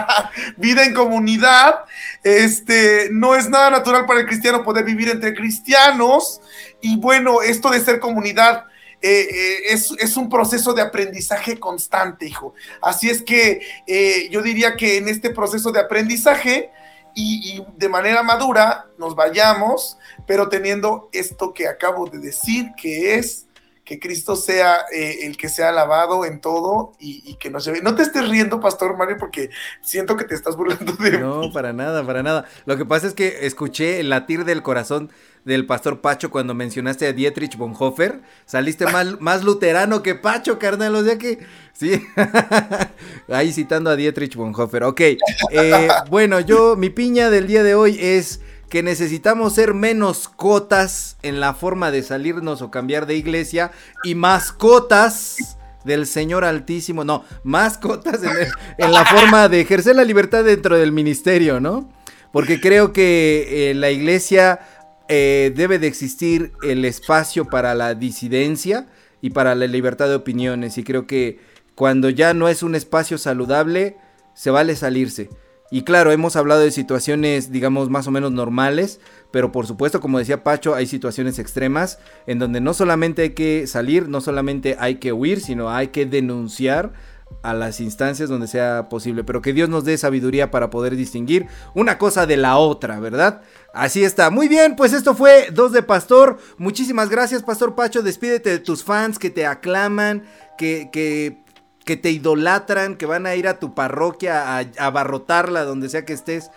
Vida 0.56 0.84
en 0.84 0.94
Comunidad, 0.94 1.84
este, 2.22 3.08
no 3.10 3.34
es 3.34 3.48
nada 3.48 3.70
natural 3.70 4.06
para 4.06 4.20
el 4.20 4.26
cristiano 4.26 4.64
poder 4.64 4.84
vivir 4.84 5.08
entre 5.08 5.34
cristianos 5.34 6.40
y 6.80 6.96
bueno, 6.96 7.42
esto 7.42 7.70
de 7.70 7.80
ser 7.80 8.00
comunidad 8.00 8.64
eh, 9.02 9.28
eh, 9.30 9.74
es, 9.98 10.16
un 10.16 10.28
proceso 10.28 10.72
de 10.72 10.82
aprendizaje 10.82 11.58
constante, 11.60 12.26
hijo. 12.26 12.54
Así 12.80 13.10
es 13.10 13.22
que 13.22 13.60
eh, 13.86 14.28
yo 14.30 14.42
diría 14.42 14.74
que 14.74 14.96
en 14.96 15.08
este 15.08 15.30
proceso 15.30 15.70
de 15.70 15.80
aprendizaje 15.80 16.70
y, 17.18 17.64
de 17.76 17.88
manera 17.88 18.22
madura 18.22 18.86
nos 18.98 19.16
vayamos, 19.16 19.96
pero 20.26 20.48
teniendo 20.48 21.08
esto 21.12 21.54
que 21.54 21.66
acabo 21.66 22.06
de 22.06 22.18
decir, 22.18 22.72
que 22.76 23.14
es 23.14 23.46
que 23.84 23.98
Cristo 23.98 24.36
sea 24.36 24.84
el 24.92 25.36
que 25.36 25.48
sea 25.48 25.70
alabado 25.70 26.24
en 26.24 26.40
todo 26.40 26.92
y, 26.98 27.36
que 27.36 27.50
nos 27.50 27.64
lleve. 27.64 27.80
No 27.80 27.94
te 27.94 28.02
estés 28.02 28.28
riendo, 28.28 28.60
Pastor 28.60 28.96
Mario, 28.98 29.16
porque 29.18 29.48
siento 29.80 30.16
que 30.16 30.24
te 30.24 30.34
estás 30.34 30.56
burlando 30.56 30.92
de 30.92 31.18
No, 31.18 31.52
para 31.52 31.72
nada, 31.72 32.04
para 32.04 32.22
nada. 32.22 32.44
Lo 32.66 32.76
que 32.76 32.84
pasa 32.84 33.06
es 33.06 33.14
que 33.14 33.46
escuché 33.46 34.00
el 34.00 34.10
latir 34.10 34.44
del 34.44 34.62
corazón 34.62 35.10
del 35.46 35.64
pastor 35.64 36.00
Pacho 36.00 36.28
cuando 36.28 36.54
mencionaste 36.54 37.06
a 37.06 37.12
Dietrich 37.12 37.56
Bonhoeffer. 37.56 38.20
Saliste 38.44 38.84
más, 38.86 39.06
más 39.20 39.44
luterano 39.44 40.02
que 40.02 40.16
Pacho, 40.16 40.58
carnal. 40.58 40.94
O 40.96 41.04
sea 41.04 41.16
que, 41.16 41.38
sí. 41.72 42.04
Ahí 43.28 43.52
citando 43.52 43.88
a 43.88 43.96
Dietrich 43.96 44.34
Bonhoeffer. 44.34 44.82
Ok. 44.82 45.00
Eh, 45.00 45.88
bueno, 46.10 46.40
yo, 46.40 46.76
mi 46.76 46.90
piña 46.90 47.30
del 47.30 47.46
día 47.46 47.62
de 47.62 47.76
hoy 47.76 47.96
es 48.00 48.40
que 48.68 48.82
necesitamos 48.82 49.54
ser 49.54 49.72
menos 49.72 50.28
cotas 50.28 51.16
en 51.22 51.38
la 51.38 51.54
forma 51.54 51.92
de 51.92 52.02
salirnos 52.02 52.60
o 52.60 52.72
cambiar 52.72 53.06
de 53.06 53.14
iglesia 53.14 53.70
y 54.02 54.16
mascotas 54.16 55.56
del 55.84 56.08
Señor 56.08 56.44
Altísimo, 56.44 57.04
no, 57.04 57.24
mascotas 57.44 58.20
en, 58.24 58.32
en 58.76 58.92
la 58.92 59.04
forma 59.04 59.48
de 59.48 59.60
ejercer 59.60 59.94
la 59.94 60.02
libertad 60.02 60.42
dentro 60.42 60.76
del 60.76 60.90
ministerio, 60.90 61.60
¿no? 61.60 61.88
Porque 62.36 62.60
creo 62.60 62.92
que 62.92 63.70
eh, 63.70 63.74
la 63.74 63.90
iglesia 63.90 64.60
eh, 65.08 65.52
debe 65.54 65.78
de 65.78 65.86
existir 65.86 66.52
el 66.62 66.84
espacio 66.84 67.46
para 67.46 67.74
la 67.74 67.94
disidencia 67.94 68.88
y 69.20 69.30
para 69.30 69.54
la 69.54 69.66
libertad 69.66 70.08
de 70.08 70.14
opiniones. 70.14 70.78
Y 70.78 70.84
creo 70.84 71.06
que 71.06 71.38
cuando 71.74 72.10
ya 72.10 72.34
no 72.34 72.48
es 72.48 72.62
un 72.62 72.74
espacio 72.74 73.18
saludable, 73.18 73.96
se 74.34 74.50
vale 74.50 74.76
salirse. 74.76 75.30
Y 75.70 75.82
claro, 75.82 76.12
hemos 76.12 76.36
hablado 76.36 76.60
de 76.60 76.70
situaciones, 76.70 77.50
digamos, 77.50 77.90
más 77.90 78.06
o 78.06 78.12
menos 78.12 78.30
normales, 78.30 79.00
pero 79.32 79.50
por 79.50 79.66
supuesto, 79.66 80.00
como 80.00 80.18
decía 80.18 80.44
Pacho, 80.44 80.74
hay 80.74 80.86
situaciones 80.86 81.38
extremas 81.40 81.98
en 82.26 82.38
donde 82.38 82.60
no 82.60 82.72
solamente 82.72 83.22
hay 83.22 83.30
que 83.30 83.66
salir, 83.66 84.08
no 84.08 84.20
solamente 84.20 84.76
hay 84.78 84.96
que 84.96 85.12
huir, 85.12 85.40
sino 85.40 85.70
hay 85.70 85.88
que 85.88 86.06
denunciar 86.06 86.92
a 87.42 87.54
las 87.54 87.80
instancias 87.80 88.28
donde 88.28 88.46
sea 88.46 88.88
posible, 88.88 89.24
pero 89.24 89.42
que 89.42 89.52
Dios 89.52 89.68
nos 89.68 89.84
dé 89.84 89.98
sabiduría 89.98 90.52
para 90.52 90.70
poder 90.70 90.94
distinguir 90.94 91.46
una 91.74 91.98
cosa 91.98 92.26
de 92.26 92.36
la 92.36 92.56
otra, 92.56 93.00
¿verdad? 93.00 93.42
Así 93.76 94.04
está. 94.04 94.30
Muy 94.30 94.48
bien, 94.48 94.74
pues 94.74 94.94
esto 94.94 95.14
fue 95.14 95.50
Dos 95.52 95.70
de 95.70 95.82
Pastor. 95.82 96.38
Muchísimas 96.56 97.10
gracias, 97.10 97.42
Pastor 97.42 97.74
Pacho. 97.74 98.00
Despídete 98.00 98.48
de 98.48 98.58
tus 98.58 98.82
fans 98.82 99.18
que 99.18 99.28
te 99.28 99.44
aclaman, 99.44 100.24
que, 100.56 100.88
que, 100.90 101.42
que 101.84 101.98
te 101.98 102.10
idolatran, 102.10 102.96
que 102.96 103.04
van 103.04 103.26
a 103.26 103.34
ir 103.34 103.46
a 103.46 103.58
tu 103.58 103.74
parroquia 103.74 104.56
a, 104.56 104.64
abarrotarla 104.78 105.64
donde 105.64 105.90
sea 105.90 106.06
que 106.06 106.14
estés. 106.14 106.50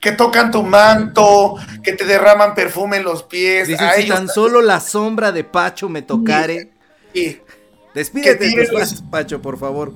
Que 0.00 0.10
tocan 0.10 0.50
tu 0.50 0.64
manto, 0.64 1.54
que 1.84 1.92
te 1.92 2.04
derraman 2.04 2.56
perfume 2.56 2.96
en 2.96 3.04
los 3.04 3.22
pies. 3.22 3.68
si 3.68 4.08
tan 4.08 4.26
solo 4.26 4.60
la 4.60 4.80
sombra 4.80 5.30
de 5.30 5.44
Pacho 5.44 5.88
me 5.88 6.02
tocare. 6.02 6.72
Despídete 7.94 8.48
de 8.48 8.66
tus 8.66 8.76
fans, 8.76 9.04
Pacho, 9.08 9.40
por 9.40 9.56
favor. 9.56 9.92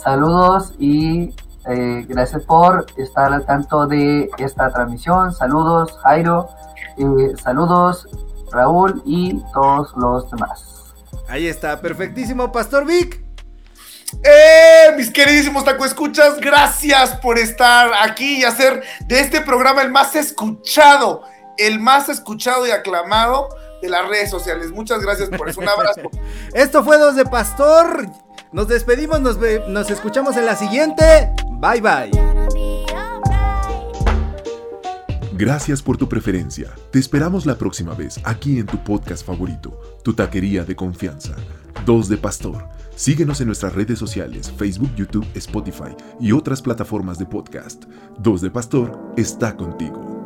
Saludos 0.00 0.72
y 0.78 1.34
eh, 1.68 2.06
gracias 2.08 2.42
por 2.44 2.86
estar 2.96 3.32
al 3.32 3.44
tanto 3.44 3.86
de 3.86 4.30
esta 4.38 4.70
transmisión. 4.70 5.34
Saludos, 5.34 5.98
Jairo. 6.02 6.48
Eh, 6.96 7.34
saludos, 7.42 8.08
Raúl 8.50 9.02
y 9.04 9.42
todos 9.52 9.92
los 9.96 10.30
demás. 10.30 10.94
Ahí 11.28 11.46
está, 11.46 11.80
perfectísimo, 11.80 12.50
Pastor 12.50 12.86
Vic. 12.86 13.22
¡Eh! 14.24 14.94
Mis 14.96 15.10
queridísimos 15.10 15.64
taco 15.64 15.84
escuchas, 15.84 16.40
gracias 16.40 17.14
por 17.16 17.38
estar 17.38 17.90
aquí 18.00 18.38
y 18.38 18.44
hacer 18.44 18.82
de 19.06 19.20
este 19.20 19.42
programa 19.42 19.82
el 19.82 19.90
más 19.90 20.16
escuchado, 20.16 21.24
el 21.58 21.78
más 21.78 22.08
escuchado 22.08 22.66
y 22.66 22.70
aclamado 22.70 23.50
de 23.82 23.90
las 23.90 24.08
redes 24.08 24.30
sociales. 24.30 24.70
Muchas 24.70 25.00
gracias 25.00 25.28
por 25.28 25.50
eso. 25.50 25.60
Un 25.60 25.68
abrazo. 25.68 26.00
Esto 26.54 26.82
fue 26.82 26.96
Dos 26.96 27.16
de 27.16 27.26
Pastor. 27.26 28.06
Nos 28.52 28.68
despedimos, 28.68 29.20
nos, 29.20 29.38
nos 29.68 29.90
escuchamos 29.90 30.38
en 30.38 30.46
la 30.46 30.56
siguiente. 30.56 31.30
Bye 31.60 31.80
bye. 31.80 32.10
Gracias 35.32 35.82
por 35.82 35.96
tu 35.96 36.08
preferencia. 36.08 36.72
Te 36.90 36.98
esperamos 36.98 37.46
la 37.46 37.56
próxima 37.56 37.94
vez 37.94 38.20
aquí 38.24 38.58
en 38.58 38.66
tu 38.66 38.82
podcast 38.82 39.24
favorito, 39.24 39.80
tu 40.02 40.12
taquería 40.12 40.64
de 40.64 40.74
confianza. 40.74 41.36
Dos 41.86 42.08
de 42.08 42.16
Pastor. 42.16 42.68
Síguenos 42.96 43.40
en 43.40 43.46
nuestras 43.46 43.72
redes 43.72 43.98
sociales, 43.98 44.52
Facebook, 44.56 44.92
YouTube, 44.96 45.26
Spotify 45.34 45.94
y 46.20 46.32
otras 46.32 46.60
plataformas 46.60 47.18
de 47.18 47.26
podcast. 47.26 47.84
Dos 48.18 48.40
de 48.40 48.50
Pastor 48.50 48.98
está 49.16 49.56
contigo. 49.56 50.17